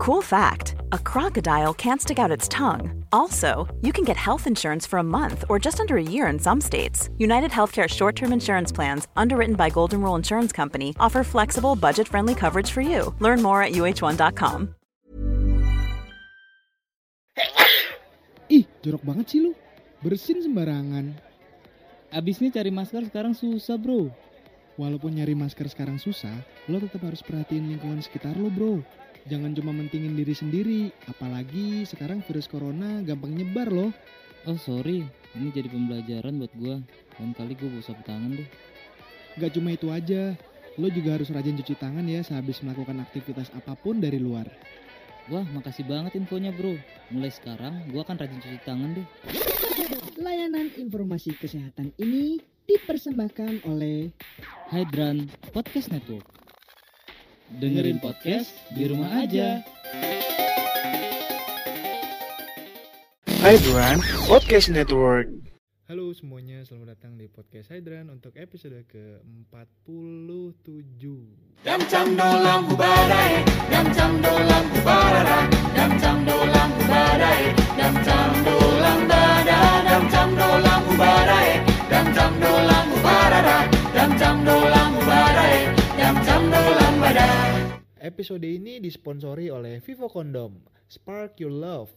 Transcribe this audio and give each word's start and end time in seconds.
Cool 0.00 0.24
fact 0.24 0.80
a 0.96 0.98
crocodile 0.98 1.76
can't 1.76 2.00
stick 2.00 2.16
out 2.16 2.32
its 2.32 2.48
tongue. 2.48 3.04
Also, 3.12 3.68
you 3.84 3.92
can 3.92 4.00
get 4.00 4.16
health 4.16 4.48
insurance 4.48 4.88
for 4.88 4.96
a 4.96 5.04
month 5.04 5.44
or 5.52 5.60
just 5.60 5.76
under 5.76 6.00
a 6.00 6.02
year 6.02 6.24
in 6.32 6.40
some 6.40 6.56
states. 6.56 7.12
United 7.20 7.52
Healthcare 7.52 7.84
short 7.84 8.16
term 8.16 8.32
insurance 8.32 8.72
plans, 8.72 9.12
underwritten 9.12 9.60
by 9.60 9.68
Golden 9.68 10.00
Rule 10.00 10.16
Insurance 10.16 10.56
Company, 10.56 10.96
offer 10.96 11.20
flexible, 11.20 11.76
budget 11.76 12.08
friendly 12.08 12.32
coverage 12.32 12.72
for 12.72 12.80
you. 12.80 13.12
Learn 13.20 13.44
more 13.44 13.60
at 13.60 13.76
uh1.com. 13.76 14.72
Ih, 18.48 18.64
jorok 18.80 19.04
banget 19.04 19.36
sih 19.36 19.44
lu. 19.44 19.52
Bersin 20.00 20.40
sembarangan. 20.40 21.12
Abisnya 22.08 22.48
cari 22.48 22.72
masker 22.72 23.04
sekarang 23.04 23.36
susah 23.36 23.76
bro. 23.76 24.08
Walaupun 24.80 25.20
nyari 25.20 25.36
masker 25.36 25.68
sekarang 25.68 26.00
susah, 26.00 26.40
lo 26.72 26.80
tetap 26.80 27.04
harus 27.04 27.20
perhatiin 27.20 27.68
lingkungan 27.68 28.00
sekitar 28.00 28.32
lo, 28.40 28.48
bro. 28.48 28.80
Jangan 29.28 29.52
cuma 29.52 29.76
mentingin 29.76 30.16
diri 30.16 30.32
sendiri, 30.32 30.80
apalagi 31.04 31.84
sekarang 31.84 32.24
virus 32.24 32.48
corona 32.48 33.04
gampang 33.04 33.36
nyebar 33.36 33.68
loh. 33.68 33.92
Oh 34.48 34.56
sorry, 34.56 35.04
ini 35.36 35.52
jadi 35.52 35.68
pembelajaran 35.68 36.40
buat 36.40 36.52
gua. 36.56 36.80
Lain 37.20 37.36
kali 37.36 37.52
gua 37.60 37.68
bawa 37.68 37.84
sapu 37.84 38.00
tangan 38.08 38.40
deh. 38.40 38.48
Gak 39.36 39.52
cuma 39.52 39.76
itu 39.76 39.92
aja, 39.92 40.32
lo 40.80 40.88
juga 40.88 41.20
harus 41.20 41.28
rajin 41.28 41.60
cuci 41.60 41.76
tangan 41.76 42.08
ya 42.08 42.24
sehabis 42.24 42.64
melakukan 42.64 43.04
aktivitas 43.04 43.52
apa 43.52 43.76
pun 43.76 44.00
dari 44.00 44.16
luar. 44.16 44.48
Wah 45.28 45.44
makasih 45.52 45.84
banget 45.84 46.16
infonya 46.16 46.56
bro. 46.56 46.80
Mulai 47.12 47.28
sekarang 47.28 47.92
gua 47.92 48.08
akan 48.08 48.16
rajin 48.16 48.40
cuci 48.40 48.58
tangan 48.64 48.96
deh. 48.96 49.06
Layanan 50.16 50.72
informasi 50.80 51.36
kesehatan 51.36 51.92
ini 52.00 52.40
dipersembahkan 52.64 53.68
oleh 53.68 54.08
Hydran 54.72 55.28
Podcast 55.52 55.92
Network. 55.92 56.39
Dengerin 57.58 57.98
podcast 57.98 58.54
di 58.70 58.86
rumah 58.86 59.26
aja. 59.26 59.58
Hydran 63.42 63.98
Podcast 64.30 64.70
Network. 64.70 65.26
Halo 65.90 66.14
semuanya, 66.14 66.62
selamat 66.62 66.94
datang 66.94 67.18
di 67.18 67.26
podcast 67.26 67.74
Hydran 67.74 68.14
untuk 68.14 68.38
episode 68.38 68.86
ke-47. 68.86 71.02
Dam 71.66 71.82
cham 71.90 72.14
do 72.14 72.22
lam 72.22 72.70
kubadai, 72.70 73.42
dam 73.66 73.90
cham 73.98 74.22
do 74.22 74.30
lam 74.30 74.64
kubarara, 74.70 75.50
dam 75.74 75.90
cham 75.98 76.22
do 76.22 76.38
lam 76.38 76.70
kubadai, 76.78 77.50
dam 77.74 77.94
cham 78.06 78.19
Episode 88.10 88.42
ini 88.42 88.82
disponsori 88.82 89.54
oleh 89.54 89.78
Vivo 89.78 90.10
Condom, 90.10 90.58
Spark 90.90 91.38
Your 91.38 91.54
Love. 91.54 91.94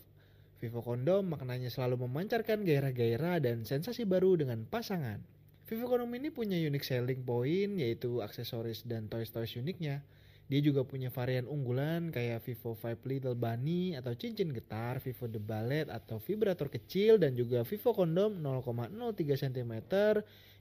Vivo 0.61 0.86
Condom 0.86 1.25
maknanya 1.25 1.73
selalu 1.73 2.05
memancarkan 2.05 2.61
gairah-gairah 2.61 3.42
dan 3.42 3.66
sensasi 3.66 4.05
baru 4.05 4.38
dengan 4.38 4.61
pasangan. 4.70 5.17
Vivo 5.66 5.89
Condom 5.89 6.14
ini 6.14 6.30
punya 6.30 6.53
unique 6.53 6.86
selling 6.86 7.25
point 7.25 7.81
yaitu 7.81 8.22
aksesoris 8.22 8.86
dan 8.86 9.09
toys-toys 9.09 9.58
uniknya. 9.58 10.05
Dia 10.53 10.61
juga 10.61 10.86
punya 10.86 11.09
varian 11.09 11.50
unggulan 11.50 12.14
kayak 12.14 12.45
Vivo 12.45 12.77
Five 12.77 13.02
Little 13.09 13.33
Bunny 13.33 13.98
atau 13.98 14.14
cincin 14.14 14.53
getar, 14.53 15.02
Vivo 15.02 15.25
The 15.25 15.42
Ballet 15.42 15.89
atau 15.89 16.22
vibrator 16.22 16.70
kecil 16.70 17.17
dan 17.17 17.33
juga 17.33 17.66
Vivo 17.66 17.89
Condom 17.89 18.38
0,03 18.38 19.50
cm 19.50 19.73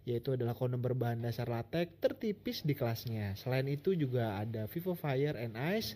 yaitu 0.02 0.34
adalah 0.34 0.54
kondom 0.58 0.82
berbahan 0.82 1.22
dasar 1.22 1.46
latex 1.46 1.94
tertipis 2.02 2.66
di 2.66 2.74
kelasnya. 2.74 3.38
Selain 3.38 3.66
itu 3.70 3.94
juga 3.94 4.42
ada 4.42 4.66
Vivo 4.66 4.98
Fire 4.98 5.38
and 5.38 5.54
Ice 5.78 5.94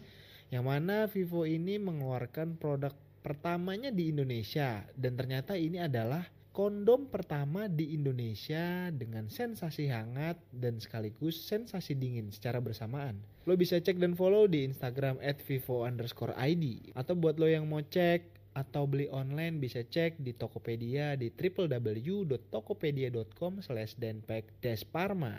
yang 0.55 0.71
mana 0.71 1.11
Vivo 1.11 1.43
ini 1.43 1.79
mengeluarkan 1.83 2.55
produk 2.55 2.95
pertamanya 3.27 3.91
di 3.91 4.15
Indonesia 4.15 4.87
dan 4.95 5.19
ternyata 5.19 5.59
ini 5.59 5.83
adalah 5.83 6.23
kondom 6.55 7.11
pertama 7.13 7.69
di 7.69 7.93
Indonesia 7.93 8.89
dengan 8.89 9.29
sensasi 9.29 9.93
hangat 9.93 10.41
dan 10.55 10.81
sekaligus 10.81 11.45
sensasi 11.45 11.99
dingin 11.99 12.33
secara 12.33 12.65
bersamaan. 12.65 13.21
Lo 13.45 13.59
bisa 13.61 13.77
cek 13.77 14.01
dan 14.01 14.17
follow 14.17 14.49
di 14.49 14.65
Instagram 14.65 15.21
@vivo 15.45 15.85
underscore 15.85 16.33
id 16.39 16.97
atau 16.97 17.13
buat 17.13 17.37
lo 17.37 17.45
yang 17.51 17.69
mau 17.69 17.85
cek 17.85 18.36
atau 18.57 18.89
beli 18.89 19.13
online 19.13 19.61
bisa 19.61 19.85
cek 19.85 20.25
di 20.25 20.33
Tokopedia 20.33 21.13
di 21.21 21.29
www.tokopedia.com 21.29 23.61
slash 23.61 24.01
denpack 24.01 24.57
parma. 24.89 25.37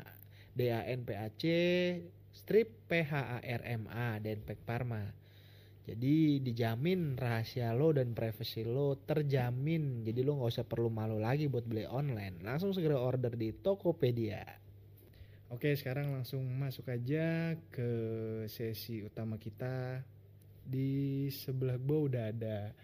D 0.54 0.70
a 0.74 0.82
n 0.86 1.06
p 1.06 1.14
a 1.18 1.30
c 1.34 1.44
strip 2.34 2.70
p 2.86 3.02
h 3.02 3.14
a 3.14 3.42
r 3.42 3.62
m 3.66 3.88
a 3.90 4.20
denpack 4.22 4.62
parma. 4.62 5.02
Jadi 5.88 6.44
dijamin 6.44 7.16
rahasia 7.18 7.74
lo 7.74 7.94
dan 7.96 8.14
privasi 8.14 8.64
lo 8.68 8.96
terjamin. 9.02 10.06
Jadi 10.06 10.22
lo 10.22 10.36
nggak 10.38 10.52
usah 10.54 10.66
perlu 10.68 10.90
malu 10.94 11.18
lagi 11.18 11.48
buat 11.50 11.66
beli 11.66 11.88
online. 11.90 12.46
Langsung 12.46 12.74
segera 12.76 13.02
order 13.02 13.34
di 13.34 13.50
Tokopedia. 13.56 14.46
Oke 15.48 15.80
sekarang 15.80 16.12
langsung 16.12 16.44
masuk 16.60 16.92
aja 16.92 17.56
ke 17.72 17.90
sesi 18.52 19.00
utama 19.02 19.40
kita. 19.40 20.04
Di 20.68 21.32
sebelah 21.32 21.80
gue 21.80 22.00
udah 22.12 22.36
ada 22.36 22.76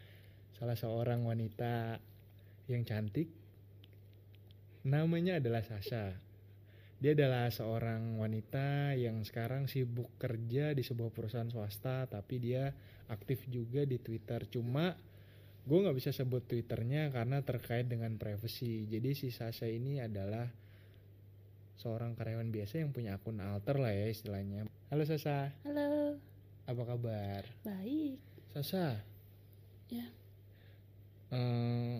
salah 0.63 0.79
seorang 0.79 1.27
wanita 1.27 1.99
yang 2.71 2.87
cantik. 2.87 3.27
Namanya 4.87 5.43
adalah 5.43 5.59
Sasha. 5.59 6.15
Dia 7.03 7.11
adalah 7.11 7.51
seorang 7.51 8.15
wanita 8.15 8.95
yang 8.95 9.27
sekarang 9.27 9.67
sibuk 9.67 10.07
kerja 10.15 10.71
di 10.71 10.79
sebuah 10.79 11.11
perusahaan 11.11 11.51
swasta, 11.51 12.07
tapi 12.07 12.39
dia 12.39 12.71
aktif 13.11 13.43
juga 13.51 13.83
di 13.83 13.99
Twitter. 13.99 14.47
Cuma 14.47 14.95
gue 15.67 15.79
nggak 15.83 15.99
bisa 15.99 16.15
sebut 16.15 16.47
Twitternya 16.47 17.11
karena 17.11 17.43
terkait 17.43 17.91
dengan 17.91 18.15
privacy. 18.15 18.87
Jadi 18.87 19.19
si 19.19 19.35
Sasha 19.35 19.67
ini 19.67 19.99
adalah 19.99 20.47
seorang 21.75 22.15
karyawan 22.15 22.55
biasa 22.55 22.79
yang 22.79 22.95
punya 22.95 23.19
akun 23.19 23.43
alter 23.43 23.83
lah 23.83 23.91
ya 23.91 24.07
istilahnya. 24.07 24.63
Halo 24.87 25.03
Sasha, 25.03 25.51
Halo, 25.67 26.15
apa 26.71 26.83
kabar? 26.87 27.43
baik. 27.67 28.15
Sasha, 28.55 29.03
Ya, 29.91 30.07
Eh, 31.33 31.97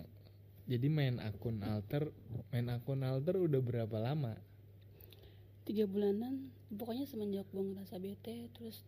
jadi 0.64 0.86
main 0.88 1.18
akun 1.18 1.60
alter, 1.60 2.14
main 2.54 2.70
akun 2.70 3.02
alter 3.02 3.36
udah 3.36 3.60
berapa 3.60 3.98
lama? 3.98 4.38
tiga 5.64 5.88
bulanan. 5.88 6.52
Pokoknya 6.68 7.08
semenjak 7.08 7.48
gue 7.48 7.64
ngerasa 7.64 7.96
bete, 7.96 8.52
terus 8.52 8.84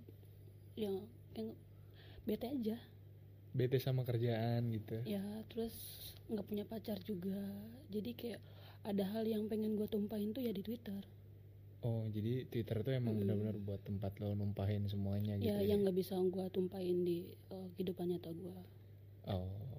yang 0.76 1.08
yang 1.32 1.56
bete 2.28 2.52
aja. 2.52 2.76
Bete 3.56 3.80
sama 3.80 4.04
kerjaan 4.04 4.68
gitu. 4.76 5.00
Ya, 5.08 5.24
terus 5.48 5.72
nggak 6.28 6.44
punya 6.44 6.64
pacar 6.68 7.00
juga. 7.00 7.40
Jadi 7.88 8.12
kayak 8.12 8.40
ada 8.84 9.08
hal 9.08 9.24
yang 9.24 9.48
pengen 9.48 9.72
gue 9.72 9.88
tumpahin 9.88 10.36
tuh 10.36 10.44
ya 10.44 10.52
di 10.52 10.60
Twitter. 10.60 11.00
Oh, 11.80 12.04
jadi 12.12 12.44
Twitter 12.44 12.84
tuh 12.84 12.92
emang 12.92 13.16
Hmm. 13.16 13.24
benar-benar 13.24 13.56
buat 13.56 13.80
tempat 13.80 14.12
lo 14.20 14.36
numpahin 14.36 14.84
semuanya 14.84 15.40
gitu 15.40 15.48
ya, 15.48 15.64
yang 15.64 15.80
nggak 15.80 15.96
bisa 15.96 16.20
gue 16.20 16.46
tumpahin 16.52 17.08
di 17.08 17.24
eh, 17.48 17.68
kehidupan 17.72 18.12
nyata 18.12 18.36
gue. 18.36 18.58
Oh. 19.32 19.75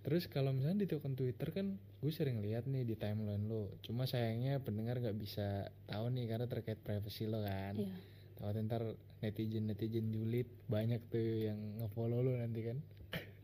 Terus 0.00 0.24
kalau 0.32 0.56
misalnya 0.56 0.88
di 0.88 0.88
akun 0.88 1.12
Twitter 1.12 1.52
kan 1.52 1.76
gue 1.76 2.12
sering 2.12 2.40
lihat 2.40 2.64
nih 2.64 2.88
di 2.88 2.96
timeline 2.96 3.44
lo. 3.44 3.68
Cuma 3.84 4.08
sayangnya 4.08 4.56
pendengar 4.64 4.96
nggak 4.96 5.16
bisa 5.20 5.68
tahu 5.84 6.08
nih 6.08 6.24
karena 6.32 6.46
terkait 6.48 6.80
privacy 6.80 7.28
lo 7.28 7.44
kan. 7.44 7.76
Ya, 7.76 7.92
Tahu 8.40 8.56
ntar 8.64 8.96
netizen 9.20 9.68
netizen 9.68 10.08
julid 10.08 10.48
banyak 10.64 11.04
tuh 11.12 11.52
yang 11.52 11.60
ngefollow 11.84 12.24
lo 12.24 12.32
nanti 12.40 12.60
kan. 12.64 12.78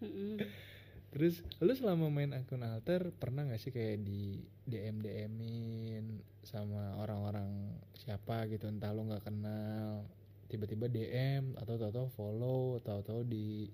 Terus 1.16 1.44
lu 1.60 1.72
selama 1.72 2.08
main 2.08 2.32
akun 2.32 2.64
alter 2.64 3.12
pernah 3.12 3.44
nggak 3.44 3.60
sih 3.60 3.72
kayak 3.72 4.04
di 4.04 4.40
DM 4.64 5.00
DMin 5.04 6.20
sama 6.44 6.96
orang-orang 7.00 7.76
siapa 7.96 8.48
gitu 8.48 8.68
entah 8.68 8.92
lu 8.96 9.08
nggak 9.08 9.24
kenal 9.24 10.04
tiba-tiba 10.46 10.86
DM 10.86 11.58
atau 11.58 11.74
tahu-tahu 11.74 12.08
follow 12.14 12.78
tahu-tahu 12.84 13.26
di 13.26 13.72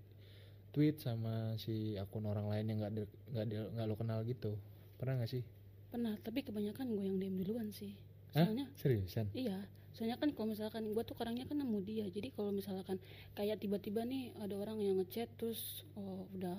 tweet 0.73 0.99
sama 0.99 1.55
si 1.61 1.95
akun 2.01 2.25
orang 2.25 2.49
lain 2.49 2.65
yang 2.73 2.79
nggak 2.81 2.93
nggak 3.33 3.47
nggak 3.77 3.87
lu 3.87 3.97
kenal 3.97 4.19
gitu 4.25 4.57
pernah 4.97 5.21
nggak 5.21 5.31
sih 5.31 5.45
pernah. 5.93 6.17
Tapi 6.25 6.41
kebanyakan 6.41 6.97
gue 6.97 7.05
yang 7.05 7.17
DM 7.21 7.37
duluan 7.45 7.69
sih. 7.69 7.93
Hah? 8.33 8.49
Soalnya 8.49 8.67
seriusan 8.81 9.29
Iya, 9.37 9.61
soalnya 9.93 10.17
kan 10.17 10.33
kalau 10.33 10.57
misalkan 10.57 10.89
gue 10.89 11.03
tuh 11.05 11.13
orangnya 11.21 11.45
kan 11.45 11.61
nemu 11.61 11.79
dia, 11.85 12.09
jadi 12.09 12.33
kalau 12.33 12.49
misalkan 12.49 12.97
kayak 13.37 13.61
tiba-tiba 13.61 14.09
nih 14.09 14.33
ada 14.41 14.57
orang 14.57 14.81
yang 14.81 14.97
ngechat 14.97 15.29
terus 15.37 15.85
oh, 15.93 16.25
udah 16.33 16.57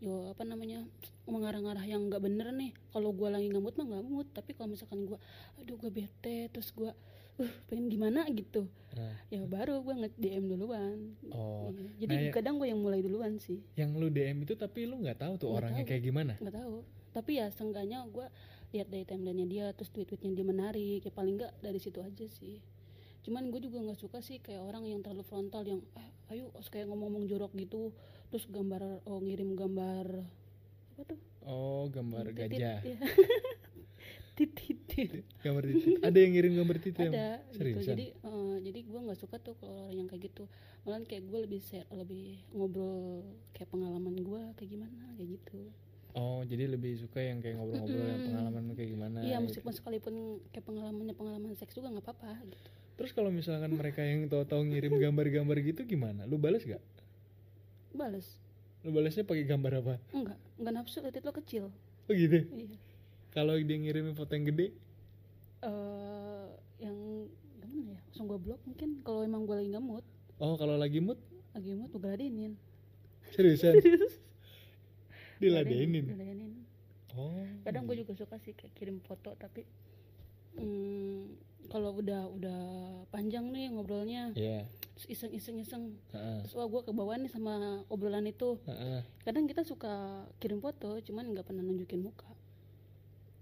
yo 0.00 0.32
apa 0.32 0.48
namanya 0.48 0.84
mengarah-ngarah 1.28 1.84
yang 1.84 2.08
nggak 2.08 2.24
bener 2.24 2.48
nih. 2.56 2.72
Kalau 2.88 3.12
gue 3.12 3.28
lagi 3.28 3.52
mood 3.52 3.76
mah 3.76 3.84
nggak 3.84 4.04
mood, 4.08 4.26
tapi 4.32 4.56
kalau 4.56 4.72
misalkan 4.72 5.04
gue, 5.04 5.20
aduh 5.60 5.76
gue 5.76 5.92
bete, 5.92 6.48
terus 6.48 6.72
gue 6.72 6.88
uh 7.36 7.52
pengen 7.66 7.86
gimana 7.88 8.22
gitu, 8.28 8.70
Nah, 8.94 9.10
ya 9.26 9.42
baru 9.44 9.80
gue 9.80 9.94
nge 9.96 10.10
DM 10.14 10.44
duluan. 10.46 11.18
oh 11.28 11.66
Iya, 11.66 11.82
Jadi 11.98 12.14
Nah, 12.14 12.22
ya- 12.22 12.32
kadang 12.32 12.54
gue 12.56 12.68
yang 12.68 12.78
mulai 12.78 13.00
duluan 13.00 13.36
sih, 13.36 13.58
yang 13.74 13.90
lu 13.92 14.06
DM 14.06 14.42
itu 14.42 14.54
tapi 14.54 14.84
lu 14.84 14.96
nggak 14.96 15.18
tahu 15.18 15.32
tuh 15.36 15.46
Nggak 15.46 15.58
orangnya 15.60 15.82
tahu. 15.82 15.90
kayak 15.90 16.02
gimana 16.04 16.32
nggak 16.36 16.56
tahu. 16.56 16.76
Tapi 17.10 17.30
ya 17.34 17.46
seenggaknya 17.48 17.98
gue 18.08 18.26
lihat 18.70 18.86
dari 18.88 19.02
timelinenya 19.02 19.46
dia, 19.46 19.66
terus 19.70 19.88
tweet-tweetnya 19.88 20.30
dia 20.32 20.42
menarik, 20.44 21.00
ya 21.00 21.10
paling 21.10 21.34
nggak 21.36 21.52
dari 21.58 21.78
situ 21.78 21.98
aja 22.00 22.26
sih. 22.28 22.62
cuman 23.20 23.48
gue 23.48 23.56
juga 23.58 23.80
nggak 23.80 23.96
suka 23.96 24.20
sih 24.20 24.36
kayak 24.36 24.60
orang 24.60 24.84
yang 24.84 25.00
terlalu 25.00 25.24
frontal 25.24 25.64
yang 25.64 25.80
eh, 25.94 26.10
ayo 26.28 26.52
kayak 26.62 26.84
ngomong-ngomong 26.84 27.24
jorok 27.24 27.50
gitu 27.54 27.88
terus 28.28 28.44
gambar 28.46 29.00
oh 29.02 29.16
ngirim 29.18 29.54
gambar 29.54 30.28
apa 30.92 31.02
tuh 31.04 31.16
Oh, 31.42 31.88
gambar 31.88 32.28
Titit, 32.30 32.52
gajah. 32.52 32.78
ya. 32.84 32.96
titit 34.34 34.78
Gambar 35.42 35.62
titit. 35.64 36.02
Ada 36.02 36.18
yang 36.18 36.32
ngirim 36.34 36.52
gambar 36.58 36.76
titit 36.82 37.06
ada 37.08 37.38
gitu 37.48 37.56
Seriusan? 37.56 37.94
jadi 37.94 38.06
eh, 38.12 38.54
jadi 38.66 38.78
gue 38.82 39.00
nggak 39.06 39.18
suka 39.18 39.36
tuh 39.38 39.54
kalau 39.58 39.86
orang 39.86 39.94
yang 39.94 40.08
kayak 40.10 40.22
gitu 40.28 40.44
malah 40.82 40.98
kayak 41.06 41.22
gue 41.24 41.38
lebih 41.46 41.60
share 41.62 41.86
lebih 41.90 42.42
ngobrol 42.50 43.22
kayak 43.54 43.70
pengalaman 43.70 44.14
gue 44.18 44.42
kayak 44.54 44.70
gimana 44.70 45.02
kayak 45.14 45.30
gitu 45.38 45.60
Oh, 46.14 46.46
jadi 46.46 46.70
lebih 46.70 46.94
suka 46.94 47.18
yang 47.18 47.42
kayak 47.42 47.58
ngobrol-ngobrol 47.58 48.06
yang 48.06 48.22
Mm-mm. 48.22 48.28
pengalaman 48.30 48.64
kayak 48.78 48.90
gimana 48.94 49.18
iya 49.18 49.34
gitu. 49.34 49.44
meskipun 49.50 49.72
sekalipun 49.74 50.14
kayak 50.54 50.62
pengalamannya 50.62 51.14
pengalaman 51.14 51.50
seks 51.58 51.74
juga 51.74 51.90
nggak 51.90 52.06
apa-apa 52.06 52.38
gitu 52.46 52.70
Terus 52.94 53.10
kalau 53.10 53.34
misalkan 53.34 53.74
mereka 53.74 54.06
yang 54.06 54.30
tahu-tahu 54.30 54.70
ngirim 54.70 54.94
gambar-gambar 54.94 55.58
gitu 55.66 55.82
gimana? 55.82 56.22
Lu 56.30 56.38
balas 56.38 56.62
gak? 56.62 56.78
balas 57.90 58.38
Lu 58.84 58.90
balasnya 58.92 59.24
pakai 59.24 59.42
gambar 59.42 59.72
apa? 59.80 59.94
enggak 60.12 60.38
enggak 60.54 60.72
nafsu 60.74 60.98
titit 61.00 61.22
lo 61.24 61.32
kecil 61.32 61.64
Oh 62.04 62.12
gitu. 62.14 62.46
iya 62.52 62.78
Kalau 63.34 63.58
dia 63.58 63.76
ngirimin 63.76 64.14
foto 64.14 64.30
yang 64.30 64.46
gede, 64.46 64.70
eh 65.60 66.46
yang 66.78 66.96
gimana 67.56 67.80
ya 67.90 68.00
langsung 68.06 68.26
gue 68.26 68.38
blok 68.38 68.60
mungkin 68.62 69.00
kalau 69.00 69.24
emang 69.24 69.42
gue 69.42 69.56
lagi 69.56 69.68
nggak 69.72 69.82
mood 69.82 70.04
oh 70.36 70.54
kalau 70.54 70.76
lagi 70.76 71.00
mood 71.00 71.16
lagi 71.50 71.72
mood 71.72 71.88
gue 71.88 71.98
geladenin 71.98 72.52
seriusan 73.32 73.80
diladenin. 75.40 76.04
Diladenin. 76.04 76.52
Oh. 77.14 77.30
kadang 77.62 77.86
gue 77.86 77.96
juga 77.96 78.12
suka 78.12 78.36
sih 78.36 78.52
kayak 78.52 78.74
kirim 78.74 78.98
foto 79.00 79.32
tapi 79.34 79.62
hmm, 80.58 81.38
kalau 81.70 81.94
udah 81.96 82.26
udah 82.28 82.60
panjang 83.08 83.48
nih 83.48 83.70
ngobrolnya 83.70 84.34
Iya. 84.34 84.66
terus 84.94 85.06
iseng 85.08 85.32
iseng 85.32 85.56
iseng 85.58 85.82
Heeh. 86.12 86.42
terus 86.44 86.54
wah 86.54 86.66
gue 86.66 86.82
kebawaan 86.84 87.22
nih 87.24 87.32
sama 87.32 87.80
obrolan 87.88 88.26
itu 88.26 88.58
Heeh. 88.66 89.00
kadang 89.22 89.46
kita 89.46 89.62
suka 89.62 90.26
kirim 90.36 90.58
foto 90.58 90.98
cuman 91.00 91.32
nggak 91.32 91.46
pernah 91.46 91.62
nunjukin 91.62 92.02
muka 92.02 92.26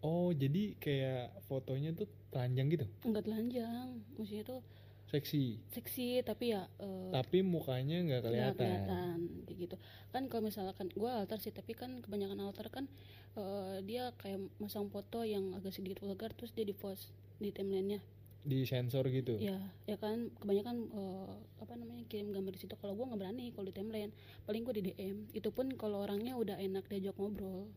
Oh, 0.02 0.34
jadi 0.34 0.74
kayak 0.76 1.46
fotonya 1.46 1.94
tuh 1.94 2.10
telanjang 2.28 2.66
gitu. 2.68 2.86
nggak 3.02 3.22
telanjang 3.22 3.86
maksudnya 4.16 4.44
tuh 4.44 4.60
Seksi. 5.04 5.60
seksi 5.68 6.24
tapi 6.24 6.50
ya 6.50 6.64
eh, 6.80 7.10
Tapi 7.12 7.44
mukanya 7.44 8.00
nggak 8.00 8.08
nggak 8.08 8.22
kelihatan. 8.24 8.56
kelihatan 8.56 9.16
kayak 9.44 9.58
gitu 9.60 9.76
kan 10.08 10.22
kalau 10.26 10.42
misalkan 10.42 10.88
gue 10.88 11.06
alter 11.06 11.36
sih 11.36 11.52
tapi 11.52 11.72
kan 11.72 12.00
kebanyakan 12.00 12.40
alter 12.40 12.66
kan 12.66 12.88
eh, 13.36 13.84
dia 13.84 14.10
kayak 14.16 14.40
masang 14.56 14.88
foto 14.88 15.20
yang 15.22 15.52
agak 15.52 15.70
sedikit 15.70 16.00
vulgar 16.00 16.32
terus 16.32 16.50
dia 16.50 16.64
di 16.64 16.72
post 16.72 17.12
di 17.36 17.50
timelinenya 17.50 18.00
Di 18.42 18.64
sensor 18.64 19.06
gitu. 19.06 19.36
ya 19.36 19.54
ya 19.84 19.94
kan 19.94 20.32
kebanyakan 20.34 20.76
eh, 20.88 21.34
apa 21.60 21.72
namanya 21.76 22.02
kirim 22.08 22.32
gambar 22.32 22.50
di 22.50 22.58
situ 22.58 22.74
kalau 22.74 22.96
gue 22.96 23.04
nggak 23.04 23.20
berani 23.20 23.52
kalau 23.52 23.68
di 23.68 23.74
timeline 23.76 24.10
paling 24.42 24.64
gue 24.64 24.74
di 24.74 24.84
DM 24.88 25.28
itu 25.30 25.52
pun 25.52 25.68
kalau 25.76 26.02
orangnya 26.02 26.34
udah 26.34 26.56
enak 26.56 26.88
diajak 26.88 27.14
ngobrol 27.14 27.68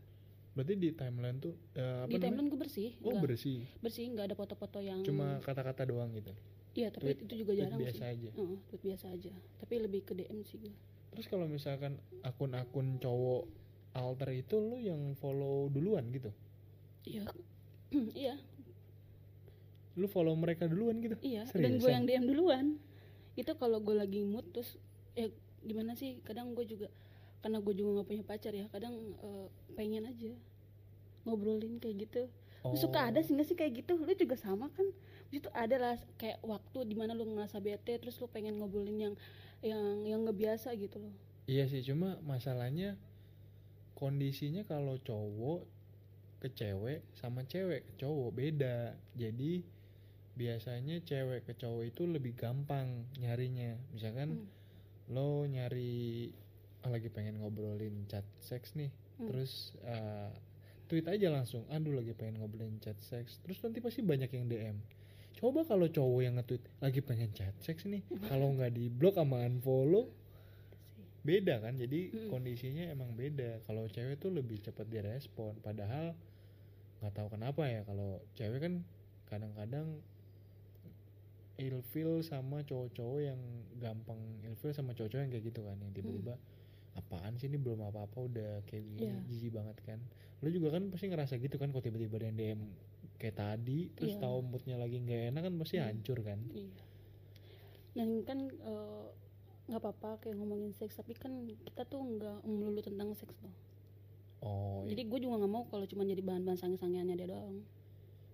Berarti 0.56 0.74
di 0.74 0.90
timeline 0.90 1.38
tuh 1.38 1.54
eh, 1.74 2.00
apa 2.02 2.08
di 2.08 2.18
timeline 2.18 2.48
gue 2.48 2.58
bersih 2.58 2.90
Oh, 2.98 3.12
nggak- 3.12 3.24
bersih. 3.28 3.60
bersih 3.78 4.04
nggak 4.10 4.26
ada 4.26 4.36
foto-foto 4.36 4.80
yang 4.80 5.04
Cuma 5.04 5.38
kata-kata 5.40 5.84
doang 5.84 6.10
gitu. 6.14 6.32
iya 6.74 6.88
tapi 6.90 7.12
tweet- 7.12 7.24
itu 7.24 7.34
juga 7.38 7.52
tweet 7.52 7.62
jarang 7.62 7.80
biasa 7.80 7.96
sih 7.98 8.08
aja. 8.10 8.30
Heeh, 8.34 8.58
tweet 8.66 8.82
biasa 8.84 9.06
aja 9.10 9.32
tapi 9.58 9.74
lebih 9.78 10.02
ke 10.02 10.14
DM 10.14 10.40
sih 10.42 10.58
gue 10.58 10.72
Terus 11.12 11.28
kalau 11.28 11.46
misalkan 11.46 11.96
akun-akun 12.22 12.98
cowok 12.98 13.48
alter 13.94 14.30
itu 14.34 14.56
lu 14.58 14.76
yang 14.78 15.00
follow 15.14 15.68
duluan 15.68 16.08
gitu. 16.10 16.32
iya 17.04 17.24
iya 18.18 18.36
Lu 19.96 20.08
follow 20.08 20.36
mereka 20.36 20.68
duluan 20.68 21.00
gitu. 21.00 21.16
Iya, 21.22 21.48
dan 21.48 21.56
gue 21.74 21.80
Seriusan? 21.80 21.92
yang 21.94 22.04
DM 22.04 22.26
duluan. 22.28 22.66
Itu 23.34 23.56
kalau 23.56 23.80
gue 23.80 23.96
lagi 23.96 24.20
mood 24.22 24.44
terus 24.52 24.76
ya 25.14 25.32
gimana 25.62 25.96
sih? 25.96 26.20
Kadang 26.22 26.52
gue 26.52 26.68
juga 26.68 26.92
karena 27.46 27.62
gue 27.62 27.74
juga 27.78 28.02
nggak 28.02 28.08
punya 28.10 28.24
pacar 28.26 28.58
ya, 28.58 28.66
kadang 28.74 28.98
eh, 29.22 29.48
pengen 29.78 30.10
aja 30.10 30.34
ngobrolin 31.30 31.78
kayak 31.78 32.10
gitu. 32.10 32.26
Lu 32.66 32.74
suka 32.74 33.14
ada 33.14 33.22
Oh. 33.22 33.24
sih 33.24 33.38
nggak 33.38 33.46
sih 33.46 33.54
kayak 33.54 33.86
gitu? 33.86 33.94
Lu 34.02 34.10
juga 34.12 34.34
sama 34.34 34.74
kan? 34.74 34.90
Itu 35.30 35.54
ada 35.54 35.78
lah 35.78 35.96
kayak 36.18 36.42
waktu 36.42 36.90
di 36.90 36.98
mana 36.98 37.14
lu 37.14 37.22
ngerasa 37.30 37.62
bete 37.62 38.02
terus 38.02 38.18
lu 38.18 38.26
pengen 38.26 38.58
ngobrolin 38.58 38.98
yang 38.98 39.14
yang 39.62 39.86
yang 40.02 40.20
nggak 40.26 40.38
biasa 40.38 40.74
gitu 40.74 40.98
loh. 40.98 41.14
Iya 41.46 41.70
sih, 41.70 41.86
cuma 41.86 42.18
masalahnya 42.26 42.98
kondisinya 43.94 44.66
kalau 44.66 44.98
cowok 44.98 45.70
ke 46.42 46.50
cewek 46.50 47.06
sama 47.14 47.46
cewek 47.46 47.86
ke 47.86 47.94
cowok 48.02 48.30
beda. 48.34 48.78
Jadi 49.14 49.62
biasanya 50.34 51.00
cewek 51.06 51.46
ke 51.46 51.54
cowok 51.56 51.84
itu 51.86 52.10
lebih 52.10 52.34
gampang 52.34 53.06
nyarinya. 53.22 53.78
Misalkan 53.94 54.42
Hmm. 54.42 54.50
lo 55.06 55.46
nyari 55.46 56.34
ah, 56.86 56.90
lagi 56.94 57.10
pengen 57.10 57.42
ngobrolin 57.42 58.06
chat 58.06 58.24
seks 58.38 58.78
nih, 58.78 58.94
Hmm. 59.18 59.32
terus 59.32 59.74
eh, 59.82 60.30
tweet 60.86 61.10
aja 61.10 61.34
langsung, 61.34 61.66
aduh 61.74 61.98
lagi 61.98 62.14
pengen 62.14 62.38
ngobrolin 62.40 62.78
chat 62.78 62.96
seks. 63.02 63.42
Terus 63.42 63.58
nanti 63.66 63.82
pasti 63.82 64.06
banyak 64.06 64.30
yang 64.30 64.46
DM. 64.46 64.78
Coba 65.36 65.66
kalau 65.66 65.90
cowok 65.90 66.22
yang 66.22 66.38
nge-tweet 66.38 66.64
lagi 66.80 67.02
pengen 67.02 67.34
chat 67.34 67.56
seks 67.60 67.90
nih, 67.90 68.06
kalau 68.30 68.54
nggak 68.54 68.70
di 68.72 68.88
blok 68.88 69.18
sama 69.18 69.42
unfollow 69.44 70.14
beda 71.26 71.58
kan 71.58 71.74
jadi 71.74 72.14
Mm-mm. 72.14 72.30
kondisinya 72.30 72.86
emang 72.94 73.10
beda 73.18 73.58
kalau 73.66 73.90
cewek 73.90 74.22
tuh 74.22 74.30
lebih 74.30 74.62
cepat 74.62 74.86
direspon 74.86 75.58
padahal 75.58 76.14
nggak 77.02 77.14
tahu 77.18 77.28
kenapa 77.34 77.66
ya 77.66 77.82
kalau 77.82 78.22
cewek 78.38 78.62
kan 78.62 78.86
kadang-kadang 79.26 80.06
ilfil 81.58 82.22
sama 82.22 82.62
cowok-cowok 82.62 83.20
yang 83.26 83.42
gampang 83.82 84.22
ilfil 84.46 84.70
sama 84.70 84.94
cowok-cowok 84.94 85.24
yang 85.26 85.32
kayak 85.34 85.46
gitu 85.50 85.66
kan 85.66 85.78
yang 85.82 85.92
tiba-tiba 85.98 86.38
apaan 86.96 87.36
sih 87.36 87.48
ini 87.48 87.56
belum 87.56 87.84
apa-apa 87.84 88.18
udah 88.18 88.52
kayak 88.66 88.84
gini 88.88 89.04
Iya. 89.06 89.20
jijik 89.28 89.52
banget 89.52 89.78
kan 89.84 90.00
lu 90.40 90.50
juga 90.50 90.74
kan 90.74 90.88
pasti 90.90 91.06
ngerasa 91.08 91.36
gitu 91.38 91.56
kan 91.56 91.70
kalau 91.70 91.82
tiba-tiba 91.82 92.16
ada 92.18 92.28
yang 92.28 92.38
DM 92.38 92.62
kayak 93.16 93.36
tadi 93.36 93.80
terus 93.92 94.16
Iya. 94.16 94.22
tahu 94.22 94.38
moodnya 94.42 94.76
lagi 94.76 94.98
nggak 94.98 95.22
enak 95.30 95.42
kan 95.44 95.54
pasti 95.58 95.76
Hmm. 95.78 95.86
hancur 95.86 96.20
kan 96.20 96.40
Iya. 96.50 96.72
Dan 97.96 98.10
kan 98.24 98.40
eh, 98.48 99.06
nggak 99.66 99.82
apa-apa 99.82 100.10
kayak 100.20 100.36
ngomongin 100.36 100.72
seks, 100.72 100.94
tapi 100.94 101.16
kan 101.16 101.32
kita 101.64 101.84
tuh 101.84 101.98
nggak 101.98 102.44
melulu 102.44 102.80
tentang 102.80 103.12
seks 103.14 103.34
loh. 103.40 103.56
oh 104.42 104.84
iya. 104.84 104.94
Jadi 104.94 105.02
gue 105.08 105.20
juga 105.22 105.42
nggak 105.42 105.50
mau 105.50 105.64
kalau 105.66 105.86
cuma 105.86 106.04
jadi 106.04 106.20
bahan-bahan 106.20 106.54
sange-sangeannya 106.56 107.16
dia 107.16 107.26
doang. 107.26 107.64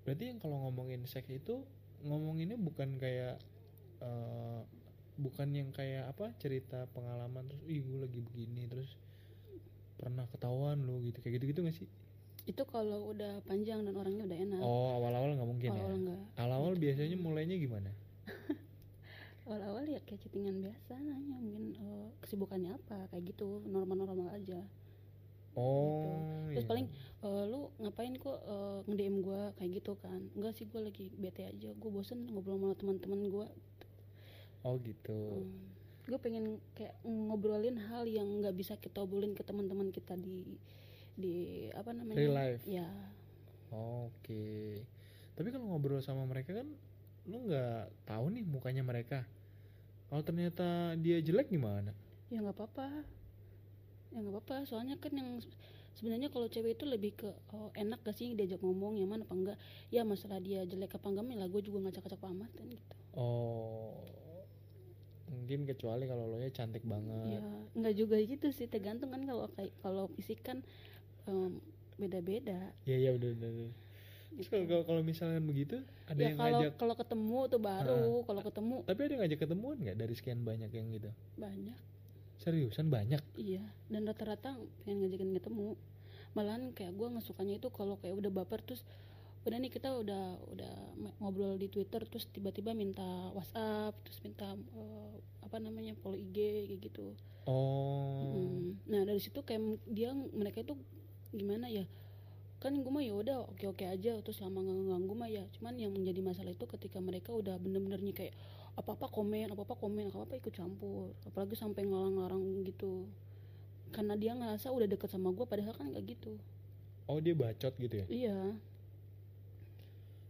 Berarti 0.04 0.24
yang 0.28 0.38
kalau 0.38 0.58
ngomongin 0.60 1.06
seks 1.06 1.30
itu 1.30 1.62
ngomonginnya 2.02 2.58
bukan 2.58 2.98
kayak 2.98 3.38
eh, 4.02 4.60
bukan 5.22 5.54
yang 5.54 5.70
kayak 5.70 6.10
apa 6.10 6.34
cerita 6.42 6.90
pengalaman 6.92 7.46
terus 7.46 7.62
ih 7.70 7.80
gue 7.86 8.00
lagi 8.02 8.20
begini 8.20 8.66
terus 8.66 8.98
pernah 10.02 10.26
ketahuan 10.34 10.82
lo 10.82 10.98
gitu 11.06 11.22
kayak 11.22 11.38
gitu 11.38 11.46
gitu 11.54 11.60
gak 11.62 11.78
sih? 11.78 11.88
Itu 12.50 12.66
kalau 12.66 13.14
udah 13.14 13.46
panjang 13.46 13.86
dan 13.86 13.94
orangnya 13.94 14.26
udah 14.26 14.40
enak. 14.42 14.62
Oh 14.66 14.98
awal-awal 14.98 15.38
nggak 15.38 15.50
mungkin 15.50 15.70
Awal 15.78 15.94
ya. 15.94 15.98
enggak. 16.02 16.22
Awal-awal 16.42 16.74
biasanya 16.82 17.18
mulainya 17.22 17.56
gimana? 17.62 17.94
Awal-awal 19.46 19.86
ya 19.86 20.02
kayak 20.02 20.26
chattingan 20.26 20.58
biasa 20.58 20.98
nanya 20.98 21.38
mungkin 21.38 21.78
eh, 21.78 22.08
kesibukannya 22.26 22.74
apa 22.82 23.14
kayak 23.14 23.24
gitu 23.30 23.62
normal-normal 23.70 24.34
aja. 24.34 24.66
Oh. 25.54 26.18
Terus 26.50 26.66
iya. 26.66 26.70
paling 26.70 26.88
eh, 27.22 27.44
lu 27.46 27.70
ngapain 27.78 28.14
kok 28.18 28.40
eh, 28.42 28.80
nge-DM 28.90 29.16
gue 29.22 29.42
kayak 29.62 29.72
gitu 29.78 29.94
kan? 30.02 30.22
Enggak 30.34 30.58
sih 30.58 30.66
gue 30.66 30.82
lagi 30.82 31.14
bete 31.14 31.46
aja. 31.46 31.70
Gue 31.78 31.90
bosen 31.94 32.26
ngobrol 32.26 32.58
sama 32.58 32.74
teman-teman 32.74 33.22
gue. 33.30 33.48
Oh 34.62 34.78
gitu. 34.82 35.46
gue 36.02 36.20
pengen 36.20 36.60
kayak 36.76 36.98
ngobrolin 37.06 37.78
hal 37.88 38.04
yang 38.04 38.28
nggak 38.42 38.58
bisa 38.58 38.76
kita 38.76 39.06
obrolin 39.06 39.32
ke 39.38 39.46
teman-teman 39.46 39.94
kita 39.94 40.18
di 40.20 40.60
di 41.16 41.36
apa 41.72 41.94
namanya? 41.94 42.20
Real 42.20 42.36
life. 42.36 42.64
Ya, 42.68 42.90
Oke. 43.72 44.84
Tapi 45.38 45.48
kalau 45.50 45.72
ngobrol 45.72 46.04
sama 46.04 46.28
mereka 46.28 46.52
kan 46.52 46.68
lu 47.30 47.38
nggak 47.48 47.94
tahu 48.04 48.34
nih 48.34 48.44
mukanya 48.44 48.84
mereka. 48.84 49.24
Kalau 50.12 50.24
ternyata 50.26 50.98
dia 51.00 51.24
jelek 51.24 51.48
gimana? 51.48 51.96
ya 52.32 52.40
nggak 52.44 52.56
apa-apa. 52.56 52.88
Ya 54.12 54.18
nggak 54.20 54.34
apa-apa. 54.36 54.56
Soalnya 54.68 54.96
kan 55.00 55.16
yang 55.16 55.40
se- 55.40 55.56
sebenarnya 55.96 56.28
kalau 56.28 56.48
cewek 56.52 56.76
itu 56.76 56.84
lebih 56.88 57.12
ke 57.16 57.30
oh, 57.56 57.72
enak 57.76 58.04
gak 58.04 58.16
sih 58.16 58.36
diajak 58.36 58.60
ngomong 58.60 59.00
yang 59.00 59.08
mana 59.12 59.24
apa 59.24 59.36
enggak? 59.36 59.58
Ya 59.88 60.04
masalah 60.04 60.40
dia 60.44 60.64
jelek 60.68 60.96
apa 61.00 61.08
enggak, 61.08 61.28
lah 61.32 61.48
gue 61.48 61.62
juga 61.64 61.78
ngacak-ngacak 61.88 62.20
pamat 62.20 62.52
kan 62.56 62.68
gitu. 62.68 62.96
Oh, 63.16 64.00
mungkin 65.32 65.64
kecuali 65.64 66.06
kalau 66.06 66.28
lo 66.28 66.38
ya 66.38 66.52
cantik 66.52 66.84
banget. 66.84 67.40
Ya 67.40 67.42
nggak 67.74 67.96
juga 67.96 68.20
gitu 68.20 68.52
sih. 68.52 68.68
Tergantung 68.68 69.16
kan 69.16 69.24
kalau 69.24 69.48
kayak 69.56 69.74
kalau 69.80 70.04
fisik 70.14 70.44
kan 70.44 70.60
em, 71.26 71.64
beda-beda. 71.96 72.76
Iya 72.84 72.98
iya 73.08 73.12
udah 73.16 73.30
udah. 73.32 73.50
udah. 73.50 73.72
Terus 74.32 74.48
gitu. 74.48 74.64
kalau 74.68 74.84
kalau- 74.88 75.04
misalnya 75.04 75.44
begitu, 75.44 75.84
ada 76.08 76.20
ya 76.20 76.32
yang 76.32 76.40
kalau 76.40 76.60
ngajak, 76.60 76.74
kalau 76.80 76.96
ketemu 76.96 77.40
tuh 77.52 77.62
baru. 77.64 78.06
Kalau 78.28 78.42
ketemu 78.44 78.76
tapi 78.88 79.00
ada 79.04 79.12
yang 79.12 79.22
ngajak 79.28 79.40
ketemuan 79.44 79.76
nggak 79.80 79.98
dari 80.00 80.14
sekian 80.16 80.40
banyak 80.44 80.72
yang 80.72 80.88
gitu? 80.92 81.10
banyak. 81.40 81.80
Seriusan 82.42 82.90
banyak? 82.90 83.22
Iya, 83.38 83.62
dan 83.92 84.02
rata-rata 84.10 84.58
pengen 84.82 85.06
ngajakin 85.06 85.38
ketemu. 85.38 85.78
Malahan 86.34 86.72
kayak 86.74 86.96
gue 86.96 87.08
nggak 87.12 87.26
sukanya 87.28 87.60
itu 87.60 87.70
kalau 87.70 88.00
kayak 88.02 88.18
udah 88.18 88.32
baper 88.34 88.64
terus 88.66 88.82
udah 89.42 89.58
nih 89.58 89.70
kita 89.70 89.90
udah 89.92 90.24
udah 90.48 90.74
ngobrol 91.18 91.58
di 91.58 91.66
Twitter 91.66 92.06
terus 92.06 92.28
tiba-tiba 92.28 92.72
minta 92.72 93.04
WhatsApp 93.32 93.98
terus 94.04 94.22
minta 94.22 94.54
eh, 94.54 95.14
apa 95.42 95.58
namanya 95.58 95.98
follow 95.98 96.16
IG 96.16 96.38
kayak 96.68 96.82
gitu 96.84 97.14
Oh. 97.42 98.38
Mm. 98.38 98.78
nah 98.86 99.02
dari 99.02 99.18
situ 99.18 99.42
kayak 99.42 99.60
dia 99.90 100.14
mereka 100.14 100.62
itu 100.62 100.78
gimana 101.32 101.66
ya 101.68 101.90
kan 102.62 102.78
gue 102.78 102.88
mah 102.88 103.02
ya 103.02 103.18
udah 103.18 103.50
oke 103.50 103.66
oke 103.66 103.82
aja 103.82 104.22
terus 104.22 104.38
lama 104.38 104.62
nggak 104.62 104.78
ngeganggu 104.78 105.14
mah 105.16 105.26
ya 105.26 105.42
cuman 105.58 105.74
yang 105.74 105.90
menjadi 105.90 106.22
masalah 106.22 106.54
itu 106.54 106.70
ketika 106.70 107.02
mereka 107.02 107.34
udah 107.34 107.58
bener-bener 107.58 107.98
nih 107.98 108.14
kayak 108.14 108.36
apa 108.72 108.94
apa 108.94 109.10
komen 109.10 109.50
apa 109.50 109.66
apa 109.66 109.74
komen 109.74 110.14
apa 110.14 110.22
apa 110.22 110.34
ikut 110.38 110.54
campur 110.54 111.18
apalagi 111.26 111.58
sampai 111.58 111.82
ngelarang-larang 111.82 112.62
gitu 112.62 113.10
karena 113.90 114.14
dia 114.14 114.32
ngerasa 114.32 114.70
udah 114.70 114.86
deket 114.86 115.10
sama 115.10 115.34
gue 115.34 115.44
padahal 115.44 115.74
kan 115.74 115.90
nggak 115.90 116.06
gitu 116.08 116.38
Oh, 117.10 117.18
dia 117.18 117.34
bacot 117.34 117.74
gitu 117.76 117.96
ya? 117.98 118.06
iya 118.08 118.38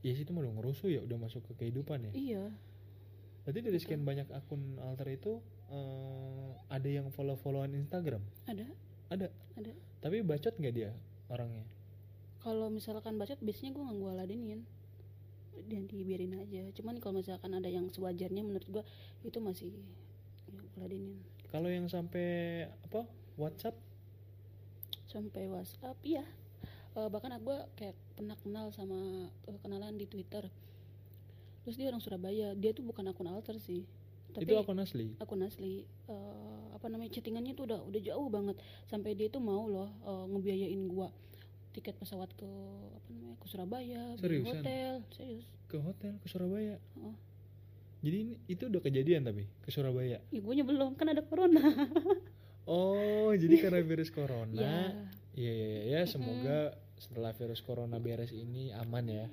Sih 0.02 0.18
itu 0.18 0.34
udah 0.34 0.54
ngerusuh 0.58 0.90
ya, 0.90 1.02
udah 1.06 1.18
masuk 1.22 1.46
ke 1.46 1.54
kehidupan 1.66 2.10
ya. 2.10 2.12
iya 2.12 2.44
Berarti 3.46 3.60
dari 3.62 3.78
sekian 3.78 4.02
banyak 4.02 4.30
akun 4.34 4.78
alter 4.82 5.10
itu 5.14 5.42
eh, 5.70 6.50
ada 6.70 6.90
yang 6.90 7.10
follow-followan 7.10 7.74
Instagram? 7.74 8.22
ada 8.46 8.66
Ada. 9.10 9.28
Ada. 9.58 9.72
Tapi 10.02 10.26
bacot 10.26 10.58
nggak 10.58 10.74
dia 10.74 10.92
orangnya? 11.30 11.66
kalau 12.42 12.74
misalkan 12.74 13.22
bacot 13.22 13.38
biasanya 13.38 13.78
gue 13.78 13.84
nggak 13.86 13.98
gue 14.02 14.14
ladenin 14.18 14.60
dan 15.70 15.86
dibiarin 15.86 16.42
aja 16.42 16.74
cuman 16.74 16.98
kalau 16.98 17.22
misalkan 17.22 17.54
ada 17.54 17.70
yang 17.70 17.86
sewajarnya 17.86 18.42
menurut 18.42 18.66
gue 18.66 18.84
itu 19.22 19.38
masih 19.38 19.70
ya, 20.50 20.58
gue 20.58 20.80
ladenin 20.82 21.22
Kalau 21.54 21.70
yang 21.70 21.86
sampai 21.86 22.66
apa? 22.82 23.06
WhatsApp? 23.38 23.78
sampai 25.06 25.46
WhatsApp 25.54 26.00
iya 26.02 26.26
Eh, 26.92 27.08
bahkan 27.08 27.32
gue 27.40 27.58
kayak 27.80 27.96
pernah 28.20 28.36
kenal 28.36 28.68
sama 28.76 29.32
eh, 29.48 29.58
kenalan 29.64 29.96
di 29.96 30.04
Twitter 30.12 30.44
terus 31.64 31.80
dia 31.80 31.88
orang 31.88 32.04
Surabaya 32.04 32.52
dia 32.58 32.76
tuh 32.76 32.84
bukan 32.84 33.08
akun 33.08 33.32
alter 33.32 33.56
sih 33.64 33.88
tapi 34.36 34.48
itu 34.48 34.56
akun 34.60 34.80
asli. 34.84 35.08
akun 35.24 35.40
asli 35.48 35.88
Eh, 36.12 36.66
apa 36.76 36.92
namanya 36.92 37.16
chattingannya 37.16 37.56
tuh 37.56 37.64
udah 37.72 37.80
udah 37.88 38.02
jauh 38.04 38.28
banget 38.28 38.60
sampai 38.92 39.16
dia 39.16 39.32
tuh 39.32 39.40
mau 39.40 39.72
loh 39.72 39.88
eh, 40.04 40.26
ngebiayain 40.36 40.84
gua 40.92 41.08
tiket 41.72 41.96
pesawat 41.96 42.28
ke 42.36 42.50
apa 42.92 43.08
namanya 43.08 43.40
ke 43.40 43.48
Surabaya 43.48 44.04
Seriusan? 44.20 44.60
hotel 44.60 44.94
serius 45.16 45.48
Ke 45.72 45.80
hotel 45.80 46.20
ke 46.20 46.28
Surabaya. 46.28 46.76
Oh. 47.00 47.16
Jadi 48.04 48.18
ini, 48.20 48.34
itu 48.52 48.68
udah 48.68 48.84
kejadian 48.84 49.24
tapi 49.24 49.48
ke 49.64 49.72
Surabaya. 49.72 50.20
ya 50.28 50.40
gue 50.44 50.54
belum 50.68 51.00
kan 51.00 51.08
ada 51.08 51.24
corona 51.24 51.64
Oh, 52.68 53.32
jadi 53.32 53.56
karena 53.58 53.80
virus 53.80 54.12
corona. 54.12 54.52
ya 54.68 54.92
Iya 55.32 55.52
iya 55.56 55.68
iya 55.88 56.00
ya, 56.04 56.12
semoga 56.12 56.76
setelah 57.02 57.34
virus 57.34 57.60
corona 57.60 57.98
beres 57.98 58.30
ini 58.30 58.70
aman 58.72 59.06
ya. 59.08 59.26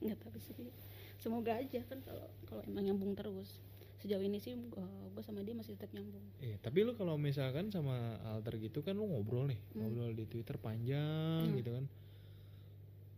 nggak 0.00 0.18
tahu 0.18 0.38
sih 0.40 0.72
semoga 1.16 1.54
aja 1.54 1.78
kan 1.84 2.00
kalau 2.00 2.26
kalau 2.44 2.62
emang 2.66 2.84
nyambung 2.84 3.12
terus 3.12 3.60
sejauh 4.00 4.18
ini 4.18 4.36
sih 4.36 4.58
gue 4.58 4.82
sama 5.22 5.40
dia 5.40 5.54
masih 5.54 5.78
tetap 5.78 5.94
nyambung 5.94 6.24
Iya, 6.40 6.58
tapi 6.58 6.82
lu 6.82 6.92
kalau 6.92 7.14
misalkan 7.14 7.70
sama 7.70 7.94
alter 8.26 8.58
gitu 8.58 8.82
kan 8.82 8.98
lu 8.98 9.06
ngobrol 9.06 9.46
nih, 9.46 9.60
Hmm. 9.70 9.86
ngobrol 9.86 10.10
di 10.10 10.26
Twitter 10.26 10.58
panjang 10.58 11.46
Hmm. 11.46 11.54
gitu 11.54 11.70
kan. 11.70 11.84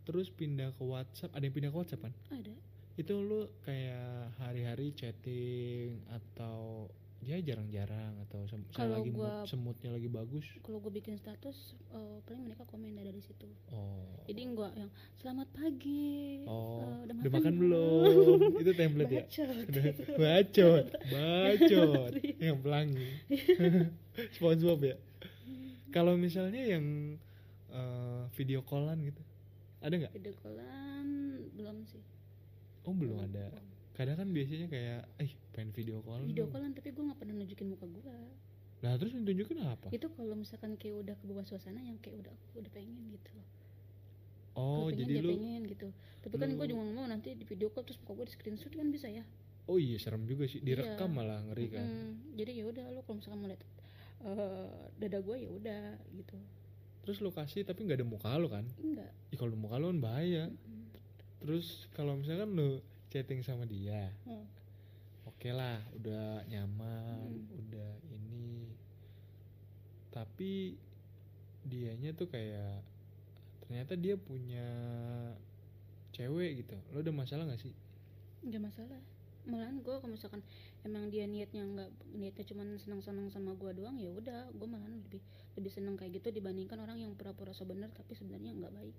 Terus 0.05 0.29
pindah 0.29 0.69
ke 0.71 0.83
WhatsApp, 0.85 1.33
ada 1.33 1.41
yang 1.41 1.55
pindah 1.55 1.71
ke 1.73 1.77
WhatsApp 1.79 2.05
kan? 2.05 2.13
ada 2.29 2.53
Itu 2.93 3.17
lu 3.17 3.49
kayak 3.59 4.37
hari-hari 4.37 4.93
chatting 4.93 6.05
atau 6.07 6.85
ya 7.25 7.41
jarang-jarang 7.41 8.21
atau 8.21 8.45
sem- 8.45 8.61
Kalau 8.69 8.95
lagi 8.95 9.09
gua- 9.09 9.41
semutnya 9.43 9.89
lagi 9.89 10.05
bagus. 10.07 10.45
kalau 10.61 10.77
gue 10.77 10.93
bikin 10.93 11.15
status 11.15 11.57
eh, 11.89 12.17
paling 12.21 12.45
mereka 12.45 12.63
komen 12.63 12.93
dari 12.93 13.17
situ 13.17 13.49
Oh. 13.67 14.05
jadi 14.23 14.45
gue 14.47 14.69
yang 14.75 14.89
selamat 15.15 15.49
pagi 15.49 16.45
Oh, 16.45 16.85
eh, 17.01 17.09
udah, 17.09 17.15
makan 17.27 17.53
belum? 17.57 18.39
Itu 18.55 18.71
template 18.71 19.09
ya? 19.09 19.23
Bacot. 19.25 19.65
Bacot, 20.21 20.85
bacot, 21.13 22.11
yang 22.37 22.57
pelangi. 22.59 23.09
SpongeBob 24.35 24.79
ya. 24.83 24.95
Kalau 25.89 26.13
misalnya 26.15 26.61
yang 26.61 27.17
eh, 27.67 28.23
video 28.33 28.61
callan 28.61 29.01
gitu, 29.01 29.21
ada 29.79 29.93
nggak? 29.95 30.13
video 30.13 30.33
callan 30.37 31.07
belum 31.51 31.81
sih 31.83 32.03
Oh 32.83 32.93
belum 32.93 33.17
ada. 33.19 33.49
Kadang 33.95 34.19
kan 34.19 34.27
biasanya 34.29 34.67
kayak, 34.67 35.01
eh 35.17 35.31
pengen 35.49 35.71
video 35.71 36.03
call. 36.03 36.21
video 36.21 36.45
callan 36.45 36.75
tapi 36.75 36.91
gue 36.91 36.99
nggak 37.01 37.15
pernah 37.15 37.33
nunjukin 37.33 37.67
muka 37.71 37.87
gue 37.87 38.03
Nah 38.83 38.91
terus 38.99 39.15
yang 39.15 39.23
tunjukin 39.23 39.57
apa? 39.63 39.87
itu 39.89 40.05
kalau 40.11 40.35
misalkan 40.35 40.75
kayak 40.75 40.95
udah 40.99 41.15
ke 41.15 41.23
bawah 41.25 41.41
suasana 41.41 41.79
yang 41.79 41.97
kayak 42.03 42.21
udah 42.21 42.35
udah 42.53 42.71
pengen 42.75 43.07
gitu 43.09 43.29
loh 43.33 43.47
Oh 44.53 44.91
pengen 44.91 44.99
jadi 44.99 45.11
dia 45.15 45.23
lu, 45.23 45.31
pengen 45.33 45.61
gitu 45.65 45.87
tapi 46.21 46.35
kan 46.35 46.49
gue 46.53 46.65
juga 46.67 46.83
mau 46.83 47.07
nanti 47.07 47.33
di 47.33 47.45
video 47.45 47.71
call 47.71 47.87
terus 47.87 47.97
muka 48.03 48.13
gue 48.19 48.25
di 48.27 48.33
screenshot 48.35 48.69
kan 48.69 48.87
bisa 48.91 49.07
ya 49.07 49.23
oh 49.65 49.79
iya 49.79 49.97
serem 49.97 50.27
juga 50.27 50.45
sih, 50.45 50.61
direkam 50.61 51.09
Iya. 51.09 51.17
malah 51.17 51.39
ngeri 51.49 51.67
kan. 51.71 51.85
Mm-mm. 51.87 52.37
jadi 52.37 52.51
ya 52.61 52.63
udah 52.69 52.85
lu 52.93 52.99
kalau 53.01 53.15
misalkan 53.17 53.39
mau 53.41 53.49
lihat 53.49 53.63
eh, 54.21 54.69
dada 55.01 55.19
gue 55.23 55.35
ya 55.39 55.49
udah 55.49 55.81
gitu 56.13 56.37
Terus 57.05 57.21
lu 57.21 57.29
kasih 57.29 57.61
tapi 57.61 57.85
nggak 57.85 58.01
ada 58.01 58.07
muka 58.09 58.33
lu 58.35 58.49
kan? 58.49 58.65
enggak 58.81 59.13
kalau 59.37 59.53
muka 59.53 59.77
lu 59.77 59.93
kan 59.93 59.99
bahaya. 60.01 60.49
Mm. 60.49 60.89
Terus 61.37 61.85
kalau 61.93 62.17
misalkan 62.17 62.49
lu 62.57 62.81
chatting 63.09 63.41
sama 63.41 63.63
dia, 63.65 64.11
Hmm. 64.23 64.45
oke 65.25 65.49
lah, 65.51 65.79
udah 65.95 66.43
nyaman, 66.47 67.29
Hmm. 67.41 67.59
udah 67.65 67.91
ini. 68.09 68.71
Tapi 70.11 70.75
dianya 71.63 72.13
tuh 72.13 72.27
kayak 72.27 72.79
ternyata 73.65 73.97
dia 73.97 74.15
punya 74.15 74.67
cewek 76.11 76.63
gitu. 76.63 76.75
Lo 76.93 77.01
ada 77.01 77.11
masalah 77.11 77.43
gak 77.45 77.61
sih? 77.61 77.73
nggak 78.45 78.61
masalah 78.61 79.01
malahan 79.49 79.81
gue 79.81 79.89
kalau 79.89 80.13
misalkan 80.13 80.45
emang 80.85 81.09
dia 81.09 81.25
niatnya 81.25 81.65
nggak 81.65 81.89
niatnya 82.13 82.45
cuma 82.45 82.61
senang-senang 82.77 83.33
sama 83.33 83.57
gue 83.57 83.73
doang 83.73 83.97
ya 83.97 84.13
udah 84.13 84.53
gue 84.53 84.67
malahan 84.69 85.01
lebih 85.01 85.17
lebih 85.57 85.71
seneng 85.73 85.97
kayak 85.97 86.21
gitu 86.21 86.29
dibandingkan 86.29 86.77
orang 86.77 87.01
yang 87.01 87.17
pura-pura 87.17 87.57
sebenar 87.57 87.89
tapi 87.89 88.13
sebenarnya 88.13 88.53
nggak 88.53 88.69
baik 88.69 88.93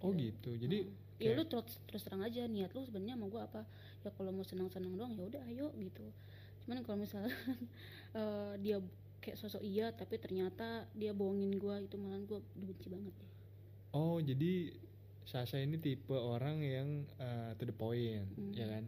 Oh 0.00 0.14
Iya. 0.14 0.30
gitu. 0.30 0.54
Jadi 0.56 0.78
Hmm. 0.86 0.94
Ya 1.20 1.30
kayak- 1.30 1.36
lu 1.36 1.44
terus 1.46 1.76
terus 1.84 2.02
terang 2.02 2.22
aja 2.22 2.42
niat 2.46 2.72
lu 2.72 2.80
sebenarnya 2.80 3.14
sama 3.14 3.26
gue 3.28 3.42
apa 3.42 3.60
ya 4.00 4.10
kalau 4.10 4.32
mau 4.32 4.42
senang-senang 4.42 4.96
doang 4.96 5.12
ya 5.12 5.22
udah 5.22 5.42
ayo 5.46 5.68
gitu 5.76 6.02
cuman 6.60 6.80
kalau 6.80 6.98
misalnya 6.98 7.28
eh, 8.14 8.52
dia 8.58 8.80
kayak 9.20 9.36
sosok 9.36 9.60
iya 9.60 9.92
tapi 9.92 10.16
ternyata 10.16 10.66
dia 10.92 11.12
bohongin 11.12 11.52
gue 11.52 11.74
itu 11.82 11.96
malah 11.96 12.18
gue 12.18 12.40
benci 12.56 12.88
banget 12.88 13.12
deh 13.14 13.30
Oh 13.90 14.16
jadi 14.18 14.70
Sasha 15.22 15.58
ini 15.58 15.76
tipe 15.76 16.10
orang 16.12 16.58
yang 16.58 16.88
uh, 17.16 17.52
to 17.54 17.64
the 17.64 17.72
point, 17.72 18.22
Hmm. 18.32 18.50
ya 18.50 18.66
kan? 18.68 18.82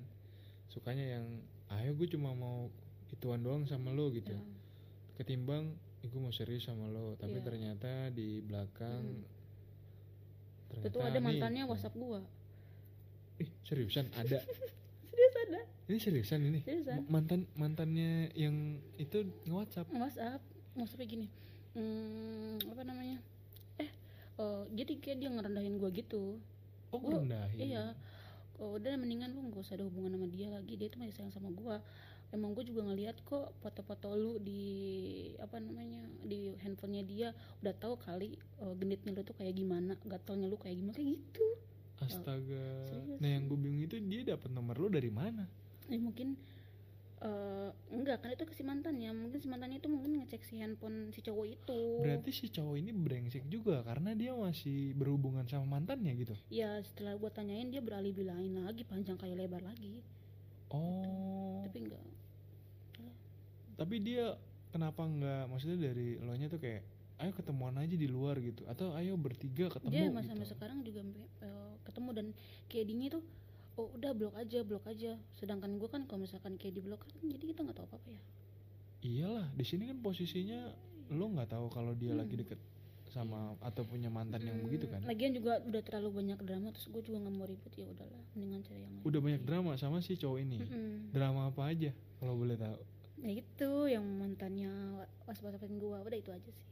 Sukanya 0.66 1.04
yang, 1.12 1.26
ayo 1.68 1.92
gue 1.92 2.06
cuma 2.08 2.32
mau 2.32 2.66
ituan 3.08 3.38
doang 3.38 3.62
sama 3.62 3.90
lo 3.90 4.10
gitu. 4.10 4.30
Ya. 4.30 4.42
Ketimbang, 5.12 5.74
"Ih, 5.98 6.08
gue 6.08 6.18
mau 6.18 6.30
serius 6.30 6.64
sama 6.64 6.86
lo, 6.86 7.14
tapi 7.14 7.34
Iya. 7.34 7.44
ternyata 7.44 7.90
di 8.08 8.40
belakang 8.40 9.02
Hmm. 9.04 9.26
Ternyata 10.72 10.88
itu 10.88 10.98
ada 10.98 11.12
nih- 11.12 11.22
mantannya 11.22 11.62
whatsapp 11.64 11.94
gue 11.94 12.20
Ih 13.38 13.50
seriusan 13.62 14.06
ada? 14.12 14.38
serius 15.10 15.34
ada 15.38 15.60
ini 15.84 15.98
seriusan 15.98 16.40
ini? 16.42 16.60
Seriusan. 16.62 16.98
Ma- 17.02 17.20
Mantan 17.20 17.40
mantannya 17.54 18.12
yang 18.34 18.54
itu 18.96 19.18
nge 19.42 19.52
WhatsApp? 19.52 19.86
WhatsApp 19.90 20.40
WhatsApp 20.72 21.04
gini 21.04 21.26
hmm, 21.72 22.64
apa 22.66 22.82
namanya 22.82 23.18
eh 23.76 23.90
eh, 24.34 24.62
jadi 24.72 24.92
kayak 24.96 25.16
dia 25.18 25.30
ngerendahin 25.30 25.76
gue 25.76 25.90
gitu 25.94 26.38
Oh 26.88 26.98
Gua- 26.98 27.18
rendahin. 27.18 27.56
iya 27.58 27.84
oh, 28.54 28.76
udah 28.76 28.94
mendingan 28.94 29.30
lu 29.30 29.48
gak 29.48 29.62
usah 29.62 29.74
ada 29.74 29.84
hubungan 29.84 30.12
sama 30.12 30.26
dia 30.26 30.48
lagi 30.48 30.72
dia 30.74 30.86
itu 30.86 30.96
masih 30.96 31.14
sayang 31.14 31.30
sama 31.30 31.48
gue 31.50 31.76
emang 32.32 32.52
gue 32.52 32.64
juga 32.64 32.82
ngeliat 32.82 33.20
kok 33.22 33.52
foto-foto 33.60 34.12
lu 34.12 34.32
di 34.36 34.62
apa 35.36 35.56
namanya 35.56 36.00
di 36.22 36.48
handphonenya 36.58 37.04
dia 37.04 37.28
udah 37.60 37.74
tahu 37.76 37.94
kali 37.96 38.32
eh, 38.34 38.74
genitnya 38.74 39.12
lu 39.12 39.20
tuh 39.20 39.36
kayak 39.36 39.52
gimana 39.52 39.94
gatalnya 40.02 40.48
lu 40.48 40.56
kayak 40.56 40.76
gimana 40.76 40.96
kayak 40.96 41.10
gitu 41.14 41.46
Astaga. 42.02 42.66
serius. 42.82 43.20
Nah 43.22 43.30
yang 43.30 43.46
gue 43.46 43.54
bingung 43.54 43.84
itu 43.84 43.94
dia 44.02 44.26
dapat 44.26 44.50
nomor 44.50 44.74
lo 44.74 44.88
dari 44.88 45.06
mana? 45.08 45.46
ya 45.86 45.98
mungkin 45.98 46.34
eh 47.22 47.70
enggak 47.92 48.18
kan 48.18 48.34
itu 48.34 48.42
ke 48.42 48.50
si 48.50 48.64
mantannya 48.64 49.14
mungkin 49.14 49.38
si 49.38 49.46
mantannya 49.46 49.78
itu 49.78 49.86
mungkin 49.86 50.18
ngecek 50.18 50.42
si 50.42 50.58
handphone 50.58 51.12
si 51.12 51.22
cowok 51.22 51.46
itu 51.46 51.80
Berarti 52.02 52.30
si 52.32 52.50
cowok 52.50 52.74
ini 52.76 52.90
brengsek 52.90 53.46
juga 53.46 53.86
karena 53.86 54.10
dia 54.12 54.34
masih 54.34 54.90
berhubungan 54.96 55.46
sama 55.46 55.78
mantannya 55.78 56.18
gitu. 56.18 56.34
ya 56.50 56.82
setelah 56.82 57.14
gue 57.14 57.30
tanyain 57.30 57.70
dia 57.70 57.78
beralibi 57.78 58.26
lain 58.26 58.58
lagi 58.58 58.82
panjang 58.82 59.14
kayak 59.14 59.38
lebar 59.38 59.62
lagi 59.62 60.02
Oh. 60.72 61.60
tapi 61.62 61.84
enggak 61.84 62.00
Tapi 63.74 63.96
dia 63.98 64.36
kenapa 64.68 65.02
nggak 65.02 65.42
maksudnya 65.46 65.78
dari 65.82 66.16
lo 66.16 66.32
nya 66.32 66.46
tuh 66.46 66.58
kayak 66.58 66.82
ayo 67.18 67.30
ketemuan 67.32 67.76
aja 67.76 67.94
di 67.94 68.06
luar 68.06 68.38
gitu. 68.38 68.64
Atau 68.66 68.92
ayo 68.92 69.14
bertiga 69.14 69.68
ketemu 69.68 69.92
dia 69.92 70.04
gitu. 70.04 70.14
mas 70.14 70.26
sampai 70.26 70.46
sekarang 70.46 70.78
juga 70.80 71.00
eh, 71.40 71.72
ketemu. 71.84 72.08
Dan 72.12 72.26
kayak 72.66 72.86
dini 72.86 73.06
tuh 73.08 73.22
oh 73.74 73.88
udah 73.94 74.12
blok 74.12 74.34
aja 74.34 74.58
blok 74.62 74.84
aja. 74.84 75.16
Sedangkan 75.34 75.76
gue 75.76 75.86
kan 75.86 76.04
kalau 76.04 76.20
misalkan 76.20 76.56
kayak 76.56 76.74
di 76.74 76.82
blok 76.82 77.02
kan 77.02 77.20
jadi 77.22 77.44
kita 77.46 77.60
nggak 77.62 77.76
tahu 77.76 77.86
apa 77.88 77.96
apa 77.96 78.08
ya. 78.10 78.22
Iyalah, 79.02 79.50
di 79.50 79.64
sini 79.66 79.90
kan 79.90 79.98
posisinya 79.98 80.70
lo 81.10 81.26
nggak 81.28 81.50
tahu 81.50 81.66
kalau 81.68 81.92
dia 81.92 82.14
lagi 82.14 82.38
Hmm. 82.38 82.42
deket 82.46 82.60
sama 83.10 83.52
atau 83.60 83.84
punya 83.84 84.08
mantan 84.08 84.40
yang 84.40 84.56
Mm, 84.56 84.64
begitu 84.64 84.88
kan? 84.88 85.04
lagian 85.04 85.36
juga 85.36 85.60
udah 85.60 85.82
terlalu 85.84 86.08
banyak 86.16 86.38
drama 86.40 86.72
terus 86.72 86.88
gue 86.88 87.02
juga 87.04 87.20
nggak 87.20 87.34
mau 87.36 87.44
ribut 87.44 87.68
ya 87.76 87.84
udahlah 87.84 88.22
mendingan 88.32 88.64
cari 88.64 88.80
yang 88.80 88.88
lain. 88.88 89.04
Udah 89.04 89.20
banyak 89.20 89.42
drama 89.44 89.76
sama 89.76 90.00
si 90.00 90.16
cowok 90.16 90.38
ini. 90.40 90.56
Mm-mm. 90.56 91.12
drama 91.12 91.52
apa 91.52 91.62
aja 91.68 91.90
kalau 92.16 92.40
boleh 92.40 92.56
tahu 92.56 92.78
ya 93.22 93.32
itu 93.38 93.70
yang 93.86 94.02
mantannya 94.02 94.98
was 95.24 95.38
was 95.40 95.54
wasin 95.54 95.78
gue 95.78 95.94
udah 95.94 96.18
itu 96.18 96.30
aja 96.34 96.50
sih. 96.50 96.66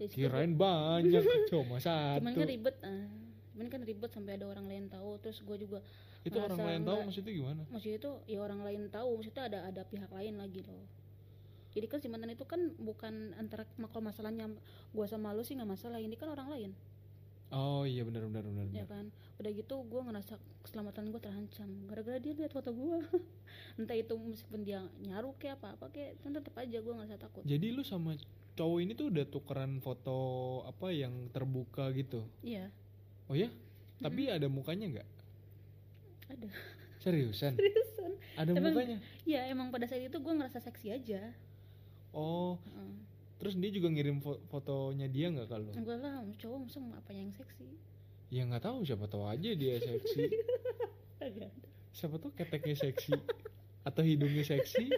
Situ 0.00 0.26
kirain 0.26 0.58
banyak 0.58 1.22
cuma 1.50 1.78
gua- 1.78 1.82
satu. 1.82 2.20
Cuman 2.20 2.34
kan 2.34 2.48
ribet 2.50 2.76
ah. 2.82 3.06
cuman 3.50 3.66
kan 3.66 3.80
ribet 3.84 4.10
sampai 4.10 4.32
ada 4.34 4.46
orang 4.50 4.66
lain 4.66 4.90
tahu. 4.90 5.16
Terus 5.22 5.38
gue 5.46 5.56
juga 5.62 5.78
itu 6.26 6.36
orang 6.36 6.58
lain 6.58 6.82
tahu 6.82 6.98
maksudnya 7.06 7.32
gimana? 7.32 7.62
Maksudnya 7.70 7.96
itu 8.02 8.10
ya 8.26 8.38
orang 8.42 8.60
lain 8.66 8.80
tahu. 8.90 9.08
Maksudnya 9.22 9.42
ada 9.46 9.58
ada 9.70 9.82
pihak 9.86 10.10
lain 10.10 10.34
lagi 10.36 10.60
loh. 10.66 10.84
Jadi 11.70 11.86
kan 11.86 12.02
si 12.02 12.10
mantan 12.10 12.34
itu 12.34 12.42
kan 12.42 12.74
bukan 12.82 13.30
antara 13.38 13.62
kalau 13.94 14.02
masalahnya 14.02 14.50
gue 14.90 15.06
sama 15.06 15.30
lu 15.30 15.46
sih 15.46 15.54
nggak 15.54 15.70
masalah. 15.70 16.02
Ini 16.02 16.18
kan 16.18 16.34
orang 16.34 16.50
lain 16.50 16.70
oh 17.50 17.82
iya 17.82 18.02
benar 18.06 18.26
benar 18.30 18.44
benar 18.46 18.66
ya 18.70 18.86
kan? 18.86 19.10
Udah 19.42 19.50
gitu 19.50 19.74
gue 19.86 20.00
ngerasa 20.00 20.34
keselamatan 20.62 21.10
gue 21.10 21.20
terancam. 21.22 21.70
Gara-gara 21.90 22.18
dia 22.18 22.32
lihat 22.34 22.52
foto 22.54 22.70
gue 22.70 23.02
entah 23.78 23.96
itu 23.96 24.14
meskipun 24.14 24.62
dia 24.62 24.80
nyaru 25.02 25.34
kayak 25.38 25.58
apa 25.62 25.74
apa 25.74 25.86
kayak 25.90 26.18
kan 26.22 26.30
tetap 26.34 26.54
aja 26.58 26.78
gue 26.78 26.94
ngerasa 26.94 27.16
takut. 27.18 27.42
Jadi 27.42 27.66
lu 27.74 27.82
sama 27.82 28.14
cowok 28.58 28.78
ini 28.82 28.92
tuh 28.94 29.10
udah 29.10 29.24
tukeran 29.26 29.78
foto 29.78 30.18
apa 30.66 30.90
yang 30.94 31.30
terbuka 31.34 31.90
gitu? 31.94 32.26
Iya. 32.42 32.70
Oh 33.30 33.34
ya 33.38 33.50
tapi 34.00 34.32
ada 34.32 34.48
mukanya 34.48 34.86
nggak? 34.88 35.08
Ada. 36.32 36.48
Seriusan? 37.04 37.52
Seriusan. 37.60 38.10
Ada 38.36 38.50
Tapi- 38.56 38.64
mukanya? 38.72 38.98
ya 39.28 39.40
emang 39.52 39.68
pada 39.68 39.84
saat 39.84 40.00
itu 40.00 40.16
gue 40.16 40.32
ngerasa 40.32 40.58
seksi 40.64 40.88
aja. 40.88 41.36
Oh. 42.16 42.56
Heeh. 42.64 42.92
Terus 43.40 43.56
dia 43.56 43.72
juga 43.72 43.88
ngirim 43.88 44.20
fo- 44.20 44.40
fotonya 44.52 45.08
dia 45.08 45.32
nggak 45.32 45.48
kalau 45.48 45.72
enggak 45.72 45.96
lah 45.96 46.20
cowok 46.36 46.58
masa 46.68 46.78
apa 46.92 47.10
yang 47.16 47.32
seksi? 47.32 47.66
Ya 48.28 48.44
nggak 48.44 48.62
tahu 48.62 48.84
siapa 48.84 49.08
tahu 49.08 49.24
aja 49.24 49.50
dia 49.56 49.80
seksi. 49.88 50.28
Siapa 51.90 52.20
tuh 52.20 52.30
keteknya 52.36 52.76
seksi. 52.76 53.16
Atau 53.82 54.04
hidungnya 54.04 54.44
seksi. 54.44 54.92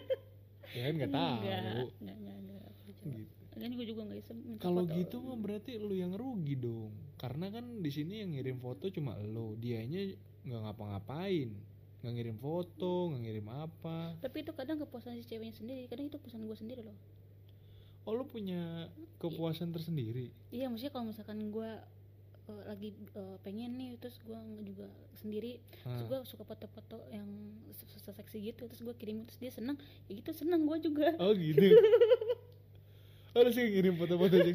Ya 0.74 0.90
kan 0.90 0.92
nggak 0.98 1.14
tahu. 1.14 1.38
Enggak 1.38 1.60
enggak 1.62 2.16
enggak, 2.18 2.36
enggak. 2.42 2.70
gitu. 2.90 3.08
Lagian 3.52 3.72
gue 3.76 3.86
juga 3.86 4.02
nggak 4.08 4.18
kalau 4.58 4.82
gitu 4.88 5.16
mah 5.22 5.38
berarti 5.38 5.78
lu 5.78 5.94
yang 5.94 6.12
rugi 6.18 6.58
dong. 6.58 6.90
Karena 7.14 7.46
kan 7.54 7.78
di 7.78 7.90
sini 7.94 8.26
yang 8.26 8.34
ngirim 8.34 8.58
foto 8.58 8.90
cuma 8.90 9.14
lo 9.22 9.54
dianya 9.54 10.12
nggak 10.42 10.60
ngapa-ngapain. 10.66 11.50
Nggak 12.02 12.12
ngirim 12.18 12.36
foto 12.42 13.14
nggak 13.14 13.22
ngirim 13.22 13.46
apa. 13.48 14.18
Tapi 14.18 14.36
itu 14.42 14.50
kadang 14.50 14.82
kepuasan 14.82 15.14
si 15.22 15.30
ceweknya 15.30 15.54
sendiri. 15.54 15.86
Kadang 15.86 16.10
itu 16.10 16.18
kepuasan 16.18 16.42
gue 16.42 16.58
sendiri 16.58 16.82
loh 16.82 16.98
oh 18.02 18.12
lu 18.12 18.24
punya 18.24 18.88
kepuasan 19.16 19.70
tersendiri 19.70 20.30
iya 20.50 20.66
maksudnya 20.66 20.90
kalau 20.90 21.06
misalkan 21.06 21.38
gue 21.48 21.70
eh, 22.42 22.62
lagi 22.66 22.88
eh, 23.14 23.36
pengen 23.40 23.74
nih 23.74 23.94
terus 23.96 24.18
gue 24.20 24.34
juga 24.64 24.86
sendiri 25.14 25.62
terus 25.80 26.02
Hah. 26.02 26.08
gue 26.10 26.18
suka 26.26 26.42
foto-foto 26.42 26.98
yang 27.08 27.26
se- 27.70 27.86
se- 27.88 28.10
seksi 28.12 28.42
gitu 28.42 28.66
terus 28.66 28.82
gue 28.82 28.94
kirim 28.94 29.22
terus 29.22 29.38
dia 29.38 29.50
seneng 29.50 29.78
ya 30.06 30.12
gitu 30.12 30.30
seneng 30.32 30.66
gue 30.66 30.78
juga 30.80 31.14
oh 31.16 31.30
gitu 31.30 31.62
oh 33.34 33.40
lu 33.40 33.50
sih 33.50 33.64
ngirim 33.64 33.94
foto-foto 33.94 34.36
aja 34.36 34.52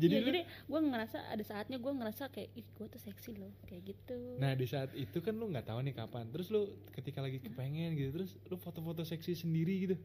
jadi 0.00 0.08
Iya, 0.08 0.24
lu 0.24 0.28
jadi 0.32 0.40
gue 0.48 0.80
ngerasa 0.82 1.18
ada 1.28 1.44
saatnya 1.44 1.76
gue 1.76 1.92
ngerasa 1.92 2.32
kayak 2.32 2.48
ih 2.54 2.64
gue 2.64 2.86
tuh 2.88 2.96
seksi 2.98 3.36
loh 3.36 3.52
kayak 3.64 3.92
gitu 3.92 4.18
Nah 4.40 4.56
di 4.56 4.64
saat 4.64 4.96
itu 4.96 5.20
kan 5.20 5.36
lu 5.36 5.46
nggak 5.46 5.68
tahu 5.68 5.84
nih 5.84 5.92
kapan. 5.92 6.32
Terus 6.32 6.48
lu 6.48 6.64
ketika 6.90 7.20
lagi 7.20 7.38
kepengen 7.38 7.92
gitu, 7.92 8.10
terus 8.10 8.40
lu 8.48 8.56
foto-foto 8.56 9.04
seksi 9.04 9.36
sendiri 9.36 9.84
gitu. 9.84 9.96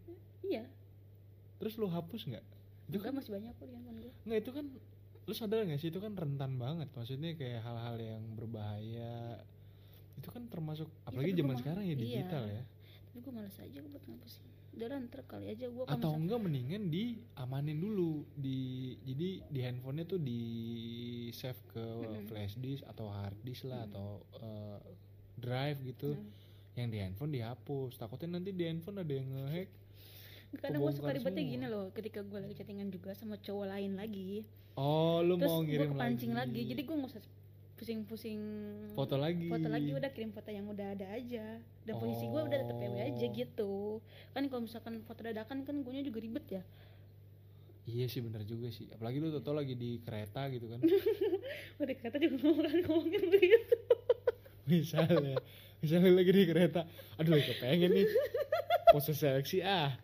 iya 0.44 0.68
Terus 1.62 1.78
lu 1.78 1.86
hapus 1.86 2.26
nggak? 2.26 2.46
Itu 2.90 2.98
juga 2.98 3.14
kan 3.14 3.14
masih 3.22 3.32
banyak 3.38 3.54
kok 3.54 3.66
di 3.70 3.74
handphone 3.78 4.00
gue 4.02 4.14
nggak 4.26 4.40
itu 4.42 4.52
kan 4.52 4.66
lu 5.22 5.34
sadar 5.38 5.62
nggak 5.62 5.80
sih 5.80 5.94
itu 5.94 6.02
kan 6.02 6.18
rentan 6.18 6.58
banget. 6.58 6.90
Maksudnya 6.98 7.38
kayak 7.38 7.62
hal-hal 7.62 7.96
yang 8.02 8.24
berbahaya. 8.34 9.46
Itu 10.18 10.34
kan 10.34 10.50
termasuk 10.50 10.90
apalagi 11.06 11.38
tapi 11.38 11.40
zaman 11.46 11.56
sekarang 11.62 11.84
ya 11.86 11.94
iya. 11.94 12.02
digital 12.02 12.44
ya. 12.50 12.64
tapi 13.12 13.28
gue 13.28 13.34
males 13.36 13.60
aja 13.60 13.80
buat 13.84 14.04
ngapusin 14.08 14.52
udah 14.72 14.88
ntar 15.04 15.22
kali 15.28 15.52
aja 15.52 15.68
gue 15.68 15.84
Atau 15.84 16.16
enggak 16.16 16.40
mendingan 16.40 16.88
diamanin 16.88 17.76
dulu 17.76 18.24
di 18.40 18.96
jadi 19.04 19.44
di 19.52 19.60
handphonenya 19.68 20.08
tuh 20.08 20.20
di 20.24 20.42
save 21.36 21.60
ke 21.76 21.86
flash 22.32 22.56
disk 22.56 22.88
atau 22.88 23.12
hard 23.12 23.36
disk 23.44 23.68
lah 23.68 23.84
atau 23.92 24.24
eh, 24.40 24.80
drive 25.36 25.84
gitu. 25.84 26.16
Yang 26.80 26.88
di 26.88 26.98
handphone 27.04 27.32
dihapus. 27.36 28.00
Takutnya 28.00 28.40
nanti 28.40 28.56
di 28.56 28.64
handphone 28.64 29.04
ada 29.04 29.12
yang 29.12 29.28
ngehack 29.28 29.70
kadang 30.54 30.82
gue 30.82 30.92
suka 30.92 31.12
ribetnya 31.12 31.44
gini 31.46 31.66
loh 31.66 31.88
ketika 31.92 32.20
gue 32.22 32.40
lagi 32.40 32.54
chattingan 32.54 32.90
juga 32.90 33.14
sama 33.14 33.38
cowok 33.38 33.66
lain 33.70 33.96
lagi 33.96 34.44
Oh, 34.72 35.20
lu 35.20 35.36
terus 35.36 35.52
mau 35.52 35.62
ngirim 35.62 35.92
kepancing 35.92 36.32
lagi. 36.32 36.52
lagi. 36.58 36.70
jadi 36.72 36.82
gue 36.82 36.96
nggak 36.96 37.12
usah 37.12 37.24
pusing-pusing 37.76 38.40
foto 38.94 39.16
lagi. 39.16 39.48
foto 39.48 39.68
lagi 39.68 39.90
udah 39.90 40.10
kirim 40.10 40.32
foto 40.32 40.48
yang 40.48 40.66
udah 40.66 40.88
ada 40.92 41.08
aja 41.12 41.46
dan 41.82 41.94
posisi 41.94 42.26
gue 42.26 42.42
udah 42.42 42.58
tetep 42.58 42.76
PW 42.78 42.96
aja 42.96 43.26
Oh. 43.26 43.32
gitu 43.32 43.72
kan 44.32 44.44
kalau 44.48 44.62
misalkan 44.64 44.94
foto 45.02 45.22
dadakan 45.22 45.64
kan 45.64 45.76
gue 45.82 45.92
juga 46.02 46.20
ribet 46.20 46.48
ya 46.52 46.64
Iya 47.82 48.06
sih 48.06 48.22
bener 48.22 48.46
juga 48.46 48.70
sih. 48.70 48.86
Apalagi 48.94 49.18
lu 49.18 49.34
tau 49.42 49.58
lagi 49.58 49.74
di 49.74 49.98
kereta 50.00 50.46
gitu 50.54 50.70
kan. 50.70 50.80
udah 51.82 51.96
kata 51.98 52.22
juga 52.22 52.38
ngomong 52.40 52.70
ngomongin 52.86 53.24
begitu 53.26 53.76
misalnya, 54.70 55.42
misalnya 55.82 56.14
lagi 56.14 56.30
di 56.32 56.46
kereta. 56.46 56.86
Aduh, 57.18 57.42
kepengen 57.42 57.90
nih. 57.90 58.06
Pose 58.94 59.18
seksi 59.18 59.66
ah. 59.66 59.98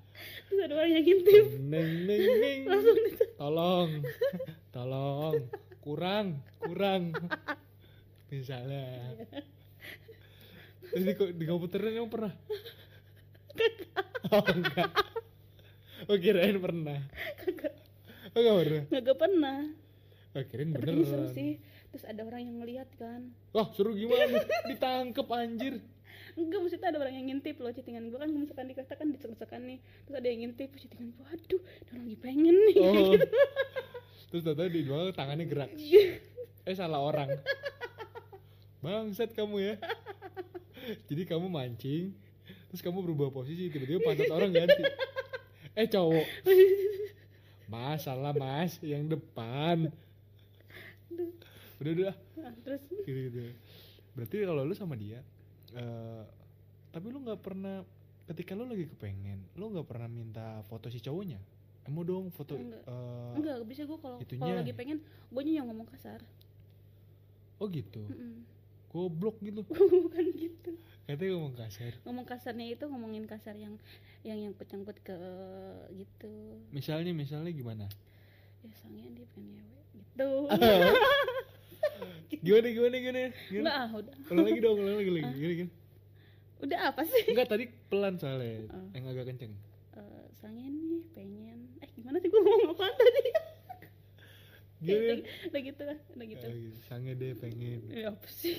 Terus 0.47 0.59
ada 0.63 0.73
orang 0.79 0.91
yang 0.95 1.03
ngintip 1.03 1.45
Neng 1.59 1.91
neng 2.07 2.21
neng. 2.23 2.59
langsung 2.71 2.97
Tolong. 3.37 3.89
Tolong. 4.75 5.35
Kurang, 5.83 6.41
kurang. 6.59 7.13
Misalnya. 8.33 9.15
Terus 10.91 11.03
di, 11.03 11.13
di 11.35 11.45
komputernya 11.45 12.01
emang 12.01 12.11
pernah? 12.11 12.33
Oh 14.31 14.43
enggak. 14.47 14.91
Oh 16.07 16.17
kirain 16.17 16.57
pernah. 16.59 16.99
Oh 18.35 18.39
enggak 18.41 18.55
pernah. 18.57 18.83
nggak 18.87 19.17
pernah 19.17 19.59
Oh 20.37 20.43
kirain 20.45 20.69
seru 21.01 21.25
sih 21.33 21.57
terus 21.89 22.03
ada 22.05 22.21
orang 22.27 22.45
yang 22.45 22.61
ngeliat 22.61 22.89
kan 22.99 23.33
Wah 23.55 23.73
seru 23.73 23.97
gimana? 23.97 24.45
Ditangkep 24.69 25.27
anjir. 25.33 25.81
Enggak 26.37 26.59
maksudnya 26.61 26.87
ada 26.93 26.99
orang 27.01 27.15
yang 27.17 27.25
ngintip 27.33 27.57
loh 27.57 27.73
chattingan 27.73 28.13
gue 28.13 28.19
kan 28.21 28.29
misalkan 28.29 28.69
di 28.69 28.75
kereta 28.77 28.93
kan 28.93 29.07
dicek-cekan 29.09 29.61
nih 29.65 29.79
terus 30.05 30.15
ada 30.21 30.27
yang 30.29 30.39
ngintip 30.45 30.69
chattingan 30.77 31.09
gue 31.17 31.25
aduh 31.25 31.61
dia 31.65 31.93
lagi 31.97 32.17
pengen 32.21 32.55
nih 32.69 32.77
Oh. 32.77 33.13
Terus 34.27 34.43
tau 34.43 34.59
di 34.67 34.83
bawah 34.83 35.15
tangannya 35.15 35.47
gerak. 35.47 35.71
Eh 36.67 36.75
salah 36.75 36.99
orang. 36.99 37.31
Bangsat 38.83 39.31
kamu 39.31 39.55
ya. 39.63 39.75
Jadi 41.07 41.23
kamu 41.27 41.47
mancing, 41.51 42.15
terus 42.71 42.79
kamu 42.79 43.03
berubah 43.03 43.31
posisi, 43.31 43.67
tiba-tiba 43.67 44.03
pantat 44.03 44.31
orang 44.31 44.51
ganti. 44.51 44.83
Eh 45.75 45.87
cowok. 45.87 46.27
Mas, 47.67 48.07
salah 48.07 48.31
mas, 48.31 48.79
yang 48.79 49.07
depan. 49.07 49.91
Udah 51.79 51.91
udah, 51.91 52.15
Nah, 52.39 52.55
terus 52.63 52.83
gitu 53.03 53.19
gitu. 53.31 53.39
Berarti 54.15 54.35
kalau 54.47 54.63
lu 54.63 54.75
sama 54.75 54.95
dia, 54.95 55.19
eh 55.73 56.23
tapi 56.87 57.07
lu 57.07 57.19
nggak 57.19 57.39
pernah 57.39 57.83
ketika 58.25 58.51
lu 58.51 58.63
lagi 58.63 58.85
kepengen, 58.85 59.39
lu 59.55 59.69
nggak 59.69 59.83
pernah 59.83 60.07
minta 60.07 60.45
foto 60.63 60.87
si 60.87 60.99
cowoknya. 60.99 61.39
Emo 61.83 62.03
dong 62.03 62.27
foto. 62.29 62.55
Enggak. 62.55 62.83
eh, 62.83 63.31
enggak 63.35 63.57
bisa 63.63 63.81
gue 63.83 63.95
kalau 63.95 64.19
kalau 64.19 64.55
lagi 64.55 64.71
pengen 64.71 64.99
gue 65.27 65.41
yang 65.45 65.65
ngomong 65.65 65.87
kasar 65.87 66.19
Oh 67.57 67.65
gitu. 67.67 68.03
Mm-mm. 68.05 68.43
Goblok 68.87 69.39
gitu. 69.39 69.63
bukan 70.05 70.25
gitu 70.29 70.71
Katanya 71.07 71.31
ngomong 71.33 71.55
kasar. 71.55 71.91
ngomong 72.03 72.25
kasarnya 72.27 72.67
itu 72.67 72.83
ngomongin 72.83 73.23
kasar 73.23 73.55
yang 73.55 73.79
yang 74.21 74.35
yang 74.37 74.51
kecangkut 74.53 74.99
ke 74.99 75.15
gitu 75.95 76.59
Misalnya 76.69 77.15
misalnya 77.15 77.49
gimana? 77.49 77.87
ya 78.59 78.73
sangnya 78.75 79.07
dia 79.15 79.23
pengen 79.31 79.63
ngewe 79.63 79.81
gitu 79.95 80.29
Gimana 82.45 82.67
gimana 82.67 82.95
gimana? 82.95 83.19
gimana? 83.45 83.69
ah 83.71 83.89
udah 83.91 84.13
Ulang 84.27 84.45
lagi 84.45 84.59
dong, 84.59 84.77
ulang 84.77 84.97
lagi 84.97 85.11
lagi. 85.11 85.29
Gimana 85.33 85.53
gimana? 85.55 85.73
udah 86.63 86.79
apa 86.85 87.01
sih 87.03 87.23
Enggak 87.27 87.47
tadi 87.47 87.65
pelan 87.87 88.15
soalnya, 88.15 88.65
Oh. 88.67 88.87
yang 88.91 89.05
agak 89.07 89.25
kenceng. 89.27 89.53
Eh, 89.93 90.25
sangnya 90.33 90.67
nih 90.67 91.01
pengen 91.11 91.59
eh 91.77 91.89
gimana 91.91 92.17
sih 92.17 92.27
gue 92.27 92.37
ngomong 92.39 92.71
apa 92.71 92.85
tadi 92.91 93.21
Gimana? 94.77 95.13
udah, 95.47 95.61
gitu 95.63 95.81
lah 95.83 95.97
udah 96.11 96.25
gitu 96.27 96.45
Ah, 96.45 96.53
gitu. 96.53 96.77
Sange 96.79 97.11
deh 97.13 97.33
pengen. 97.33 97.81
ya 97.89 98.13
apa 98.13 98.27
sih 98.27 98.53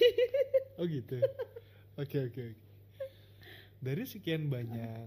Oh 0.75 0.85
gitu. 0.85 1.19
Oke 1.95 2.19
oke 2.25 2.41
oke. 2.45 2.67
Dari 3.79 4.03
sekian 4.05 4.47
banyak 4.47 5.07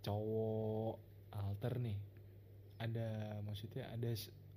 cowok 0.00 0.98
alter 1.32 1.74
nih, 1.76 1.98
ada 2.76 3.06
maksudnya 3.40 3.86
ada 3.88 4.10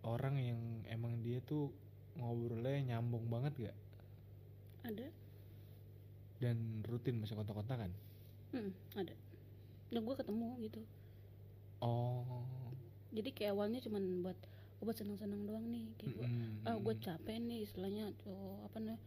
orang 0.03 0.37
yang 0.37 0.59
emang 0.87 1.17
dia 1.19 1.37
tuh 1.39 1.69
ngobrolnya 2.19 2.95
nyambung 2.95 3.25
banget 3.31 3.71
gak? 3.71 3.77
ada. 4.81 5.07
Dan 6.41 6.81
rutin 6.89 7.21
masih 7.21 7.37
kontak-kontakan? 7.37 7.93
Hmm, 8.49 8.73
ada. 8.97 9.13
Dan 9.93 10.01
gue 10.01 10.15
ketemu 10.17 10.57
gitu. 10.65 10.81
Oh, 11.81 12.45
jadi 13.11 13.29
kayak 13.35 13.51
awalnya 13.57 13.79
cuman 13.83 14.23
buat 14.23 14.37
buat 14.81 14.97
senang-senang 14.97 15.45
doang 15.45 15.65
nih 15.69 15.93
kayak 15.99 16.13
gua 16.17 16.25
Mm-mm, 16.25 16.65
ah 16.65 16.77
gue 16.77 16.95
capek 16.97 17.37
nih 17.37 17.59
istilahnya 17.69 18.09
tuh 18.17 18.57
apa 18.65 18.77
nih 18.81 18.97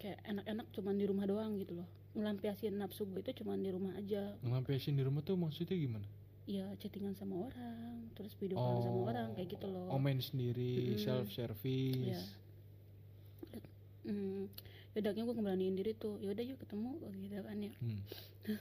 kayak 0.00 0.18
enak-enak 0.24 0.66
cuman 0.72 0.94
di 0.96 1.04
rumah 1.04 1.26
doang 1.28 1.56
gitu 1.60 1.76
loh. 1.76 1.88
Ngelampiasin 2.12 2.76
nafsu 2.76 3.08
gue 3.08 3.20
itu 3.24 3.44
cuman 3.44 3.60
di 3.60 3.70
rumah 3.72 3.92
aja. 3.96 4.36
Ngelampiasin 4.44 4.96
di 4.96 5.02
rumah 5.04 5.20
tuh 5.24 5.36
maksudnya 5.36 5.76
gimana? 5.76 6.04
Ya 6.44 6.66
chattingan 6.76 7.12
sama 7.12 7.46
orang 7.46 7.86
terus 8.12 8.34
video 8.34 8.56
call 8.56 8.80
sama 8.80 9.00
orang 9.08 9.28
kayak 9.32 9.48
gitu 9.52 9.66
loh 9.66 9.86
Oh 9.88 9.96
main 9.96 10.18
sendiri, 10.18 10.92
Mm-mm. 10.92 10.98
self 10.98 11.28
service. 11.28 12.02
Iya. 12.02 12.22
hmm, 14.04 14.50
yaudah 14.92 15.10
gue 15.12 15.24
ngeberaniin 15.24 15.74
diri 15.74 15.92
tuh 15.94 16.18
yaudah 16.18 16.42
yuk 16.42 16.58
ketemu 16.58 16.90
gitu 17.16 17.40
kan 17.40 17.56
ya 17.56 17.72
Hmm. 17.78 18.00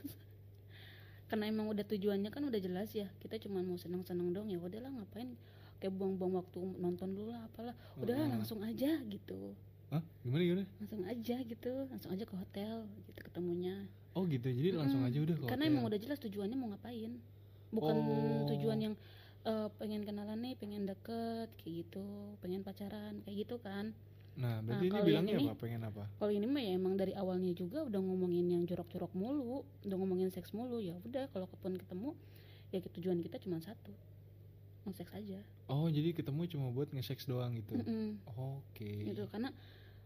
karena 1.27 1.47
emang 1.47 1.65
udah 1.65 1.81
tujuannya 1.81 2.27
kan 2.27 2.43
udah 2.43 2.59
jelas 2.59 2.91
ya 2.91 3.07
kita 3.17 3.39
cuma 3.39 3.59
mau 3.61 3.75
senang-senang 3.75 4.29
dong 4.29 4.47
ya 4.47 4.59
udahlah 4.59 4.91
ngapain 4.91 5.31
kayak 5.77 5.95
buang-buang 5.95 6.35
waktu 6.35 6.59
nonton 6.77 7.09
dulu 7.11 7.31
lah 7.31 7.41
apalah 7.45 7.71
udahlah 7.97 8.27
Heeh. 8.27 8.35
langsung 8.35 8.59
aja 8.61 8.99
gitu 9.01 9.55
Hah? 9.89 10.03
Gimana 10.21 10.39
gimana? 10.41 10.65
langsung 10.77 11.01
aja 11.03 11.35
gitu 11.41 11.73
langsung 11.87 12.11
aja 12.11 12.23
ke 12.23 12.35
hotel 12.35 12.75
gitu 13.05 13.19
ketemunya 13.21 13.87
Oh 14.11 14.27
gitu, 14.27 14.43
jadi 14.43 14.75
langsung 14.75 15.01
Mm-mm. 15.01 15.09
aja 15.09 15.19
udah 15.23 15.35
ke 15.37 15.43
karena 15.47 15.63
hotel. 15.63 15.71
emang 15.73 15.83
udah 15.87 15.97
jelas 15.97 16.19
tujuannya 16.19 16.53
mau 16.53 16.67
ngapain 16.69 17.11
bukan 17.71 17.95
Oh. 17.97 18.45
tujuan 18.47 18.79
yang 18.81 18.95
eh, 19.41 19.67
pengen 19.75 20.03
kenalan 20.03 20.37
nih 20.37 20.53
pengen 20.53 20.85
deket 20.85 21.49
kayak 21.57 21.73
gitu 21.81 22.05
pengen 22.39 22.61
pacaran 22.61 23.19
kayak 23.21 23.37
gitu 23.41 23.57
kan 23.57 23.89
Nah, 24.31 24.63
berarti 24.63 24.87
Nah, 24.87 24.95
ini 24.95 25.03
bilangnya 25.03 25.33
ini- 25.35 25.43
apa? 25.45 25.55
Pengen 25.57 25.81
apa? 25.83 26.03
kalau 26.15 26.31
ini 26.31 26.45
mah 26.45 26.61
ya 26.61 26.71
emang 26.73 26.95
dari 26.95 27.11
awalnya 27.11 27.51
juga 27.51 27.83
udah 27.83 27.99
ngomongin 27.99 28.47
yang 28.47 28.63
jorok-jorok 28.63 29.11
mulu 29.11 29.65
udah 29.81 29.97
ngomongin 29.97 30.29
seks 30.29 30.51
mulu 30.51 30.79
ya 30.79 30.95
udah 31.01 31.27
kalau 31.27 31.51
pun 31.51 31.73
ketemu 31.73 32.15
ya 32.69 32.79
tujuan 32.81 33.19
kita 33.19 33.35
cuma 33.37 33.59
satu 33.59 33.91
mau 34.81 34.91
seks 34.91 35.11
aja 35.11 35.43
Oh, 35.67 35.87
jadi 35.87 36.11
ketemu 36.11 36.47
cuma 36.47 36.67
buat 36.69 36.91
nge-sex 36.91 37.23
doang 37.25 37.55
gitu. 37.55 37.75
Mm-mm. 37.75 38.19
Oke. 38.29 38.87
gitu 39.05 39.23
karena 39.25 39.51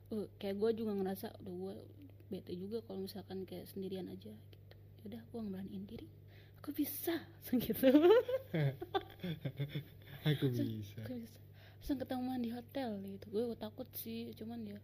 uh, 0.10 0.26
kayak 0.38 0.56
gue 0.56 0.72
juga 0.76 0.94
ngerasa 0.94 1.30
udah 1.38 1.54
gue 1.54 1.76
bete 2.28 2.54
juga 2.54 2.82
kalau 2.82 3.02
misalkan 3.02 3.44
kayak 3.44 3.66
sendirian 3.66 4.08
aja 4.08 4.32
gitu 4.32 4.76
udah 5.04 5.22
gue 5.22 5.40
ngeberaniin 5.40 5.86
diri 5.86 6.08
aku 6.66 6.74
bisa 6.74 7.14
gitu 7.62 7.94
Aku 10.26 10.46
bisa. 10.50 10.98
aku 11.00 11.14
bisa 11.16 11.38
langsung 11.78 12.02
ketemuan 12.02 12.42
di 12.42 12.50
hotel 12.50 12.98
gitu 13.06 13.30
gue 13.30 13.54
takut 13.56 13.86
sih 13.94 14.34
cuman 14.34 14.58
ya 14.66 14.80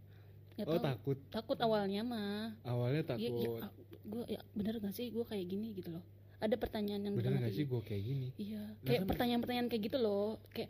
Oh, 0.62 0.78
tahu. 0.78 0.86
takut. 0.86 1.18
takut 1.34 1.58
awalnya 1.58 2.06
mah 2.06 2.54
Awalnya 2.62 3.02
takut. 3.08 3.34
ya, 3.34 3.66
gue 4.04 4.24
ya 4.30 4.42
bener 4.54 4.78
gak 4.78 4.94
sih 4.94 5.10
gue 5.10 5.26
kayak 5.26 5.46
gini 5.48 5.74
gitu 5.74 5.90
loh 5.90 6.06
ada 6.38 6.54
pertanyaan 6.54 7.02
yang 7.02 7.18
Bener 7.18 7.42
gak 7.42 7.50
sih 7.52 7.66
gue 7.66 7.82
kayak 7.82 8.04
gini? 8.04 8.30
iya 8.36 8.70
kayak 8.80 9.10
pertanyaan-pertanyaan 9.10 9.66
kayak 9.66 9.84
gitu 9.84 9.98
loh 9.98 10.38
kayak 10.52 10.70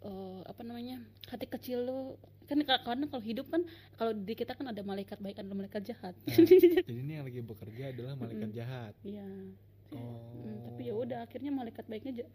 eh, 0.00 0.40
apa 0.42 0.60
namanya 0.62 0.96
hati 1.26 1.44
kecil 1.46 1.84
lo 1.84 2.00
kan 2.46 2.56
ka- 2.62 2.80
karena 2.82 3.04
kalau 3.06 3.20
hidup 3.20 3.44
kan 3.46 3.60
kalau 3.92 4.12
di 4.14 4.32
kita 4.32 4.52
kan 4.52 4.66
ada 4.66 4.80
malaikat 4.80 5.18
baik 5.18 5.36
ada 5.36 5.52
malaikat 5.52 5.84
jahat 5.84 6.16
Nah, 6.16 6.32
jadi 6.80 6.96
ini 6.96 7.12
yang 7.12 7.26
lagi 7.28 7.40
bekerja 7.42 7.92
adalah 7.92 8.14
malaikat 8.14 8.48
Mm-mm. 8.48 8.56
jahat. 8.56 8.94
iya 9.02 9.28
Oh. 9.94 10.18
Hmm, 10.34 10.58
tapi 10.66 10.82
ya 10.88 10.94
udah 10.94 11.18
akhirnya 11.22 11.50
malaikat 11.50 11.86
baiknya 11.86 12.26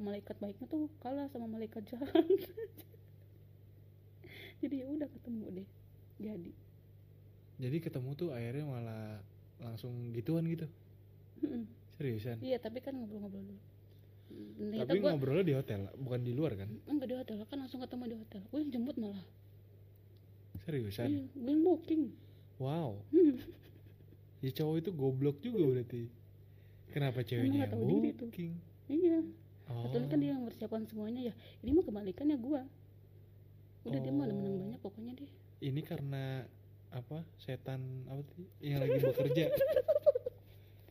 malaikat 0.00 0.36
baiknya 0.40 0.66
tuh 0.66 0.88
kalah 0.98 1.28
sama 1.28 1.44
malaikat 1.44 1.84
jahat 1.84 2.08
jadi 4.64 4.74
ya 4.82 4.86
udah 4.88 5.08
ketemu 5.10 5.44
deh 5.62 5.68
jadi 6.18 6.52
Jadi 7.58 7.76
ketemu 7.82 8.10
tuh 8.14 8.30
akhirnya 8.30 8.64
malah 8.64 9.18
langsung 9.58 10.14
gituan 10.14 10.46
gitu. 10.46 10.70
Mm-mm. 11.42 11.66
Seriusan. 11.98 12.38
iya 12.38 12.54
tapi 12.56 12.78
kan 12.78 12.94
ngobrol-ngobrol 12.94 13.42
dulu 13.44 13.58
Hmm, 14.28 14.52
ternyata 14.60 14.92
Tapi 14.92 14.98
gua 15.00 15.10
ngobrolnya 15.16 15.40
di 15.48 15.54
hotel, 15.56 15.80
bukan 15.96 16.20
di 16.20 16.32
luar 16.36 16.52
kan? 16.52 16.68
enggak 16.84 17.08
di 17.08 17.16
hotel 17.16 17.36
kan 17.48 17.58
langsung 17.58 17.80
ketemu 17.80 18.04
di 18.12 18.16
hotel 18.20 18.40
gue 18.44 18.58
yang 18.60 18.70
jemput 18.70 18.96
malah 19.00 19.24
Seriusan. 20.62 21.08
iya 21.08 21.24
gue 21.32 21.48
yang 21.48 21.64
booking 21.64 22.02
Wow. 22.60 23.00
Hmm. 23.08 23.38
Ya 24.38 24.50
cowok 24.52 24.74
itu 24.82 24.90
goblok 24.92 25.36
juga 25.40 25.62
berarti. 25.64 26.10
Kenapa 26.88 27.20
ceweknya 27.20 27.48
nggak 27.58 27.70
yang 27.70 27.74
tahu 27.74 27.90
diri 27.92 28.10
tuh. 28.12 28.30
iya 28.88 29.18
Oh. 29.66 29.84
Kebetulan 29.84 30.06
kan 30.06 30.18
dia 30.18 30.28
yang 30.30 30.40
mempersiapkan 30.40 30.82
semuanya 30.82 31.20
ya 31.22 31.34
ini 31.60 31.70
mah 31.70 31.84
kebalikannya 31.84 32.36
gua 32.36 32.64
udah 33.84 33.98
dia 33.98 34.08
malah 34.10 34.32
menang 34.32 34.54
Oh. 34.54 34.60
banyak 34.62 34.80
pokoknya 34.80 35.12
deh 35.14 35.30
Ini 35.60 35.80
karena 35.82 36.48
apa? 36.88 37.20
Setan 37.36 37.80
apa 38.06 38.24
sih? 38.30 38.48
Yang 38.62 38.78
lagi 38.80 38.96
bekerja. 39.04 39.44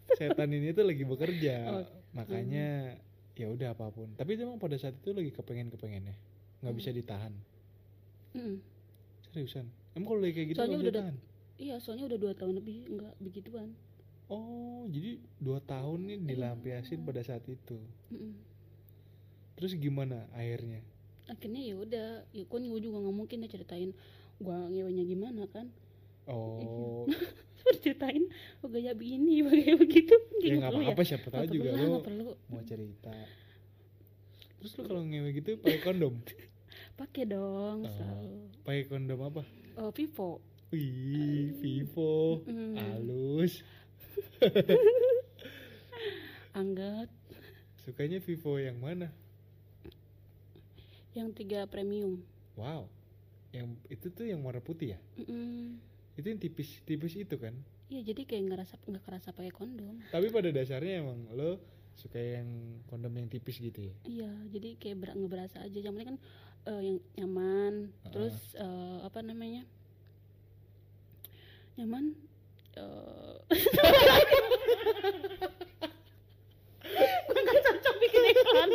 Setan 0.10 0.50
ini 0.52 0.70
tuh 0.72 0.84
lagi 0.84 1.04
bekerja. 1.04 1.56
Oh. 1.68 1.86
Makanya 2.14 2.98
ya 3.34 3.48
udah 3.48 3.72
apa 3.72 3.90
pun. 3.90 4.10
Tapi 4.12 4.36
emang 4.36 4.58
pada 4.58 4.76
saat 4.76 4.94
itu 4.94 5.10
lagi 5.10 5.30
kepengen-kepengennya. 5.32 6.16
nggak 6.58 6.74
bisa 6.76 6.90
Hmm. 6.90 6.98
ditahan. 6.98 7.34
Mm. 8.34 8.58
Seriusan. 9.28 9.66
Emang 9.94 10.08
kalau 10.08 10.20
lagi 10.20 10.34
kayak 10.34 10.48
gitu 10.48 10.58
Soalnya 10.60 10.70
nggak 10.72 10.82
bisa 10.84 10.92
udah- 10.92 11.04
tahan? 11.04 11.16
iya 11.58 11.76
soalnya 11.78 12.06
udah 12.06 12.20
dua 12.20 12.34
tahun 12.34 12.54
lebih 12.56 12.76
nggak 12.92 13.14
begituan 13.20 13.70
Oh, 14.28 14.84
jadi 14.86 15.18
dua 15.38 15.60
tahun 15.60 16.00
nih 16.06 16.20
dilampiasin 16.26 17.02
pada 17.02 17.22
saat 17.22 17.44
itu. 17.44 17.80
Mm-mm. 18.10 18.36
Terus 19.56 19.74
gimana 19.74 20.28
akhirnya? 20.32 20.84
akhirnya 21.28 21.60
ya 21.60 21.76
udah 21.76 22.08
ya 22.32 22.48
kan 22.48 22.64
gue 22.64 22.80
juga 22.80 23.04
nggak 23.04 23.12
mungkin 23.14 23.44
ya 23.44 23.52
ceritain 23.52 23.92
gua 24.38 24.64
ngewenya 24.66 25.04
gimana 25.04 25.44
kan 25.46 25.68
Oh, 26.24 27.04
Terus 27.60 27.78
ceritain 27.82 28.32
oh 28.60 28.68
gaya 28.68 28.96
begini 28.96 29.44
gaya 29.44 29.76
begitu 29.76 30.16
ya 30.40 30.56
Kayak 30.56 30.58
nggak 30.58 30.72
perlu 30.72 30.88
apa-apa 30.88 31.04
siapa 31.04 31.28
tahu 31.28 31.46
juga 31.50 31.70
perlu 31.74 31.84
lo 31.86 32.00
perlu 32.00 32.24
mau 32.48 32.64
cerita. 32.64 33.12
Terus 34.58 34.72
lu 34.74 34.84
kalau 34.84 35.04
ngewe 35.04 35.30
gitu 35.36 35.60
pakai 35.60 35.80
kondom? 35.82 36.16
pakai 37.00 37.24
dong 37.28 37.78
Oh. 37.84 37.92
selalu 37.92 38.36
Pakai 38.64 38.84
kondom 38.88 39.20
apa? 39.22 39.44
oh 39.76 39.92
Vivo 39.92 40.40
Wih, 40.68 41.60
Vivo, 41.60 42.44
Mm. 42.44 42.76
halus. 42.76 43.68
Anggat 46.54 47.10
Sukanya 47.82 48.20
Vivo 48.20 48.58
yang 48.60 48.78
mana? 48.82 49.10
yang 51.18 51.34
tiga 51.34 51.66
premium 51.66 52.22
Wow, 52.54 52.90
yang 53.54 53.74
itu 53.90 54.10
tuh 54.10 54.26
yang 54.26 54.42
warna 54.42 54.62
putih 54.62 54.98
ya? 54.98 55.00
Mm-mm. 55.22 55.78
Itu 56.18 56.26
yang 56.26 56.42
tipis-tipis 56.42 57.14
itu 57.14 57.38
kan? 57.38 57.54
Iya 57.88 58.02
jadi 58.14 58.26
kayak 58.26 58.44
ngerasa 58.50 58.74
nggak 58.82 59.04
kerasa 59.06 59.30
pakai 59.30 59.54
kondom. 59.54 60.02
Tapi 60.10 60.34
pada 60.34 60.50
dasarnya 60.50 61.06
emang 61.06 61.30
lo 61.38 61.62
suka 61.94 62.18
yang 62.18 62.50
kondom 62.90 63.14
yang 63.14 63.30
tipis 63.30 63.62
gitu 63.62 63.90
ya? 63.90 63.96
Iya 64.06 64.32
jadi 64.50 64.74
kayak 64.78 64.98
ber- 64.98 65.18
ngeberasa 65.18 65.62
aja. 65.62 65.78
Yang 65.78 65.94
penting 65.94 66.10
kan 66.10 66.18
eh, 66.66 66.82
yang 66.82 66.98
nyaman. 67.18 67.74
Ah. 68.06 68.10
Terus 68.10 68.36
eh, 68.58 68.98
apa 69.06 69.20
namanya 69.22 69.64
nyaman. 71.78 72.18
Eh 72.80 73.34
Gue 77.24 77.40
nggak 77.40 77.58
cocok 77.62 77.96
bikin 78.00 78.24
iklan. 78.32 78.72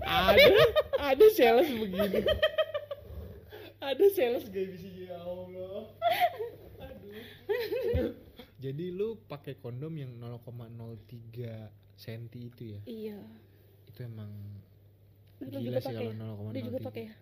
ada 0.00 0.44
ada 1.02 1.26
sales 1.30 1.68
begini 1.68 2.20
ada 3.80 4.06
sales 4.10 4.44
gak 4.46 4.66
bisa 4.70 4.88
ya 4.92 5.18
Allah 5.18 5.90
aduh 6.78 8.12
jadi 8.56 8.84
lu 8.90 9.18
pakai 9.22 9.54
kondom 9.56 9.92
yang 9.94 10.14
0,03 10.16 11.70
cm 11.96 12.22
itu 12.34 12.62
ya 12.76 12.80
iya. 12.86 13.18
itu 13.86 13.98
emang 14.00 14.30
Lu 15.36 15.52
gila 15.52 15.60
juga 15.60 15.80
sih 15.80 15.88
pakai. 15.90 16.04
kalau 16.08 16.12
ya? 16.40 16.52
Dia 16.54 16.62
juga 16.64 16.78
pakai 16.80 17.04
0,03 17.04 17.08
ya. 17.08 17.14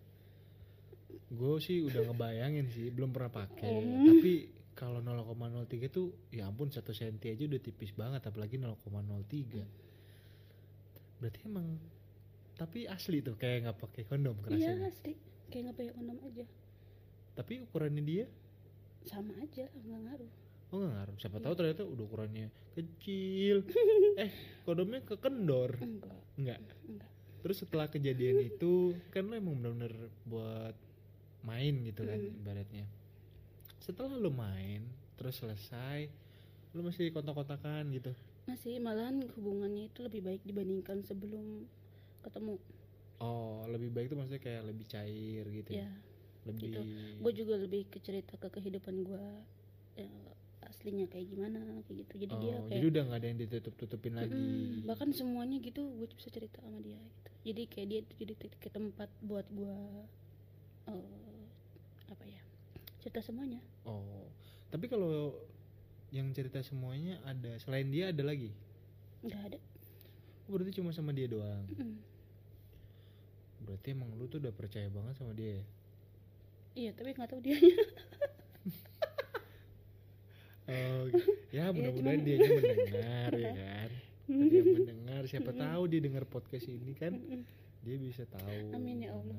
Gue 1.16 1.54
sih 1.58 1.80
udah 1.80 2.02
ngebayangin 2.04 2.66
sih 2.68 2.88
belum 2.88 3.10
pernah 3.10 3.30
pakai 3.30 3.68
Oh. 3.68 3.82
tapi 4.04 4.32
kalau 4.72 4.98
0,03 4.98 5.64
tuh 5.88 6.06
ya 6.28 6.44
ampun 6.44 6.66
satu 6.66 6.90
senti 6.90 7.28
aja 7.28 7.44
udah 7.44 7.58
tipis 7.58 7.90
banget 7.90 8.22
apalagi 8.22 8.56
0,03 8.56 9.62
berarti 11.16 11.38
emang 11.44 11.78
tapi 12.54 12.86
asli 12.86 13.18
tuh 13.18 13.34
kayak 13.34 13.64
nggak 13.64 13.78
pakai 13.80 14.02
kondom 14.04 14.34
Iya 14.44 14.70
kerasanya 14.72 14.86
asli. 14.88 15.12
Kayak 15.46 15.62
nggak 15.64 15.76
pakai 15.76 15.92
kondom 15.92 16.18
aja. 16.22 16.44
tapi 17.32 17.54
ukurannya 17.60 18.02
dia 18.02 18.24
Sama 19.02 19.34
aja 19.36 19.66
nggak 19.66 20.00
ngaruh. 20.02 20.30
oh 20.68 20.78
nggak 20.78 20.94
ngaruh 20.94 21.16
siapa 21.16 21.36
Iya. 21.36 21.44
tahu 21.44 21.54
ternyata 21.54 21.82
udah 21.84 22.04
ukurannya 22.04 22.46
kecil 22.72 23.56
eh 24.22 24.30
kondomnya 24.62 25.00
kekendor 25.02 25.70
Enggak. 25.76 26.18
enggak 26.34 26.58
Enggak. 26.84 27.10
terus 27.40 27.56
setelah 27.58 27.86
kejadian 27.86 28.38
itu 28.44 28.72
kan 29.08 29.24
lo 29.24 29.34
emang 29.34 29.54
benar-benar 29.56 29.94
buat 30.24 30.74
main 31.44 31.74
gitu 31.84 32.02
kan 32.02 32.18
Mm. 32.18 32.40
ibaratnya 32.40 32.84
setelah 33.78 34.10
lo 34.10 34.32
main 34.32 34.80
terus 35.14 35.38
selesai 35.38 36.08
lo 36.72 36.80
masih 36.82 37.12
kontak-kontakan 37.12 37.92
gitu 37.92 38.10
Masih 38.44 38.76
malahan 38.76 39.24
hubungannya 39.36 39.88
itu 39.88 40.04
lebih 40.04 40.20
baik 40.20 40.42
dibandingkan 40.44 41.00
sebelum 41.00 41.64
ketemu. 42.20 42.56
oh 43.18 43.64
lebih 43.68 43.88
baik 43.88 44.08
tuh 44.08 44.16
maksudnya 44.16 44.42
kayak 44.42 44.62
lebih 44.64 44.84
cair 44.84 45.44
gitu 45.46 45.70
ya 45.72 45.84
Ya. 45.84 45.90
lebih 46.44 46.68
gitu. 46.68 46.80
gue 47.24 47.32
juga 47.34 47.54
lebih 47.56 47.88
ke 47.88 47.98
cerita 48.00 48.36
ke 48.36 48.48
kehidupan 48.50 49.00
gue 49.00 49.24
ya, 49.96 50.08
asli 50.60 50.92
aslinya 50.92 51.08
kayak 51.08 51.26
gimana 51.30 51.60
kayak 51.84 52.04
gitu 52.04 52.14
jadi 52.20 52.32
oh, 52.34 52.40
dia 52.40 52.54
kayak 52.58 52.72
jadi 52.74 52.86
udah 52.90 53.02
nggak 53.06 53.16
ada 53.16 53.26
yang 53.26 53.40
ditutup-tutupin 53.40 54.12
lagi. 54.12 54.32
Mm-mm, 54.34 54.84
bahkan 54.84 55.08
semuanya 55.12 55.56
gitu 55.60 55.80
gue 55.88 56.08
bisa 56.10 56.28
cerita 56.28 56.60
sama 56.60 56.80
dia 56.80 57.00
gitu 57.00 57.30
jadi 57.44 57.62
kayak 57.68 57.86
dia 57.88 58.00
tuh 58.02 58.16
jadi 58.18 58.32
ke 58.60 58.68
tempat 58.68 59.08
buat 59.22 59.46
gue 59.48 59.78
ya 60.84 61.23
cerita 63.04 63.20
semuanya 63.20 63.60
Oh, 63.84 64.24
tapi 64.66 64.88
kalau 64.88 65.36
yang 66.08 66.32
cerita 66.32 66.58
semuanya 66.60 67.20
ada 67.22 67.52
selain 67.58 67.86
dia 67.86 68.08
ada 68.08 68.22
lagi? 68.22 68.48
nggak 69.20 69.42
ada 69.46 69.58
Oh, 70.44 70.52
berarti 70.52 70.72
cuma 70.74 70.88
sama 70.90 71.08
dia 71.10 71.24
doang. 71.24 71.64
Mm-mm. 71.70 71.96
Berarti 73.60 73.88
emang 73.90 74.12
lu 74.12 74.24
tuh 74.24 74.36
udah 74.38 74.52
percaya 74.52 74.88
banget 74.88 75.14
sama 75.14 75.32
dia 75.32 75.56
ya? 75.56 75.64
iya 76.74 76.90
tapi 76.90 77.12
nggak 77.12 77.28
tahu 77.28 77.40
dia 77.40 77.56
Oh, 80.64 81.04
ya 81.50 81.68
mudah-mudahan 81.70 81.92
cuman- 82.16 82.24
dia 82.24 82.36
mendengar 82.40 83.30
ya 83.34 83.50
kan. 83.60 83.90
Dia 84.24 84.62
mendengar, 84.64 85.22
siapa 85.24 85.52
tahu 85.52 85.82
dia 85.86 86.00
dengar 86.00 86.24
podcast 86.24 86.64
ini 86.66 86.92
kan, 86.94 87.20
dia 87.80 87.96
bisa 87.98 88.24
tahu. 88.24 88.72
Amin 88.72 89.04
ya 89.04 89.12
Allah. 89.12 89.36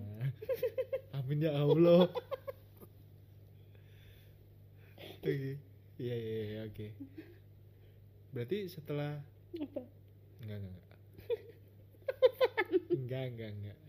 Amin 1.15 1.38
ya 1.39 1.51
Allah. 1.51 2.06
Oke, 5.26 5.58
iya 5.98 6.14
iya 6.14 6.42
iya, 6.46 6.60
oke. 6.70 6.88
Berarti 8.38 8.70
setelah 8.70 9.18
apa? 9.58 9.82
Enggak 10.38 10.58
enggak 10.62 10.70
enggak. 10.70 11.00
enggak 12.94 13.24
enggak 13.34 13.52
enggak. 13.58 13.80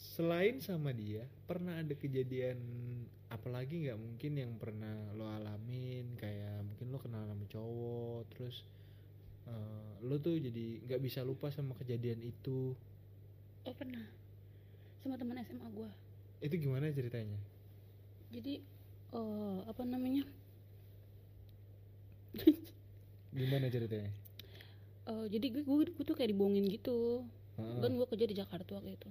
Selain 0.00 0.56
sama 0.64 0.96
dia, 0.96 1.28
pernah 1.44 1.76
ada 1.76 1.92
kejadian 1.92 2.56
apalagi 3.28 3.84
nggak 3.84 4.00
mungkin 4.00 4.32
yang 4.40 4.56
pernah 4.56 5.12
lo 5.12 5.28
alamin? 5.28 6.16
Kayak 6.16 6.64
mungkin 6.72 6.88
lo 6.88 7.04
kenal 7.04 7.28
sama 7.28 7.44
cowok 7.44 8.22
terus 8.32 8.64
eh, 9.44 9.92
lo 10.08 10.16
tuh 10.24 10.40
jadi 10.40 10.88
nggak 10.88 11.04
bisa 11.04 11.20
lupa 11.20 11.52
sama 11.52 11.76
kejadian 11.84 12.24
itu. 12.24 12.72
Oh 13.68 13.74
pernah. 13.76 14.08
Sama 15.04 15.20
teman 15.20 15.36
SMA 15.44 15.68
gue 15.68 15.90
itu 16.44 16.54
gimana 16.60 16.92
ceritanya? 16.92 17.40
Jadi 18.28 18.60
eh 19.14 19.58
apa 19.64 19.82
namanya 19.84 20.26
gimana 23.32 23.66
ceritanya 23.68 24.10
Eh, 25.04 25.26
jadi 25.28 25.52
gue, 25.52 25.62
gue 25.62 25.84
gue 25.86 26.00
tuh 26.02 26.16
kayak 26.16 26.32
dibohongin 26.32 26.64
gitu 26.64 27.28
Heeh. 27.54 27.76
kan 27.78 27.92
gue 27.92 28.06
kerja 28.08 28.24
di 28.24 28.32
Jakarta 28.34 28.70
waktu 28.74 28.96
itu 28.96 29.10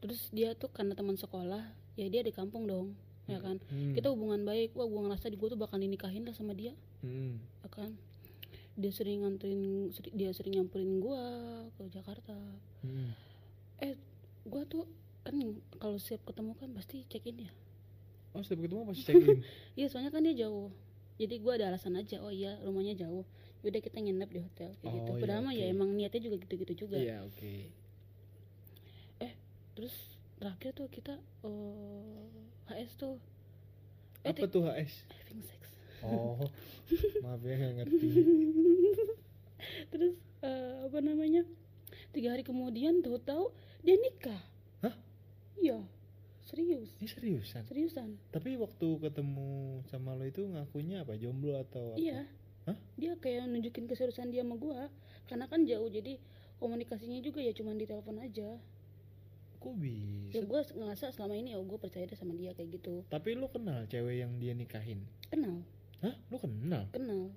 terus 0.00 0.26
dia 0.28 0.52
tuh 0.52 0.66
karena 0.68 0.92
teman 0.92 1.14
sekolah 1.14 1.62
ya 1.94 2.10
dia 2.10 2.20
di 2.20 2.34
kampung 2.34 2.66
dong 2.66 2.90
ya 3.24 3.38
kan 3.38 3.62
Hmm. 3.64 3.94
kita 3.94 4.10
hubungan 4.10 4.42
baik 4.42 4.74
wah 4.74 4.84
gue 4.84 4.98
ngerasa 5.00 5.30
di 5.30 5.38
gue 5.38 5.46
tuh 5.46 5.56
bakal 5.56 5.78
dinikahin 5.78 6.26
lah 6.26 6.34
sama 6.34 6.52
dia 6.52 6.74
Hmm. 7.00 7.38
ya 7.62 7.70
kan 7.70 7.94
dia 8.74 8.90
sering 8.90 9.22
nganterin 9.22 9.62
seri- 9.88 10.10
dia 10.12 10.34
sering 10.34 10.58
nyamperin 10.58 10.98
gue 10.98 11.22
ke 11.72 11.82
Jakarta 11.94 12.34
Hmm. 12.82 13.14
eh 13.78 13.94
gue 14.44 14.62
tuh 14.66 14.90
kan 15.22 15.38
kalau 15.78 15.96
siap 15.96 16.18
ketemu 16.20 16.52
kan 16.52 16.74
pasti 16.74 17.06
check 17.06 17.22
in 17.24 17.46
ya 17.46 17.52
oh 18.34 18.42
setiap 18.42 18.66
ketemu 18.66 18.82
pasti 18.90 19.02
check 19.06 19.22
in 19.22 19.38
iya 19.78 19.86
soalnya 19.86 20.10
kan 20.10 20.26
dia 20.26 20.46
jauh. 20.46 20.74
Jadi 21.14 21.34
gue 21.38 21.52
ada 21.54 21.70
alasan 21.70 21.94
aja 21.94 22.18
oh 22.20 22.34
iya 22.34 22.58
rumahnya 22.66 22.98
jauh. 23.06 23.22
Yaudah 23.62 23.80
kita 23.80 24.02
nginep 24.02 24.30
di 24.34 24.40
hotel 24.42 24.70
kayak 24.82 24.92
gitu. 24.92 25.10
Oh, 25.10 25.16
iya, 25.16 25.22
padahal 25.22 25.40
mah 25.46 25.54
ya 25.54 25.70
oke. 25.70 25.74
emang 25.78 25.88
niatnya 25.94 26.20
juga 26.26 26.36
gitu-gitu 26.42 26.84
juga. 26.84 26.98
Iya 26.98 27.22
oke. 27.24 27.84
Terus 29.74 29.94
terakhir 30.38 30.70
tuh 30.74 30.86
kita 30.86 31.14
eh 31.42 32.24
HS 32.70 32.92
tuh. 32.94 33.18
Eh 34.22 34.30
apa 34.30 34.46
tuh 34.46 34.62
HS 34.70 34.94
having 35.10 35.42
sex. 35.42 35.62
Oh 36.00 36.38
maaf 37.26 37.42
ya 37.42 37.54
nggak 37.58 37.74
ngerti. 37.82 38.08
Terus 39.92 40.14
eh, 40.46 40.74
apa 40.86 40.98
namanya? 41.02 41.42
Tiga 42.14 42.38
hari 42.38 42.46
kemudian 42.46 43.02
tahu-tahu 43.02 43.50
dia 43.82 43.98
nikah. 43.98 44.42
Hah? 44.86 44.94
iya 45.58 45.82
serius? 46.44 46.88
Ini 47.00 47.08
seriusan? 47.08 47.62
Seriusan. 47.64 48.08
Tapi 48.30 48.56
waktu 48.56 48.88
ketemu 49.00 49.48
sama 49.88 50.12
lo 50.12 50.24
itu 50.24 50.44
ngakunya 50.44 51.02
apa? 51.02 51.16
Jomblo 51.16 51.56
atau 51.58 51.94
apa? 51.94 52.00
Iya. 52.00 52.24
Hah? 52.64 52.76
dia 52.96 53.12
kayak 53.20 53.44
nunjukin 53.44 53.84
keseriusan 53.84 54.32
dia 54.32 54.40
sama 54.40 54.56
gua. 54.56 54.88
Karena 55.28 55.44
kan 55.44 55.68
jauh 55.68 55.84
jadi 55.84 56.16
komunikasinya 56.56 57.20
juga 57.20 57.44
ya 57.44 57.52
cuman 57.52 57.76
di 57.76 57.84
telepon 57.84 58.16
aja. 58.20 58.56
Kok 59.60 59.74
bisa? 59.76 60.36
Ya 60.36 60.42
gua 60.44 60.64
ngerasa 60.64 61.12
selama 61.12 61.36
ini 61.36 61.52
ya 61.52 61.60
gua 61.60 61.76
percaya 61.76 62.08
deh 62.08 62.16
sama 62.16 62.32
dia 62.32 62.56
kayak 62.56 62.80
gitu. 62.80 63.04
Tapi 63.08 63.36
lo 63.36 63.52
kenal 63.52 63.84
cewek 63.84 64.24
yang 64.24 64.32
dia 64.40 64.56
nikahin? 64.56 65.04
Kenal. 65.28 65.60
Hah? 66.00 66.16
Lo 66.28 66.40
kenal? 66.40 66.88
Kenal. 66.88 67.32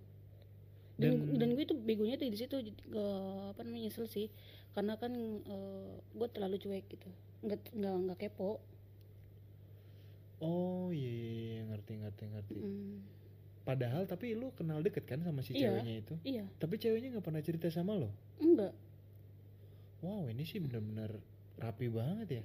Dan 0.98 1.30
Dan- 1.30 1.38
dan, 1.38 1.50
gue 1.54 1.62
tuh 1.62 1.78
begonya 1.78 2.18
tuh 2.18 2.26
di 2.26 2.40
situ 2.42 2.58
gak 2.90 3.22
apa 3.54 3.62
namanya 3.62 3.86
nyesel 3.86 4.10
sih. 4.10 4.34
Karena 4.74 4.98
kan 4.98 5.14
eh, 5.46 5.92
gue 6.16 6.28
terlalu 6.34 6.58
cuek 6.58 6.90
gitu. 6.90 7.10
Nggak 7.46 7.60
nggak 7.76 7.96
nggak 8.08 8.18
kepo 8.18 8.58
oh 10.40 10.90
iya, 10.90 11.10
iya, 11.10 11.30
iya, 11.32 11.62
ngerti 11.66 11.92
ngerti 11.98 12.24
ngerti. 12.28 12.54
Mm, 12.56 12.98
padahal 13.64 14.06
tapi 14.06 14.32
lo 14.32 14.52
kenal 14.52 14.80
deket 14.80 15.04
kan 15.04 15.20
sama 15.20 15.42
si 15.42 15.52
Iya. 15.52 15.74
ceweknya 15.74 15.96
itu? 15.98 16.14
iya. 16.24 16.46
Tapi 16.56 16.76
ceweknya 16.76 17.12
nggak 17.12 17.26
pernah 17.26 17.42
cerita 17.42 17.68
sama 17.68 17.94
lo? 17.94 18.10
Enggak. 18.38 18.72
Wow 20.00 20.30
ini 20.30 20.44
sih 20.44 20.58
bener-bener 20.58 21.18
rapi 21.58 21.90
banget 21.90 22.28
ya. 22.32 22.44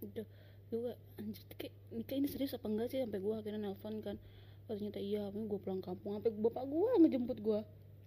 Udah 0.00 0.26
gue 0.70 0.92
anjir 1.16 1.42
kayak 1.56 1.74
nikah 1.90 2.14
ini 2.14 2.28
serius 2.28 2.52
apa 2.52 2.66
enggak 2.66 2.88
sih? 2.88 3.00
Sampai 3.00 3.18
gue 3.18 3.34
akhirnya 3.34 3.60
nelpon 3.60 3.98
kan. 4.00 4.16
Oh, 4.64 4.76
ternyata 4.76 5.00
iya 5.00 5.26
gue 5.28 5.58
pulang 5.58 5.80
kampung. 5.80 6.14
Sampai 6.14 6.30
bapak 6.30 6.62
gue 6.62 6.90
ngejemput 7.00 7.38
gue 7.40 7.60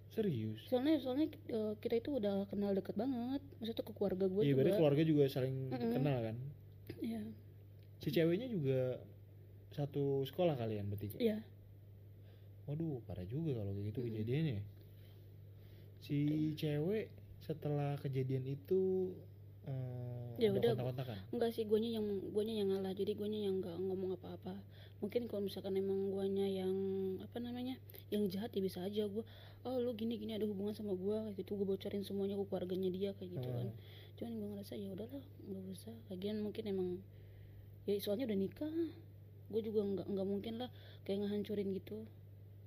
serius? 0.08 0.62
Soalnya 0.64 0.96
soalnya 0.96 1.26
eh, 1.50 1.74
kita 1.76 1.98
itu 1.98 2.10
udah 2.14 2.46
kenal 2.46 2.72
deket 2.72 2.94
banget. 2.94 3.42
Maksudnya 3.58 3.76
tuh 3.76 3.84
ke 3.84 3.92
keluarga 3.92 4.24
gue 4.24 4.40
iya 4.40 4.48
juga. 4.48 4.58
berarti 4.62 4.72
keluarga 4.78 5.02
juga 5.02 5.22
saling 5.26 5.54
Mm-mm. 5.68 5.92
kenal 5.92 6.18
kan? 6.22 6.36
Iya 7.02 7.20
si 8.04 8.12
ceweknya 8.12 8.46
juga 8.46 9.00
satu 9.72 10.22
sekolah 10.22 10.54
kalian 10.54 10.92
bertiga 10.92 11.16
iya. 11.16 11.40
Waduh 12.64 13.00
parah 13.04 13.24
juga 13.24 13.56
kalau 13.56 13.72
kayak 13.72 13.86
gitu 13.92 14.00
Mm-mm. 14.00 14.08
kejadiannya 14.12 14.60
si 16.00 16.18
cewek 16.56 17.08
setelah 17.40 17.96
kejadian 18.00 18.44
itu 18.44 19.12
eh, 19.64 20.36
Ya 20.36 20.50
udah, 20.50 20.74
kontak-kontakan? 20.74 21.16
enggak 21.30 21.50
sih 21.54 21.64
guanya 21.64 22.00
yang 22.00 22.06
guanya 22.34 22.54
yang 22.58 22.68
ngalah. 22.74 22.90
Jadi 22.90 23.14
guanya 23.14 23.46
yang 23.46 23.62
nggak 23.62 23.76
ngomong 23.78 24.18
apa-apa. 24.18 24.58
Mungkin 24.98 25.30
kalau 25.30 25.46
misalkan 25.46 25.78
emang 25.78 26.10
guanya 26.10 26.42
yang 26.42 26.74
apa 27.22 27.38
namanya 27.38 27.78
yang 28.10 28.26
jahat 28.26 28.50
ya 28.50 28.60
bisa 28.60 28.82
aja. 28.82 29.06
Gua 29.06 29.22
oh 29.62 29.78
lu 29.78 29.94
gini 29.94 30.18
gini 30.18 30.34
ada 30.34 30.42
hubungan 30.44 30.74
sama 30.74 30.98
gua. 30.98 31.22
Kayak 31.30 31.46
gitu 31.46 31.54
gua 31.54 31.76
bocorin 31.76 32.02
semuanya 32.02 32.34
ke 32.34 32.44
keluarganya 32.50 32.90
dia 32.90 33.10
kayak 33.14 33.30
gitu 33.38 33.48
kan. 33.48 33.68
Hmm. 33.70 33.78
cuman 34.14 34.32
gua 34.42 34.48
ngerasa 34.58 34.74
ya 34.74 34.88
udahlah 34.90 35.24
nggak 35.46 35.64
usah. 35.70 35.94
Lagian 36.10 36.42
mungkin 36.42 36.64
emang 36.66 36.88
ya 37.84 37.94
soalnya 38.00 38.24
udah 38.28 38.38
nikah. 38.38 38.74
Gue 39.52 39.60
juga 39.60 39.80
nggak 39.84 40.06
nggak 40.08 40.26
mungkin 40.26 40.54
lah 40.60 40.70
kayak 41.04 41.24
ngehancurin 41.24 41.68
gitu. 41.76 42.04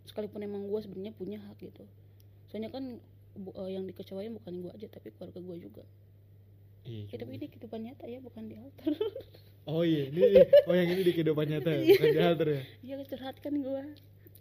Sekalipun 0.08 0.40
emang 0.40 0.64
gua 0.72 0.80
sebenarnya 0.80 1.12
punya 1.12 1.38
hak 1.44 1.60
gitu. 1.60 1.84
Soalnya 2.48 2.72
kan 2.72 3.02
bu- 3.36 3.56
eh, 3.60 3.76
yang 3.76 3.84
dikecewain 3.84 4.32
bukan 4.32 4.64
gua 4.64 4.72
aja 4.72 4.88
tapi 4.88 5.12
keluarga 5.12 5.40
gua 5.44 5.58
juga. 5.60 5.84
Iya 6.88 7.12
ya, 7.12 7.16
tapi 7.20 7.36
ini 7.36 7.46
kehidupan 7.52 7.84
nyata 7.84 8.08
ya 8.08 8.20
bukan 8.24 8.44
di 8.48 8.56
altar. 8.56 8.94
Oh 9.68 9.84
iya. 9.84 10.08
Ini 10.08 10.48
oh 10.64 10.72
yang 10.72 10.88
ini 10.96 11.04
di 11.04 11.12
kehidupan 11.12 11.44
nyata 11.44 11.68
ya, 11.76 11.84
bukan 11.92 12.08
di 12.08 12.20
alter 12.24 12.48
ya? 12.48 12.62
Iya 12.88 12.96
curhat 13.04 13.36
kan 13.44 13.52
gua. 13.60 13.84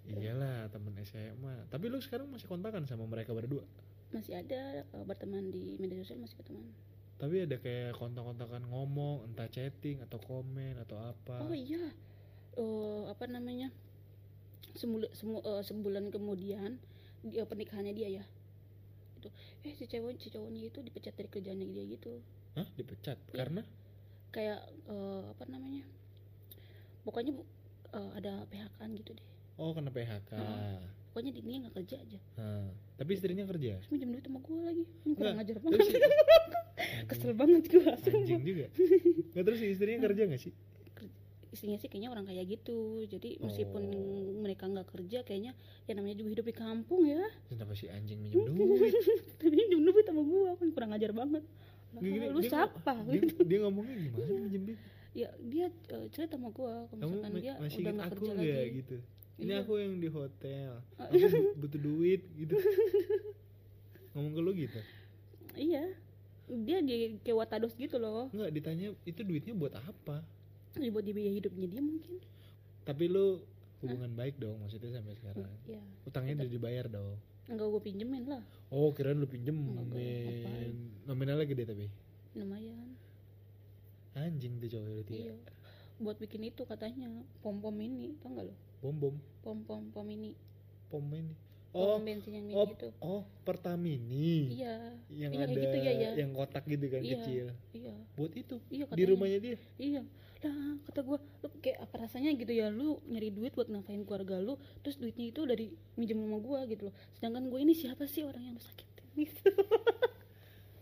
Iyalah 0.06 0.70
temen 0.70 0.94
SMA 1.02 1.66
tapi 1.66 1.90
lu 1.90 1.98
sekarang 1.98 2.30
masih 2.30 2.46
kontakan 2.46 2.86
sama 2.86 3.10
mereka 3.10 3.34
berdua? 3.34 3.66
Masih 4.14 4.38
ada 4.38 4.86
eh, 4.86 5.02
berteman 5.02 5.50
di 5.50 5.74
media 5.82 5.98
sosial 6.06 6.22
masih 6.22 6.38
berteman 6.38 6.62
tapi 7.16 7.40
ada 7.40 7.56
kayak 7.56 7.94
kontak-kontakan 7.94 8.66
ngomong 8.66 9.24
entah 9.24 9.46
chatting 9.46 10.00
atau 10.00 10.18
komen 10.18 10.76
atau 10.78 11.00
apa. 11.00 11.40
Oh 11.40 11.52
iya. 11.52 11.80
Eh, 12.52 13.02
apa 13.06 13.24
namanya? 13.26 13.72
Semula, 14.72 15.08
semu- 15.10 15.40
eh, 15.40 15.62
sebulan 15.62 16.08
kemudian 16.08 16.76
dia 17.22 17.44
pernikahannya 17.44 17.92
dia 17.92 18.08
ya. 18.12 18.24
Itu 19.16 19.32
eh 19.62 19.72
si 19.72 19.84
cewek 19.84 20.20
si 20.20 20.28
cowoknya 20.28 20.68
itu 20.68 20.78
dipecat 20.78 21.16
dari 21.16 21.26
kerjaannya 21.26 21.66
dia 21.66 21.84
gitu. 21.88 22.20
Hah? 22.52 22.68
Dipecat? 22.74 23.16
Iya. 23.26 23.34
karena? 23.34 23.62
Kayak 24.30 24.60
eh, 24.86 25.22
apa 25.26 25.44
namanya? 25.46 25.84
Pokoknya 27.02 27.32
bu- 27.32 27.48
eh, 27.90 28.10
ada 28.14 28.44
PHK 28.46 28.78
gitu 28.94 29.16
deh. 29.16 29.26
Oh 29.56 29.72
kena 29.72 29.88
PHK 29.88 30.36
Heeh. 30.36 30.80
Pokoknya 31.16 31.32
dia 31.32 31.56
nggak 31.64 31.74
kerja 31.74 31.96
aja. 31.96 32.18
Nah, 32.36 32.68
tapi 32.94 33.16
istrinya 33.16 33.48
kerja? 33.48 33.80
Terus 33.80 33.88
minjem 33.88 34.12
duit 34.12 34.24
sama 34.28 34.36
gue 34.38 34.60
lagi. 34.60 34.84
Kurang 35.16 35.32
Nggak, 35.32 35.46
ajar 35.48 35.56
banget. 35.64 35.78
Kesel 37.08 37.32
banget 37.32 37.62
gue 37.66 37.80
anjing 37.88 38.42
juga. 38.44 38.66
Nggak 39.32 39.44
terus 39.48 39.58
si 39.58 39.66
istrinya 39.72 39.98
kerja 40.04 40.22
nggak 40.28 40.42
sih? 40.44 40.52
Istrinya 41.48 41.80
sih 41.80 41.88
kayaknya 41.88 42.12
orang 42.12 42.28
kaya 42.28 42.44
gitu. 42.44 43.00
Jadi 43.08 43.40
meskipun 43.40 43.82
Oh. 43.88 44.44
mereka 44.44 44.68
nggak 44.68 44.92
kerja 44.92 45.24
kayaknya 45.24 45.56
ya 45.88 45.96
namanya 45.96 46.20
juga 46.20 46.36
hidup 46.36 46.44
di 46.44 46.54
kampung 46.54 47.08
ya. 47.08 47.24
Kenapa 47.48 47.72
si 47.72 47.88
anjing 47.88 48.20
minjem 48.20 48.52
duit? 48.52 48.92
Tapi 49.40 49.56
minjem 49.56 49.80
duit 49.80 50.04
sama 50.04 50.20
gua 50.20 50.52
kan 50.52 50.68
kurang 50.68 50.92
ajar 50.92 51.16
banget. 51.16 51.48
Lah, 51.96 52.00
Gini, 52.04 52.28
lu 52.28 52.44
dia 52.44 52.50
siapa? 52.52 52.92
dia, 53.08 53.24
dia 53.24 53.58
ngomongnya 53.64 53.96
gimana 53.96 54.36
minjem 54.36 54.62
duit? 54.68 54.80
Ya 55.16 55.32
dia 55.40 55.72
eh, 55.72 56.06
cerita 56.12 56.36
sama 56.36 56.52
gua. 56.52 56.84
Kalau 56.92 57.08
misalkan 57.08 57.32
dia 57.40 57.56
udah 57.56 57.92
nggak 57.96 58.08
aku 58.12 58.16
kerja 58.20 58.32
lagi. 58.36 58.68
gitu 58.84 58.96
ini 59.36 59.52
Iya. 59.52 59.62
aku 59.62 59.72
yang 59.76 59.94
di 59.96 60.08
hotel. 60.08 60.80
Aku 60.96 61.12
bu- 61.12 61.54
butuh 61.60 61.76
duit 61.78 62.22
gitu. 62.32 62.56
Ngomong 64.12 64.32
ke 64.32 64.40
lu 64.40 64.52
gitu? 64.54 64.80
Iya. 65.52 65.84
Dia 66.46 66.78
di 66.80 67.20
kayak 67.20 67.36
watados 67.38 67.74
gitu 67.74 67.96
loh. 67.96 68.30
Nggak 68.30 68.50
ditanya 68.50 68.86
itu 69.02 69.20
duitnya 69.20 69.52
buat 69.52 69.74
apa? 69.74 70.22
Ya, 70.74 70.88
buat 70.88 71.04
biaya 71.04 71.32
hidupnya 71.32 71.66
dia 71.68 71.82
mungkin. 71.82 72.16
Tapi 72.82 73.04
lu 73.06 73.42
hubungan 73.82 74.08
baik 74.12 74.38
dong 74.38 74.56
maksudnya 74.58 74.94
sampai 74.94 75.14
sekarang. 75.14 75.52
Ya 75.64 75.82
utangnya 76.02 76.40
udah 76.40 76.48
dibayar 76.48 76.86
dong. 76.86 77.18
Enggak 77.46 77.66
gue 77.68 77.82
pinjemin 77.82 78.24
lah. 78.26 78.42
Oh 78.68 78.90
kirain 78.90 79.14
lu 79.14 79.28
pinjemin. 79.28 80.72
Nominalnya 81.04 81.44
gede 81.44 81.64
tapi? 81.66 81.86
Lumayan. 82.34 82.96
Anjing 84.16 84.56
tuh 84.58 84.68
cowok 84.70 85.12
ya 85.12 85.28
iya. 85.28 85.34
Buat 85.96 86.16
bikin 86.16 86.40
itu 86.42 86.64
katanya 86.64 87.08
pom 87.40 87.60
pom 87.60 87.76
ini 87.76 88.16
tau 88.16 88.32
nggak 88.32 88.48
lo 88.48 88.54
bom 88.86 88.94
bom 88.94 89.16
pom 89.42 89.58
pom 89.66 89.82
pom 89.90 90.06
ini 90.06 90.30
pom 90.86 91.02
ini 91.10 91.34
pom 91.74 91.98
oh 91.98 91.98
bensin 91.98 92.38
yang 92.38 92.46
mini 92.46 92.54
oh 92.54 92.70
itu 92.70 92.88
oh 93.02 93.22
pertamini. 93.42 94.54
Iya. 94.62 94.76
Yang 95.10 95.32
iya, 95.34 95.44
ada 95.44 95.52
gitu 95.58 95.76
ya, 95.76 95.92
ya. 95.92 96.10
yang 96.14 96.30
kotak 96.32 96.64
gitu 96.70 96.86
kan 96.88 97.02
Iya. 97.02 97.18
kecil. 97.18 97.46
iya. 97.74 97.94
Buat 98.14 98.32
itu 98.38 98.56
iya 98.70 98.84
di 98.88 99.04
rumahnya 99.04 99.38
dia. 99.42 99.58
Iya. 99.76 100.02
Lah 100.46 100.78
kata 100.88 101.00
gue 101.02 101.18
lu 101.18 101.48
kayak 101.60 101.78
apa 101.84 101.94
rasanya 102.06 102.30
gitu 102.38 102.52
ya? 102.54 102.70
Lu 102.72 103.02
nyari 103.10 103.28
duit 103.34 103.52
buat 103.58 103.68
ngapain 103.68 104.06
keluarga 104.06 104.38
lu? 104.40 104.56
Terus 104.86 104.96
duitnya 104.96 105.28
itu 105.28 105.42
dari 105.44 105.74
minjem 105.98 106.16
sama 106.22 106.38
gue 106.40 106.60
gitu 106.72 106.82
loh. 106.88 106.94
Sedangkan 107.18 107.44
gue 107.50 107.60
ini 107.60 107.74
siapa 107.76 108.08
sih 108.08 108.24
orang 108.24 108.40
yang 108.40 108.54
lu 108.56 108.62
sakitin 108.62 109.06
gitu 109.18 109.50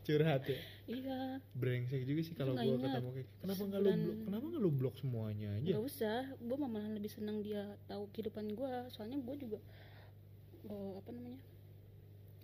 curhat 0.05 0.45
ya 0.45 0.61
iya. 0.87 1.41
Brengsek 1.53 2.05
juga 2.05 2.21
sih 2.21 2.33
kalau 2.33 2.53
gua 2.53 2.65
ingat. 2.67 2.93
ketemu 2.93 3.09
kayak 3.13 3.29
kenapa 3.39 3.63
nggak 3.65 3.81
lu 3.81 3.91
blok 3.95 4.19
kenapa 4.23 4.45
nggak 4.47 4.63
lu 4.63 4.71
blok 4.71 4.95
semuanya 4.97 5.49
aja? 5.55 5.71
Nggak 5.71 5.85
usah. 5.85 6.21
Gue 6.39 6.57
malah 6.57 6.87
lebih 6.91 7.09
senang 7.09 7.41
dia 7.41 7.63
tahu 7.85 8.05
kehidupan 8.11 8.53
gue 8.53 8.73
soalnya 8.89 9.19
gue 9.19 9.35
juga 9.39 9.59
eh, 10.65 10.93
apa 10.95 11.11
namanya 11.11 11.41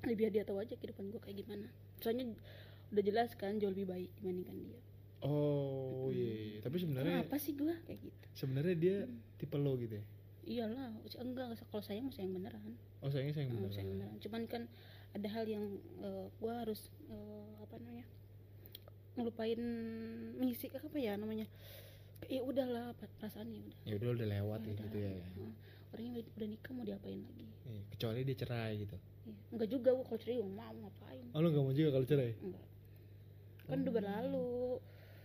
biar 0.02 0.30
dia 0.30 0.42
tahu 0.42 0.58
aja 0.58 0.74
kehidupan 0.74 1.08
gue 1.08 1.20
kayak 1.20 1.36
gimana. 1.38 1.68
Soalnya 2.00 2.32
udah 2.90 3.02
jelas 3.04 3.30
kan 3.34 3.56
jauh 3.56 3.70
lebih 3.70 3.86
baik 3.86 4.10
dibandingkan 4.16 4.56
dia. 4.64 4.80
Oh 5.20 6.08
iya 6.08 6.56
iya. 6.56 6.58
tapi 6.64 6.80
sebenarnya 6.80 7.20
apa 7.20 7.36
sih 7.36 7.52
gue 7.52 7.76
kayak 7.84 8.00
gitu. 8.00 8.24
sebenarnya 8.34 8.74
dia 8.74 8.96
Hmm. 9.04 9.20
tipe 9.36 9.56
lo 9.56 9.76
gitu 9.76 10.00
ya? 10.00 10.04
Iyalah 10.40 10.96
enggak 11.20 11.60
kalau 11.68 11.84
sayang 11.84 12.08
mau 12.08 12.14
sayang 12.16 12.32
beneran. 12.32 12.72
Oh 13.04 13.12
sayangnya 13.12 13.36
sayang 13.36 13.52
Hmm, 13.52 13.60
bener 13.60 13.70
sayang 13.70 13.90
beneran. 13.92 14.16
cuman 14.16 14.42
kan 14.48 14.62
ada 15.12 15.28
hal 15.28 15.44
yang 15.44 15.76
gue 16.40 16.52
harus 16.56 16.88
eh, 17.06 17.52
apa 17.60 17.76
namanya 17.76 18.08
ngelupain 19.20 19.60
mengisi 20.34 20.66
apa 20.68 20.96
ya 20.96 21.14
namanya 21.14 21.44
ya 22.26 22.40
udahlah 22.40 22.92
pa- 22.94 23.12
perasaannya 23.16 23.60
udah. 23.60 23.78
Ya 23.84 23.94
udah 23.96 24.08
udah 24.12 24.26
lewat 24.28 24.60
ya 24.62 24.74
gitu 24.76 24.98
ya. 24.98 25.10
Heeh. 25.12 25.52
orangnya 25.90 26.12
udah, 26.22 26.46
nikah 26.46 26.70
mau 26.70 26.84
diapain 26.86 27.18
lagi? 27.18 27.46
Iya, 27.66 27.82
kecuali 27.90 28.18
dia 28.22 28.36
cerai 28.36 28.72
gitu. 28.78 28.96
Iya. 29.26 29.34
enggak 29.50 29.68
juga 29.68 29.88
gue 29.90 30.04
kalau 30.04 30.18
cerai 30.18 30.36
gua 30.38 30.48
mau 30.48 30.72
ngapain? 30.80 31.24
Oh 31.30 31.38
lo 31.38 31.46
nggak 31.48 31.64
mau 31.64 31.74
juga 31.74 31.90
kalau 31.90 32.06
cerai? 32.06 32.32
Enggak. 32.38 32.66
Kan 33.66 33.76
udah 33.82 33.94
berlalu. 33.94 34.54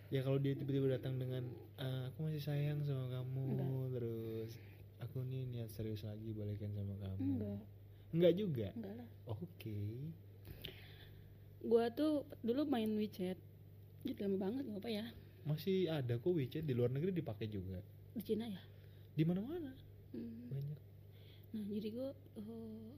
Ya 0.10 0.22
kalau 0.22 0.38
dia 0.38 0.54
tiba-tiba 0.54 0.88
datang 0.92 1.18
dengan 1.18 1.44
"Ah, 1.76 2.10
aku 2.10 2.26
masih 2.26 2.42
sayang 2.42 2.82
sama 2.82 3.10
kamu 3.10 3.44
Enggak. 3.52 3.70
terus 3.94 4.52
aku 4.98 5.18
nih 5.22 5.46
niat 5.46 5.70
serius 5.70 6.02
lagi 6.02 6.30
balikan 6.32 6.72
sama 6.72 6.94
kamu. 6.98 7.22
Enggak. 7.22 7.62
Enggak 8.10 8.34
juga? 8.34 8.68
Enggak 8.74 8.94
lah. 8.96 9.10
Oke. 9.28 9.78
Gue 11.62 11.86
tuh 11.94 12.14
dulu 12.42 12.66
main 12.66 12.90
WeChat 12.90 13.38
jadi 14.06 14.30
lama 14.30 14.38
banget 14.38 14.64
nggak 14.70 14.82
apa 14.86 14.90
ya. 14.94 15.06
Masih 15.50 15.90
ada 15.90 16.14
kok 16.22 16.30
WeChat 16.30 16.62
di 16.62 16.78
luar 16.78 16.94
negeri 16.94 17.10
dipakai 17.10 17.50
juga. 17.50 17.82
Di 18.14 18.22
Cina 18.22 18.46
ya? 18.46 18.62
Di 19.18 19.26
mana-mana. 19.26 19.74
Hmm. 20.14 20.46
banyak. 20.54 20.80
Nah 21.58 21.66
jadi 21.74 21.88
gue 21.90 22.10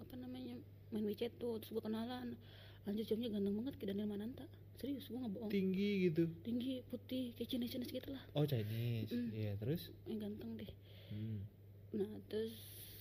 apa 0.03 0.15
namanya 0.19 0.59
main 0.91 1.05
WeChat 1.07 1.39
tuh 1.39 1.63
terus 1.63 1.71
gue 1.71 1.83
kenalan. 1.83 2.35
Lanjut 2.83 3.07
jamnya 3.07 3.31
ganteng 3.31 3.55
banget 3.55 3.73
kayak 3.79 3.89
Daniel 3.95 4.11
Mananta. 4.11 4.43
Serius 4.75 5.07
gue 5.07 5.15
nggak 5.15 5.33
bohong. 5.33 5.51
Tinggi 5.51 6.11
gitu. 6.11 6.27
Tinggi 6.43 6.83
putih 6.91 7.31
kayak 7.39 7.49
Chinese 7.49 7.71
Chinese 7.71 7.91
gitu 7.95 8.09
lah. 8.11 8.23
Oh 8.35 8.43
Chinese. 8.43 9.11
Mm. 9.15 9.29
iya 9.31 9.51
terus? 9.55 9.89
Yang 10.03 10.19
ganteng 10.27 10.51
deh. 10.59 10.71
Hmm. 11.07 11.39
nah 11.87 12.11
terus 12.27 12.55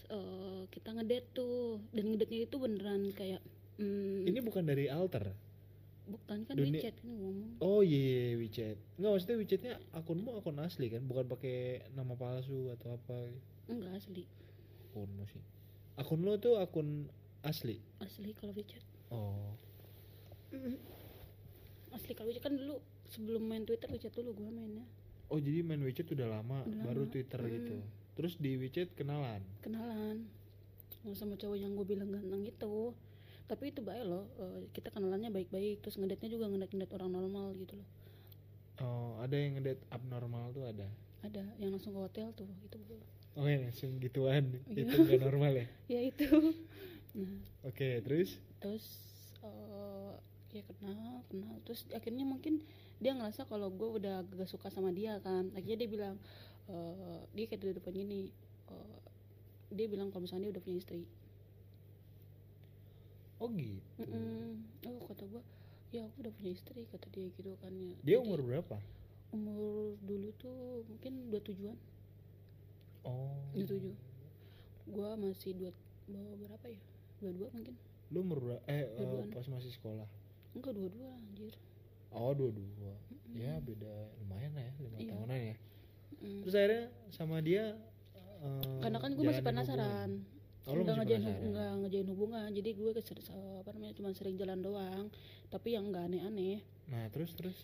eh, 0.06 0.62
kita 0.70 0.94
ngedate 0.94 1.28
tuh. 1.34 1.82
Dan 1.90 2.14
ngedate 2.14 2.46
itu 2.46 2.56
beneran 2.56 3.10
kayak 3.10 3.42
hmm, 3.82 4.24
ini 4.24 4.38
bukan 4.40 4.64
dari 4.64 4.88
alter 4.88 5.45
bukan 6.06 6.38
kan 6.42 6.54
dunia- 6.54 6.78
WeChat 6.78 6.94
kan 6.96 7.10
ngomong. 7.10 7.50
Oh 7.58 7.80
iya 7.80 7.98
iya, 7.98 8.34
WeChat. 8.36 8.78
Nggak 8.96 9.10
maksudnya 9.12 9.36
WeChatnya 9.36 9.72
akunmu 9.92 10.30
akun 10.34 10.58
asli 10.58 10.86
kan? 10.88 11.02
Bukan 11.02 11.26
pakai 11.26 11.56
nama 11.92 12.14
palsu 12.14 12.70
atau 12.70 12.94
apa? 12.94 13.26
Enggak 13.66 13.92
asli. 13.96 14.22
Akunmu 14.86 15.26
sih. 15.26 15.42
Akun 15.94 16.22
lo 16.22 16.36
tuh 16.36 16.56
akun 16.56 17.10
asli? 17.42 17.82
Asli 17.98 18.30
kalau 18.32 18.52
WeChat. 18.52 18.82
Oh. 19.08 19.54
Asli 21.90 22.12
kalau 22.12 22.28
WeChat 22.28 22.44
kan 22.44 22.54
dulu 22.54 22.78
sebelum 23.06 23.42
main 23.42 23.62
Twitter 23.62 23.88
WeChat 23.88 24.14
dulu 24.14 24.30
gue 24.32 24.48
mainnya. 24.48 24.86
Oh 25.26 25.38
jadi 25.38 25.60
main 25.60 25.80
WeChat 25.80 26.06
udah 26.08 26.28
lama 26.30 26.62
Udah 26.62 26.82
baru 26.82 27.02
lama. 27.02 27.12
Twitter 27.12 27.40
Mm. 27.40 27.50
gitu. 27.52 27.76
Terus 28.14 28.34
di 28.36 28.54
WeChat 28.54 28.94
kenalan? 28.94 29.42
Kenalan. 29.58 30.28
Sama 31.08 31.34
cowok 31.34 31.54
yang 31.54 31.72
gue 31.72 31.86
bilang 31.86 32.10
ganteng 32.10 32.42
itu 32.42 32.94
tapi 33.46 33.70
itu 33.70 33.80
baik 33.82 34.04
loh 34.06 34.26
eh, 34.38 34.60
kita 34.74 34.90
kenalannya 34.90 35.30
baik-baik 35.30 35.82
terus 35.82 35.96
ngedate-nya 35.98 36.30
juga 36.34 36.50
ngedate-ngedate 36.50 36.94
orang 36.98 37.10
normal 37.14 37.54
gitu 37.58 37.78
loh. 37.78 37.88
Oh 38.82 39.16
ada 39.22 39.32
yang 39.38 39.56
ngedate 39.56 39.82
abnormal 39.88 40.52
tuh 40.52 40.66
ada? 40.66 40.86
Ada 41.22 41.42
yang 41.62 41.72
langsung 41.74 41.94
ke 41.96 42.00
hotel 42.02 42.28
tuh 42.36 42.46
itu 42.66 42.78
oh 43.36 43.44
ya 43.44 43.60
langsung 43.60 44.00
gituan 44.00 44.48
Iya. 44.68 44.88
itu 44.88 44.94
nggak 44.96 45.22
normal 45.22 45.52
ya? 45.54 45.66
Ya 45.96 46.00
itu. 46.02 46.26
Nah. 47.16 47.40
Oke 47.64 48.00
terus? 48.04 48.36
Terus 48.60 48.84
eh, 49.44 50.12
ya 50.52 50.62
kenal 50.66 51.22
kenal. 51.28 51.54
Terus 51.64 51.86
akhirnya 51.92 52.24
mungkin 52.24 52.60
dia 52.96 53.12
ngerasa 53.12 53.44
kalau 53.44 53.68
gue 53.68 54.00
udah 54.00 54.24
gak 54.24 54.48
suka 54.48 54.72
sama 54.72 54.88
dia 54.88 55.20
kan. 55.20 55.52
Akhirnya 55.52 55.84
dia 55.84 55.90
bilang 55.90 56.16
eh, 56.68 57.20
dia 57.36 57.44
kayak 57.48 57.60
di 57.62 57.76
depan 57.76 57.92
gini 57.94 58.20
eh, 58.72 58.98
dia 59.72 59.86
bilang 59.88 60.08
kalau 60.10 60.24
misalnya 60.24 60.48
dia 60.48 60.52
udah 60.58 60.64
punya 60.64 60.78
istri 60.80 61.02
oh 63.36 63.48
gitu. 63.52 63.80
Mm-mm. 64.00 64.64
oh 64.86 64.98
kata 65.04 65.24
gue 65.26 65.42
ya 65.92 66.02
aku 66.04 66.16
udah 66.24 66.32
punya 66.34 66.50
istri 66.52 66.82
kata 66.88 67.06
dia 67.10 67.28
gitu 67.30 67.52
kan 67.60 67.72
ya. 67.72 67.94
Dia 68.02 68.16
Jadi, 68.16 68.24
umur 68.24 68.40
berapa? 68.42 68.76
Umur 69.30 69.94
dulu 70.02 70.28
tuh 70.36 70.82
mungkin 70.86 71.12
dua 71.28 71.40
tujuan 71.42 71.76
oh. 73.04 73.36
Dua 73.52 73.66
tujuh. 73.66 73.94
Gue 74.86 75.08
masih 75.18 75.52
dua 75.54 75.70
dua 76.06 76.26
berapa 76.38 76.66
ya? 76.68 76.80
Dua 77.20 77.30
dua 77.32 77.48
mungkin. 77.52 77.74
Lu 78.08 78.18
umur 78.22 78.38
berapa 78.40 78.62
eh 78.66 78.82
eh, 78.82 78.84
Dua-duaan. 78.96 79.30
pas 79.30 79.46
masih 79.46 79.72
sekolah? 79.72 80.06
Enggak 80.54 80.72
dua 80.72 80.88
dua 80.88 81.08
anjir. 81.12 81.54
Oh 82.10 82.32
dua 82.32 82.50
dua. 82.50 82.92
Ya 83.36 83.60
beda 83.60 83.92
lumayan 84.22 84.52
lah 84.54 84.64
ya 84.64 84.72
lima 84.80 84.96
Iya. 84.98 85.10
tahunan 85.12 85.40
ya. 85.42 85.56
Mm. 86.16 86.40
terus 86.40 86.54
akhirnya 86.56 86.84
sama 87.12 87.36
dia 87.44 87.76
eh, 88.16 88.80
karena 88.80 88.98
kan 88.98 89.10
gue 89.12 89.20
masih 89.20 89.44
penasaran. 89.44 90.10
hubungan. 90.16 90.35
Oh, 90.66 90.72
lu 90.76 90.82
nggak 90.84 90.98
masih 91.00 91.16
ngejain 91.82 92.08
hubungan 92.12 92.48
jadi 92.52 92.70
gue 92.74 92.90
keser, 92.98 93.18
apa 93.62 93.70
namanya 93.74 93.94
cuma 93.98 94.08
sering 94.18 94.36
jalan 94.40 94.60
doang 94.62 95.04
tapi 95.52 95.68
yang 95.76 95.84
nggak 95.90 96.04
aneh-aneh 96.10 96.58
nah 96.90 97.06
terus 97.14 97.32
terus 97.38 97.58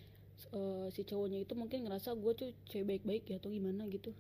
Eh, 0.53 0.87
si 0.93 1.01
cowoknya 1.09 1.39
itu 1.41 1.55
mungkin 1.55 1.87
ngerasa 1.87 2.13
gue 2.19 2.33
tuh 2.35 2.51
cewek 2.69 2.85
baik-baik 2.85 3.25
ya 3.31 3.37
atau 3.41 3.49
gimana 3.49 3.87
gitu 3.89 4.11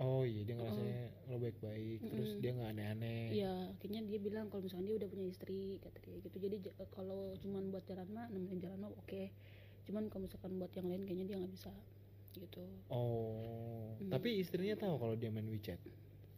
oh 0.00 0.22
iya 0.24 0.40
dia 0.46 0.54
ngerasanya 0.56 1.02
lo 1.30 1.36
baik-baik 1.38 1.98
terus 2.12 2.28
Mm-mm. 2.32 2.42
dia 2.42 2.50
nggak 2.56 2.70
aneh-aneh 2.74 3.22
Iya, 3.32 3.52
akhirnya 3.76 4.00
dia 4.04 4.18
bilang 4.20 4.46
kalau 4.52 4.62
misalnya 4.66 4.86
dia 4.92 4.96
udah 5.00 5.08
punya 5.12 5.26
istri, 5.32 5.80
kata 5.80 5.98
dia 6.04 6.16
gitu. 6.20 6.36
Jadi 6.36 6.56
j- 6.68 6.76
kalau 6.92 7.32
cuman 7.40 7.62
buat 7.72 7.84
jalan 7.88 8.08
mah, 8.12 8.26
nemenin 8.28 8.60
jalan 8.60 8.78
mah 8.84 8.92
oke. 8.92 9.22
Cuman 9.88 10.02
kalau 10.12 10.22
misalkan 10.28 10.52
buat 10.60 10.72
yang 10.76 10.86
lain 10.90 11.02
kayaknya 11.08 11.24
dia 11.32 11.36
nggak 11.40 11.52
bisa, 11.56 11.72
gitu. 12.36 12.64
oh 12.88 13.96
Hmm. 14.00 14.10
tapi 14.10 14.40
istrinya 14.42 14.74
tahu 14.74 14.94
kalau 14.98 15.14
dia 15.14 15.30
main 15.30 15.46
WeChat 15.46 15.78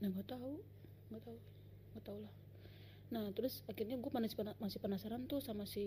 Nah 0.02 0.08
nggak 0.12 0.28
tahu, 0.28 0.60
nggak 1.08 1.22
tahu, 1.22 1.36
nggak 1.92 2.04
tahu 2.04 2.18
lah. 2.20 2.32
Nah 3.10 3.24
terus 3.30 3.62
akhirnya 3.64 3.94
gue 3.94 4.10
masih 4.10 4.32
masih 4.56 4.78
penasaran 4.78 5.22
tuh 5.24 5.38
sama 5.38 5.64
si 5.64 5.84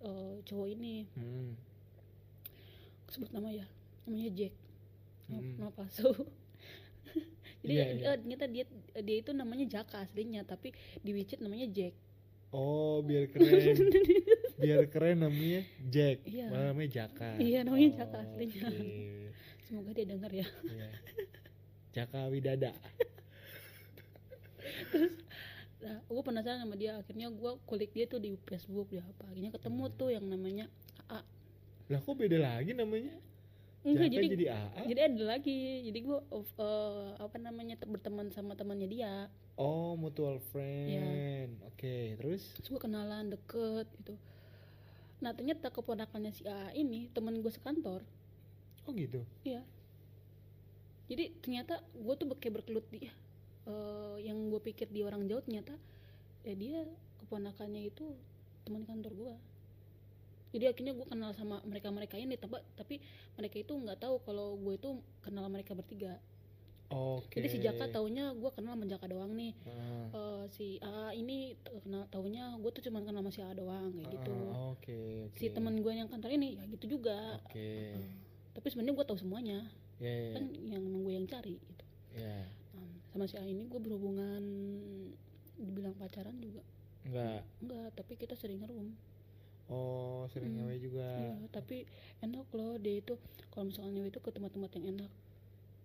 eh, 0.00 0.34
cowok 0.42 0.68
ini, 0.70 1.06
hmm. 1.12 1.50
sebut 3.08 3.30
nama 3.30 3.48
ya, 3.48 3.66
namanya 4.04 4.30
Jack, 4.32 4.54
Hmm. 5.22 5.54
nama 5.56 5.70
palsu. 5.70 6.10
Jadi 7.62 7.72
Iya, 7.72 7.84
iya. 7.94 8.04
eh, 8.04 8.16
ternyata 8.18 8.44
dia 8.46 8.64
dia 8.98 9.16
itu 9.18 9.30
namanya 9.30 9.64
Jaka 9.64 10.02
aslinya, 10.02 10.42
tapi 10.42 10.74
di 10.98 11.10
WeChat 11.10 11.38
namanya 11.38 11.68
Jack. 11.68 11.94
oh 12.52 13.00
biar 13.00 13.32
keren 13.32 13.80
biar 14.60 14.84
keren 14.86 15.24
namanya 15.24 15.64
Jack 15.88 16.20
Iya. 16.26 16.52
malah 16.52 16.66
namanya 16.68 16.90
Jaka 16.92 17.30
Iya, 17.40 17.64
namanya 17.64 17.88
Oh, 17.88 17.96
Jaka 17.96 18.16
aslinya. 18.20 18.60
oke. 18.68 18.86
Semoga 19.64 19.90
dia 19.94 20.04
dengar 20.04 20.28
ya. 20.28 20.44
Iya. 20.60 20.88
Jaka 21.92 22.28
Widada 22.28 22.76
Nah, 25.82 25.98
gue 26.06 26.22
penasaran 26.22 26.62
sama 26.62 26.78
dia. 26.78 26.94
Akhirnya 26.94 27.26
gue 27.26 27.58
kulik 27.66 27.90
dia 27.90 28.06
tuh 28.06 28.22
di 28.22 28.38
Facebook 28.46 28.86
dia 28.88 29.02
apa. 29.02 29.26
Akhirnya 29.26 29.50
ketemu 29.50 29.84
tuh 29.90 30.08
yang 30.14 30.24
namanya 30.24 30.70
AA. 31.10 31.20
lah 31.90 31.98
kok 31.98 32.14
beda 32.14 32.38
lagi 32.38 32.72
namanya 32.72 33.12
enggak 33.82 34.08
jadi 34.14 34.26
jadi 34.32 34.46
AA 34.54 34.82
jadi 34.86 35.00
ada 35.10 35.22
lagi 35.26 35.58
jadi 35.90 35.98
gue 35.98 36.18
apa 37.18 37.36
namanya 37.36 37.74
te- 37.74 37.90
berteman 37.90 38.30
sama 38.30 38.54
temannya 38.54 38.86
dia 38.86 39.28
oh 39.58 39.98
mutual 39.98 40.38
friend 40.54 41.58
oke 41.66 41.96
terus 42.16 42.54
terus 42.56 42.68
gue 42.70 42.80
kenalan 42.80 43.34
deket 43.34 43.90
gitu 43.98 44.14
nah 45.18 45.34
ternyata 45.34 45.68
keponakannya 45.68 46.32
si 46.32 46.46
AA 46.46 46.80
ini 46.80 47.10
teman 47.10 47.34
gue 47.42 47.50
sekantor 47.50 48.06
oh 48.86 48.92
gitu 48.94 49.26
Iya. 49.42 49.66
Jadi 51.10 51.24
ternyata 51.44 51.82
gue 51.92 52.14
tuh 52.16 52.24
kayak 52.40 52.62
berkelut 52.62 52.86
dia. 52.88 53.12
Eh, 53.62 54.16
yang 54.22 54.50
gue 54.50 54.58
pikir 54.58 54.90
dia 54.90 55.06
orang 55.06 55.22
jauh 55.24 55.38
ternyata 55.38 55.78
ya 56.42 56.54
dia 56.54 56.82
keponakannya 57.16 57.86
itu 57.86 58.10
teman 58.62 58.82
kantor 58.82 59.12
gue. 59.12 59.34
Jadi 60.52 60.64
akhirnya 60.68 60.92
gue 60.92 61.06
kenal 61.06 61.30
sama 61.32 61.62
mereka-mereka 61.64 62.18
ini, 62.18 62.36
tapi, 62.36 62.60
tapi 62.74 63.00
mereka 63.34 63.56
itu 63.56 63.72
nggak 63.72 63.98
tahu 63.98 64.20
kalau 64.20 64.58
gue 64.58 64.74
itu 64.74 64.90
kenal 65.20 65.46
mereka 65.46 65.72
bertiga. 65.72 66.18
oke 66.90 67.32
Jadi 67.32 67.48
si 67.48 67.56
Jaka 67.56 67.88
taunya 67.88 68.34
gue 68.34 68.50
kenal 68.52 68.76
sama 68.76 68.84
Jaka 68.84 69.06
doang 69.08 69.32
nih. 69.32 69.54
Ah, 69.64 70.04
Eh, 70.12 70.44
si 70.50 70.66
AA 70.76 71.16
ini 71.16 71.56
kenal 71.80 72.04
taunya 72.10 72.52
gue 72.58 72.68
tuh 72.68 72.84
cuma 72.84 73.00
kenal 73.00 73.22
sama 73.22 73.30
si 73.30 73.40
AA 73.40 73.54
doang 73.56 73.96
kayak 73.96 74.12
gitu. 74.12 74.34
ah, 74.50 74.76
oke 74.76 74.98
oke 75.24 75.38
Si 75.38 75.46
teman 75.48 75.78
gue 75.78 75.92
yang 75.94 76.10
kantor 76.10 76.30
ini 76.34 76.58
ya 76.58 76.64
gitu 76.68 76.98
juga. 76.98 77.40
oke 77.40 77.70
Eh, 77.96 78.10
tapi 78.52 78.66
sebenarnya 78.68 78.92
gue 78.92 79.06
tahu 79.06 79.16
semuanya 79.16 79.58
ya 79.96 80.10
ya 80.10 80.36
kan 80.36 80.44
yang 80.66 80.84
gue 81.00 81.12
yang 81.14 81.24
cari 81.24 81.56
gitu. 81.56 81.84
Nah, 82.18 82.44
sama 83.12 83.24
si 83.24 83.36
A 83.36 83.44
ini 83.44 83.62
gue 83.62 83.76
berhubungan 83.78 84.42
dibilang 85.54 85.92
pacaran 85.94 86.34
juga. 86.36 86.64
Enggak. 87.02 87.44
Enggak 87.58 87.88
tapi 87.92 88.12
kita 88.16 88.32
sering 88.32 88.58
ngerum. 88.58 88.96
Oh 89.68 90.24
sering 90.28 90.52
Hmm, 90.52 90.64
ngewe 90.64 90.76
juga. 90.80 91.06
Iya 91.06 91.34
tapi 91.48 91.84
enak 92.18 92.48
loh 92.50 92.76
dia 92.76 92.98
itu. 92.98 93.14
Kalau 93.48 93.68
misalnya 93.68 93.92
nyewe 93.94 94.08
itu 94.08 94.18
ke 94.18 94.28
tempat-tempat 94.28 94.70
yang 94.74 94.86
enak. 94.90 95.10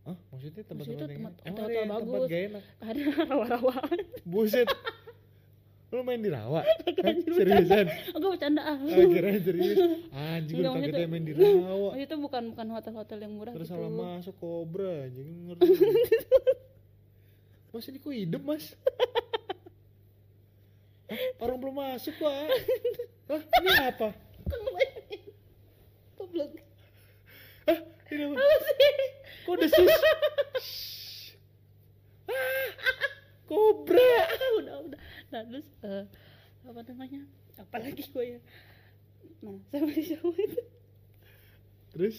Hah? 0.03 0.17
maksudnya 0.29 0.63
tempat-tempat 0.63 1.03
yang 1.03 1.19
tempat- 1.19 1.35
hotel-hotel 1.43 1.75
yang 1.75 1.91
tempat 1.91 2.07
bagus. 2.07 2.29
gak 2.29 2.43
enak? 2.47 2.63
Ada 2.79 3.01
rawa-rawa 3.27 3.73
buset. 4.23 4.69
Lu 5.87 6.03
main 6.03 6.19
di 6.19 6.27
rawa? 6.27 6.63
Seriusan? 7.37 7.87
Gue 8.13 8.29
bercanda. 8.29 8.61
Ah 8.61 8.75
ah 8.75 9.07
kira 9.07 9.29
serius. 9.37 9.75
Anjing 10.09 10.55
maksudnya 10.57 10.71
kagetnya 10.81 11.07
main 11.09 11.23
di 11.23 11.33
rawa. 11.33 11.91
itu 11.97 12.15
bukan 12.17 12.43
bukan 12.51 12.67
hotel-hotel 12.69 13.17
yang 13.19 13.33
murah 13.33 13.51
terus 13.51 13.67
gitu. 13.67 13.75
salah 13.77 13.91
masuk 13.91 14.35
kobra 14.37 15.05
anjing 15.05 15.27
ngerti 15.45 15.63
mas 17.71 17.85
ini 17.87 17.99
kok 17.99 18.13
hidup 18.15 18.41
mas. 18.43 18.65
Hah? 21.07 21.19
orang 21.39 21.57
belum 21.63 21.75
masuk 21.75 22.15
pak. 22.19 22.47
Hah? 23.31 23.41
ini 23.63 23.69
apa? 23.79 24.09
Goblok. 26.19 26.51
Hah? 27.67 27.79
ini 28.11 28.21
apa? 28.27 28.35
Kok 29.47 29.55
desus 29.63 29.93
Ah, 32.27 32.69
kobra. 33.47 34.11
Udah 34.59 34.77
udah 34.83 34.99
nah 35.31 35.41
terus 35.47 35.67
eh, 35.83 36.03
apa 36.67 36.81
namanya? 36.91 37.23
Apalagi 37.55 38.03
gue 38.03 38.25
ya? 38.35 38.39
Nah 39.43 39.55
sama 39.71 39.91
si 39.95 40.11
Jawa 40.11 40.35
itu? 40.35 40.61
Terus? 41.95 42.17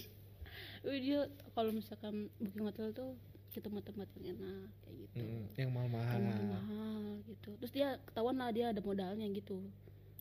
Dia 0.80 1.28
kalau 1.52 1.74
misalkan 1.76 2.32
booking 2.40 2.64
hotel 2.64 2.88
tuh 2.96 3.12
ke 3.48 3.58
tempat-tempat 3.64 4.08
yang 4.20 4.36
enak 4.36 4.68
kayak 4.84 4.96
gitu. 5.08 5.16
Mm, 5.24 5.44
yang 5.56 5.70
mahal-mahal. 5.72 6.20
Yang 6.20 6.48
mahal 6.52 7.00
gitu. 7.24 7.48
Terus 7.58 7.72
dia 7.72 7.88
ketahuan 8.04 8.36
lah 8.36 8.50
dia 8.52 8.66
ada 8.70 8.80
modalnya 8.84 9.26
gitu. 9.32 9.64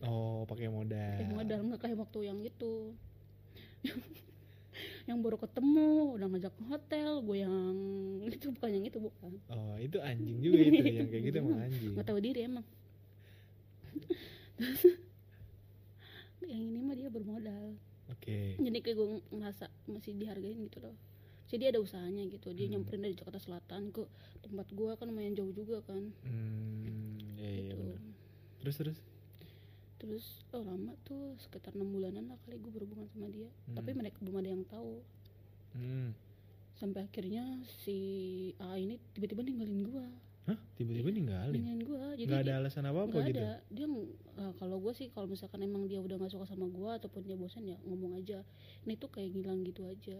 Oh 0.02 0.48
pakai 0.48 0.72
modal. 0.72 1.16
Yang 1.20 1.32
modal 1.36 1.58
nggak 1.68 1.80
kayak 1.84 1.98
waktu 2.00 2.18
yang 2.24 2.38
itu. 2.40 2.74
Yang 5.10 5.18
baru 5.24 5.36
ketemu 5.40 5.88
udah 6.20 6.26
ngajak 6.30 6.52
ke 6.54 6.62
hotel 6.70 7.10
gue 7.24 7.36
yang 7.40 7.74
itu 8.36 8.46
bukan 8.54 8.70
yang 8.78 8.84
itu 8.86 8.98
bukan. 9.00 9.32
Oh 9.50 9.74
itu 9.80 9.98
anjing 9.98 10.38
juga 10.38 10.60
itu 10.62 10.84
yang 11.00 11.08
kayak 11.10 11.24
gitu 11.32 11.36
emang 11.42 11.60
anjing. 11.66 11.92
Nggak 11.96 12.06
tahu 12.06 12.18
diri 12.22 12.40
emang. 12.46 12.66
Terus, 14.58 14.82
yang 16.46 16.62
ini 16.62 16.78
mah 16.84 16.94
dia 16.94 17.08
bermodal. 17.10 17.74
Oke. 18.12 18.56
Jadi 18.56 18.78
kayak 18.80 18.96
gue 18.96 19.08
ngerasa 19.34 19.66
masih 19.90 20.14
dihargain 20.16 20.60
gitu 20.64 20.78
loh 20.80 20.96
jadi 21.48 21.64
ada 21.66 21.78
usahanya 21.78 22.24
gitu. 22.26 22.52
Dia 22.52 22.66
Hmm. 22.66 22.72
nyamperin 22.76 23.02
dari 23.02 23.14
Jakarta 23.14 23.38
Selatan 23.38 23.88
ke 23.88 24.04
tempat 24.40 24.68
gue 24.70 24.90
kan 24.90 25.06
lumayan 25.06 25.32
jauh 25.32 25.50
juga 25.50 25.80
kan. 25.82 26.12
Hmm 26.22 27.16
iya 27.34 27.48
iya 27.50 27.62
gitu. 27.66 27.76
bener. 27.78 28.00
terus 28.58 28.76
terus? 28.76 28.98
Terus 29.98 30.24
oh 30.50 30.62
lama 30.62 30.92
tuh 31.02 31.34
sekitar 31.38 31.72
enam 31.72 31.88
bulanan 31.88 32.26
lah 32.26 32.38
kali 32.38 32.56
gue 32.56 32.68
berhubungan 32.68 33.08
sama 33.08 33.26
dia. 33.28 33.48
Tapi 33.68 33.90
Hmm. 33.90 33.98
mereka 33.98 34.18
belum 34.20 34.36
ada 34.38 34.50
yang 34.50 34.64
tahu. 34.64 35.02
Hmm. 35.72 36.10
Sampai 36.74 37.02
akhirnya 37.02 37.42
si 37.64 37.96
A 38.56 38.76
ini 38.76 39.00
tiba-tiba 39.10 39.42
ninggalin 39.42 39.82
gua. 39.82 40.06
Hah? 40.44 40.54
Tiba-tiba 40.74 41.10
ninggalin? 41.10 41.52
ninggalin 41.52 41.82
gua. 41.82 42.04
Jadi 42.14 42.24
nggak 42.24 42.40
ada 42.40 42.46
dia- 42.46 42.58
alasan 42.58 42.84
apa 42.84 42.98
apa 43.00 43.10
nggak 43.10 43.26
gitu? 43.26 43.40
ada. 43.40 43.50
Dia 43.68 43.86
eh, 44.38 44.52
kalau 44.54 44.76
gue 44.78 44.92
sih 44.92 45.06
kalau 45.08 45.26
misalkan 45.26 45.60
emang 45.60 45.84
dia 45.84 45.98
udah 45.98 46.16
nggak 46.16 46.30
suka 46.30 46.46
sama 46.46 46.66
gua 46.68 46.96
ataupun 46.96 47.20
dia 47.22 47.34
bosan 47.34 47.64
ya 47.64 47.76
ngomong 47.82 48.14
aja. 48.14 48.46
Ini 48.82 48.94
tuh 48.94 49.08
kayak 49.08 49.34
ngilang 49.34 49.60
gitu 49.62 49.82
aja 49.84 50.18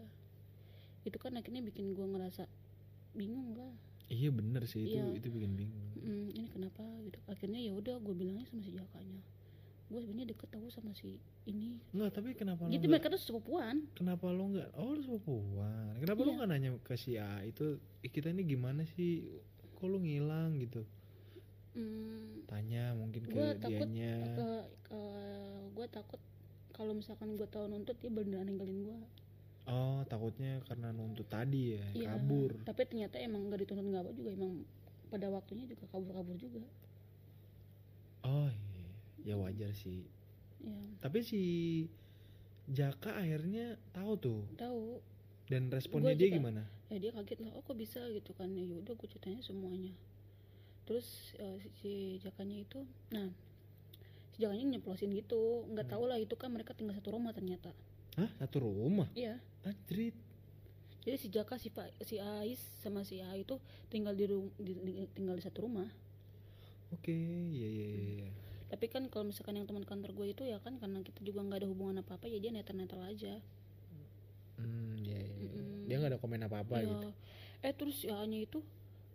itu 1.09 1.19
kan 1.19 1.33
akhirnya 1.33 1.61
bikin 1.61 1.93
gua 1.93 2.07
ngerasa 2.07 2.45
bingung 3.13 3.53
lah. 3.53 3.73
Iya 4.07 4.31
bener 4.31 4.65
sih 4.65 4.85
itu 4.85 4.97
Iya. 4.97 5.13
itu 5.15 5.29
bikin 5.29 5.53
bingung. 5.53 5.85
"Hmm, 5.95 6.29
ini 6.31 6.49
kenapa 6.49 6.81
gitu. 7.03 7.19
Akhirnya 7.27 7.61
ya 7.61 7.73
udah 7.73 7.99
gue 7.99 8.15
bilangnya 8.15 8.45
sama 8.45 8.61
si 8.61 8.73
jakanya. 8.73 9.21
Gue 9.89 10.01
sebenarnya 10.01 10.33
deket 10.33 10.49
tahu 10.49 10.69
sama 10.69 10.93
si 10.93 11.17
ini. 11.45 11.81
Enggak, 11.91 12.13
tapi 12.15 12.33
kenapa 12.33 12.65
lo 12.65 12.69
gitu 12.69 12.81
nggak 12.83 12.93
mereka 12.95 13.09
tuh 13.09 13.21
sepupuan. 13.21 13.85
Kenapa 13.93 14.29
lo 14.29 14.45
nggak? 14.49 14.69
Oh 14.77 14.93
lu 14.93 15.01
sepupuan. 15.03 15.93
Kenapa 15.99 16.21
lo 16.21 16.27
Iya. 16.27 16.37
nggak 16.37 16.49
nanya 16.49 16.71
ke 16.79 16.95
si 16.95 17.17
A 17.17 17.41
itu 17.43 17.67
"Eh, 17.99 18.09
kita 18.09 18.29
ini 18.29 18.45
gimana 18.47 18.85
sih? 18.87 19.29
Kok 19.75 19.87
lo 19.87 19.99
ngilang? 19.99 20.57
gitu. 20.59 20.85
Hmm, 21.71 22.43
tanya 22.45 22.91
mungkin 22.93 23.23
ke 23.23 23.31
Gua 23.31 23.53
takut 23.55 23.87
dianya. 23.87 24.17
ke, 24.35 24.49
ke 24.85 25.01
gue 25.71 25.87
takut 25.89 26.19
kalau 26.71 26.91
misalkan 26.91 27.35
gue 27.35 27.47
tahu 27.47 27.67
nuntut 27.67 27.95
dia 27.97 28.09
beneran 28.09 28.47
ninggalin 28.47 28.83
gue 28.83 28.99
oh 29.69 30.01
takutnya 30.05 30.59
karena 30.64 30.89
nuntut 30.91 31.29
tadi 31.29 31.77
ya 31.77 31.85
Iya, 31.95 32.09
kabur. 32.11 32.57
tapi 32.64 32.83
ternyata 32.85 33.21
emang 33.21 33.47
gak 33.47 33.61
dituntut 33.62 33.85
nggak 33.85 34.03
apa 34.03 34.12
juga 34.12 34.31
emang 34.33 34.64
pada 35.09 35.29
waktunya 35.29 35.64
juga 35.64 35.85
kabur-kabur 35.89 36.37
juga. 36.37 36.61
Oh 38.25 38.49
iya 38.49 38.89
ya 39.25 39.35
wajar 39.37 39.73
sih. 39.73 40.05
Ya 40.61 40.77
tapi 41.01 41.23
si 41.23 41.43
Jaka 42.69 43.16
akhirnya 43.16 43.81
tahu 43.93 44.12
tuh? 44.19 44.41
Tahu. 44.55 45.01
Dan 45.49 45.73
responnya 45.73 46.12
Gua 46.12 46.21
dia 46.21 46.29
juga. 46.29 46.37
gimana? 46.37 46.62
Ya 46.93 46.97
dia 47.01 47.12
kaget 47.12 47.39
lah 47.41 47.53
oh 47.57 47.64
kok 47.64 47.77
bisa? 47.77 48.05
gitu 48.12 48.37
kan. 48.37 48.53
Ya 48.53 48.69
udah 48.69 48.93
gue 48.93 49.09
ceritanya 49.09 49.41
semuanya. 49.41 49.93
Terus 50.85 51.33
si, 51.61 51.69
si 51.81 51.93
jakanya 52.21 52.61
itu 52.61 52.85
nah 53.09 53.33
si 54.33 54.45
jakanya 54.45 54.77
nyeplosin 54.77 55.09
gitu. 55.12 55.64
Nggak 55.69 55.89
Hmm. 55.89 55.95
tahu 55.97 56.05
lah 56.05 56.21
itu 56.21 56.37
kan 56.37 56.53
mereka 56.53 56.77
tinggal 56.77 56.93
satu 56.93 57.16
rumah 57.16 57.33
ternyata 57.33 57.73
hah? 58.19 58.31
Satu 58.37 58.61
rumah? 58.61 59.07
Iya. 59.14 59.39
Anjrit. 59.62 60.14
Jadi 61.03 61.16
si 61.16 61.29
Jaka 61.31 61.57
si 61.57 61.71
Pak 61.71 61.89
si 62.03 62.19
Ais 62.19 62.61
sama 62.83 63.01
si 63.01 63.23
A 63.23 63.33
itu 63.33 63.57
tinggal 63.89 64.12
di, 64.12 64.27
ru- 64.27 64.53
di, 64.59 64.77
di- 64.77 65.09
tinggal 65.14 65.39
di 65.39 65.43
satu 65.43 65.64
rumah. 65.64 65.89
Oke 66.91 67.12
iya 67.12 67.69
iya 67.69 67.87
iya 67.87 68.05
iya. 68.25 68.29
tapi 68.69 68.85
kan 68.85 69.09
kalau 69.09 69.25
misalkan 69.25 69.57
yang 69.57 69.64
teman 69.64 69.81
kantor 69.81 70.12
gue 70.12 70.37
itu 70.37 70.45
ya 70.45 70.61
kan 70.61 70.77
karena 70.77 71.01
kita 71.01 71.25
juga 71.25 71.41
nggak 71.41 71.64
ada 71.64 71.69
hubungan 71.69 72.05
apa 72.05 72.21
apa 72.21 72.29
ya 72.29 72.37
dia 72.37 72.53
netral 72.53 72.77
netral 72.77 73.01
aja. 73.03 73.41
Hmm 74.61 74.93
iya 74.99 75.16
iya 75.16 75.33
iya. 75.41 75.49
Mm-mm. 75.49 75.89
dia 75.89 75.95
nggak 75.97 76.11
ada 76.12 76.21
komen 76.21 76.45
apa 76.45 76.57
apa 76.61 76.75
Iya. 76.81 76.89
gitu. 76.93 77.09
Eh 77.64 77.73
terus 77.73 77.97
si 77.97 78.12
A 78.12 78.21
nya 78.25 78.45
itu 78.45 78.61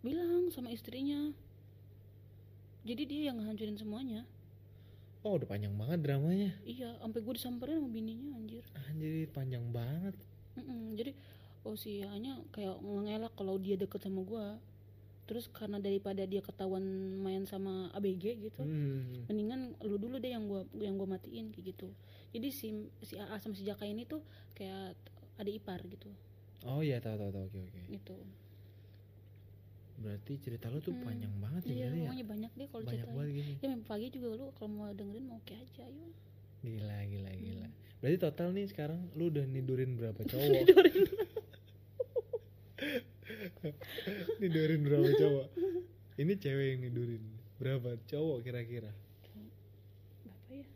bilang 0.02 0.50
sama 0.50 0.74
istrinya. 0.74 1.30
Jadi 2.82 3.02
dia 3.06 3.30
yang 3.30 3.38
ngehancurin 3.38 3.78
semuanya 3.78 4.26
oh 5.24 5.40
udah 5.40 5.48
panjang 5.48 5.74
banget 5.74 5.98
dramanya. 6.04 6.52
Iya 6.62 7.00
sampai 7.00 7.20
gue 7.24 7.34
disamperin 7.34 7.80
sama 7.80 7.90
bininya 7.90 8.30
anjir. 8.36 8.64
Anjir 8.76 9.26
panjang 9.32 9.64
banget. 9.72 10.14
Mm-mm, 10.60 10.94
jadi 10.94 11.16
oh 11.64 11.74
si 11.74 12.04
A 12.04 12.14
nya 12.20 12.38
kayak 12.52 12.78
ngelak 12.84 13.32
kalau 13.34 13.56
dia 13.56 13.74
deket 13.80 14.04
sama 14.04 14.20
gue 14.22 14.46
terus 15.24 15.48
karena 15.48 15.80
daripada 15.80 16.28
dia 16.28 16.44
ketahuan 16.44 16.84
main 17.24 17.48
sama 17.48 17.88
ABG 17.96 18.44
gitu 18.44 18.60
hmm. 18.60 19.24
mendingan 19.24 19.72
lu 19.80 19.96
dulu 19.96 20.20
deh 20.20 20.36
yang 20.36 20.44
gua 20.44 20.68
yang 20.76 21.00
gua 21.00 21.16
matiin 21.16 21.48
kayak 21.48 21.72
gitu. 21.72 21.88
Jadi 22.36 22.48
si 22.52 22.68
si 23.00 23.16
AA 23.16 23.40
sama 23.40 23.56
si 23.56 23.64
Jaka 23.64 23.88
ini 23.88 24.04
tuh 24.04 24.20
kayak 24.52 24.92
ada 25.40 25.48
ipar 25.48 25.80
gitu. 25.88 26.12
Oh 26.68 26.84
iya 26.84 27.00
tahu 27.00 27.16
tahu 27.16 27.30
tahu. 27.32 27.44
Oke 27.48 27.60
oke. 27.64 27.82
Gitu 27.88 28.16
berarti 29.96 30.32
cerita 30.38 30.66
lu 30.66 30.78
tuh 30.78 30.92
Hmm. 30.92 31.04
panjang 31.04 31.34
banget 31.36 31.62
ya 31.64 31.72
iya 31.72 31.86
berarti 31.86 32.02
ya? 32.16 32.24
banyak 32.26 32.52
deh 32.52 32.66
kalau 32.66 32.82
banyak 32.82 32.98
ceritain 32.98 33.14
banget 33.14 33.32
gini. 33.32 33.52
Ya 33.56 33.66
memang 33.68 33.86
pagi 33.86 34.06
juga 34.08 34.28
lu 34.32 34.46
kalau 34.52 34.70
mau 34.70 34.90
dengerin 34.90 35.24
mau 35.24 35.38
oke 35.38 35.54
aja 35.54 35.82
ayo. 35.82 36.06
Gila 36.60 36.98
gila 37.04 37.30
Hmm. 37.30 37.40
gila 37.40 37.68
berarti 37.96 38.18
total 38.20 38.48
nih 38.50 38.66
sekarang 38.66 39.00
lu 39.12 39.24
udah 39.28 39.44
nidurin 39.44 39.94
berapa 39.94 40.20
cowok? 40.30 40.64
Nidurin. 44.36 44.80
Berapa 44.82 45.08
cowok? 45.14 45.46
Ini 46.14 46.32
cewek 46.36 46.66
yang 46.68 46.80
nidurin. 46.82 47.24
Berapa 47.56 47.96
cowok 48.04 48.38
kira-kira? 48.42 48.92
Berapa 50.22 50.50
ya? 50.52 50.66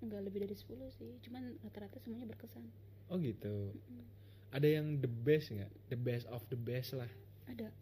Enggak 0.00 0.20
lebih 0.22 0.38
dari 0.42 0.52
10 0.52 0.66
sih. 0.90 1.12
Cuman 1.22 1.56
rata-rata 1.60 1.96
semuanya 1.98 2.26
berkesan. 2.26 2.64
Oh 3.06 3.16
gitu. 3.16 3.70
Mm. 3.86 4.04
ada 4.50 4.68
yang 4.70 4.86
the 4.96 5.10
best 5.10 5.50
nggak? 5.50 5.66
The 5.88 5.98
best 5.98 6.24
of 6.28 6.46
the 6.46 6.54
best 6.54 6.94
lah. 6.94 7.10
Ada 7.44 7.74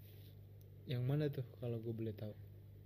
yang 0.85 1.03
mana 1.03 1.29
tuh 1.29 1.45
kalau 1.59 1.79
gue 1.79 1.93
boleh 1.93 2.13
tahu? 2.13 2.33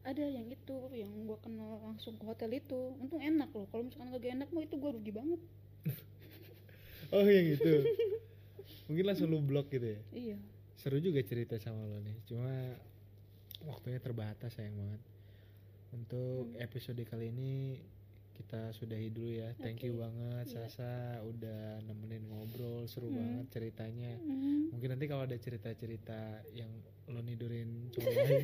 Ada 0.03 0.23
yang 0.23 0.47
itu 0.47 0.77
yang 0.95 1.11
gua 1.27 1.35
kenal 1.43 1.83
langsung 1.83 2.15
ke 2.15 2.23
hotel 2.23 2.55
itu. 2.55 2.95
Untung 3.03 3.19
enak 3.19 3.51
loh 3.51 3.67
kalau 3.67 3.91
misalkan 3.91 4.15
lagi 4.15 4.31
enak 4.31 4.47
mah 4.55 4.63
itu 4.63 4.79
gua 4.79 4.95
rugi 4.95 5.11
banget. 5.11 5.41
Oh 7.11 7.23
yang 7.23 7.47
itu. 7.47 7.87
Mungkin 8.87 9.05
langsung 9.07 9.31
lu 9.31 9.39
blok 9.39 9.71
gitu 9.71 9.95
ya? 9.95 10.01
Iya. 10.11 10.39
Seru 10.75 10.99
juga 10.99 11.23
cerita 11.23 11.55
sama 11.55 11.87
lo 11.87 12.03
nih. 12.03 12.19
Cuma 12.27 12.51
waktunya 13.63 13.99
terbatas 13.99 14.55
sayang 14.55 14.75
banget. 14.75 15.03
Untuk 15.91 16.51
Hmm. 16.51 16.59
episode 16.59 16.99
kali 17.03 17.31
ini 17.31 17.79
kita 18.35 18.75
sudahi 18.75 19.09
dulu 19.09 19.31
ya. 19.33 19.55
Thank 19.57 19.87
you 19.87 19.95
Oke. 19.95 20.03
banget 20.03 20.45
Iya. 20.51 20.55
Sasa. 20.67 20.91
Udah 21.23 21.79
nemenin 21.83 22.27
ngobrol 22.27 22.87
seru 22.87 23.07
Hmm. 23.07 23.19
banget 23.19 23.47
ceritanya. 23.55 24.19
Hmm. 24.19 24.71
mungkin 24.71 24.93
nanti 24.93 25.07
kalau 25.07 25.25
ada 25.25 25.39
cerita-cerita 25.39 26.43
yang 26.53 26.69
lo 27.07 27.21
nidurin 27.21 27.71
cowok 27.95 28.13
lain 28.13 28.43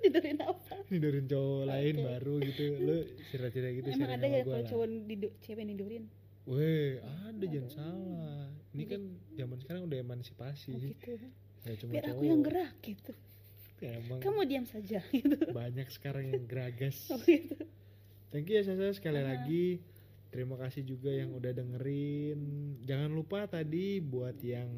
tidurin 0.00 0.38
apa 0.40 0.74
nidurin 0.88 1.26
cowok 1.26 1.62
lain 1.66 1.94
Oke. 1.94 2.04
baru 2.06 2.34
gitu 2.42 2.62
lo 2.80 2.96
cerita-cerita 3.26 3.68
gitu 3.74 3.86
emang 3.92 4.12
ada 4.12 4.26
ya 4.26 4.40
kalau 4.42 4.64
cowok 4.64 4.86
didu 5.04 5.28
cewek 5.40 5.64
nidurin 5.64 6.04
Weh, 6.46 7.02
ada 7.02 7.42
jangan 7.42 7.70
salah. 7.74 8.46
Ini 8.70 8.86
kan 8.86 9.02
zaman 9.34 9.58
sekarang 9.58 9.82
udah 9.90 9.98
emansipasi. 9.98 10.70
oh 10.70 10.78
gitu 10.78 11.18
Gak 11.66 11.74
cuma 11.82 11.90
biar 11.90 12.04
cowok. 12.06 12.14
aku 12.14 12.22
yang 12.22 12.42
gerak 12.46 12.74
gitu 12.78 13.12
Emang 13.82 14.18
kamu 14.22 14.40
diam 14.46 14.62
saja 14.62 15.02
gitu 15.10 15.34
banyak 15.50 15.90
sekarang 15.90 16.30
yang 16.30 16.46
geragas. 16.46 17.10
oh 17.10 17.18
gitu 17.18 17.58
Thank 18.30 18.46
you 18.46 18.56
ya 18.56 18.64
Sasa 18.64 18.94
sekali 18.94 19.26
lagi. 19.26 19.82
Terima 20.30 20.54
kasih 20.54 20.86
juga 20.86 21.10
yang 21.10 21.34
udah 21.34 21.50
dengerin. 21.50 22.38
Jangan 22.86 23.10
lupa 23.10 23.50
tadi 23.50 23.98
buat 23.98 24.38
yang 24.38 24.70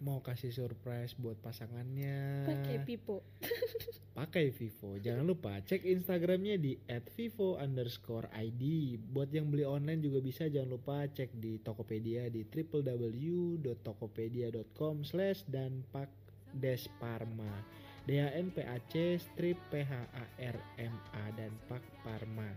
mau 0.00 0.24
kasih 0.24 0.52
surprise 0.52 1.12
buat 1.20 1.36
pasangannya. 1.40 2.48
pakai 2.48 2.76
pipo 2.88 3.20
Pakai 4.20 4.50
Vivo. 4.50 4.98
Jangan 4.98 5.22
lupa 5.24 5.62
cek 5.62 5.86
Instagramnya 5.86 6.58
di 6.58 6.74
@vivo 7.16 7.56
underscore 7.56 8.28
id. 8.42 8.98
Buat 9.00 9.32
yang 9.32 9.48
beli 9.48 9.64
online 9.64 10.02
juga 10.02 10.20
bisa. 10.20 10.50
Jangan 10.50 10.70
lupa 10.76 11.06
cek 11.08 11.30
di 11.38 11.62
Tokopedia 11.62 12.28
di 12.28 12.42
www.tokopedia.com 12.42 15.06
slash 15.06 15.46
dan 15.46 15.86
pak 15.88 16.10
desparma. 16.52 17.64
D 18.04 18.18
A 18.18 18.34
N 18.34 18.50
P 18.50 18.66
A 18.66 18.82
C 18.90 19.14
strip 19.16 19.56
P 19.70 19.86
H 19.86 19.94
A 19.94 20.26
R 20.36 20.58
M 20.82 20.98
A 21.14 21.30
dan 21.38 21.54
Pak 21.70 21.86
Parma. 22.02 22.50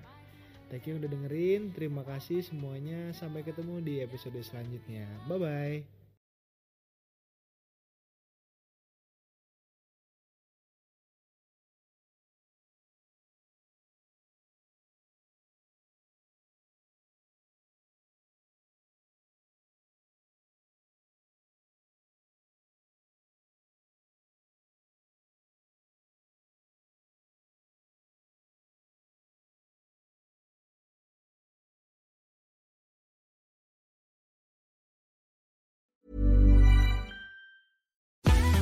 Thank 0.74 0.90
you 0.90 0.98
udah 0.98 1.06
dengerin. 1.06 1.70
Terima 1.72 2.02
kasih 2.02 2.42
semuanya. 2.42 3.14
Sampai 3.14 3.46
ketemu 3.46 3.78
di 3.78 4.02
episode 4.02 4.42
selanjutnya. 4.42 5.06
Bye 5.30 5.38
bye. 5.38 6.03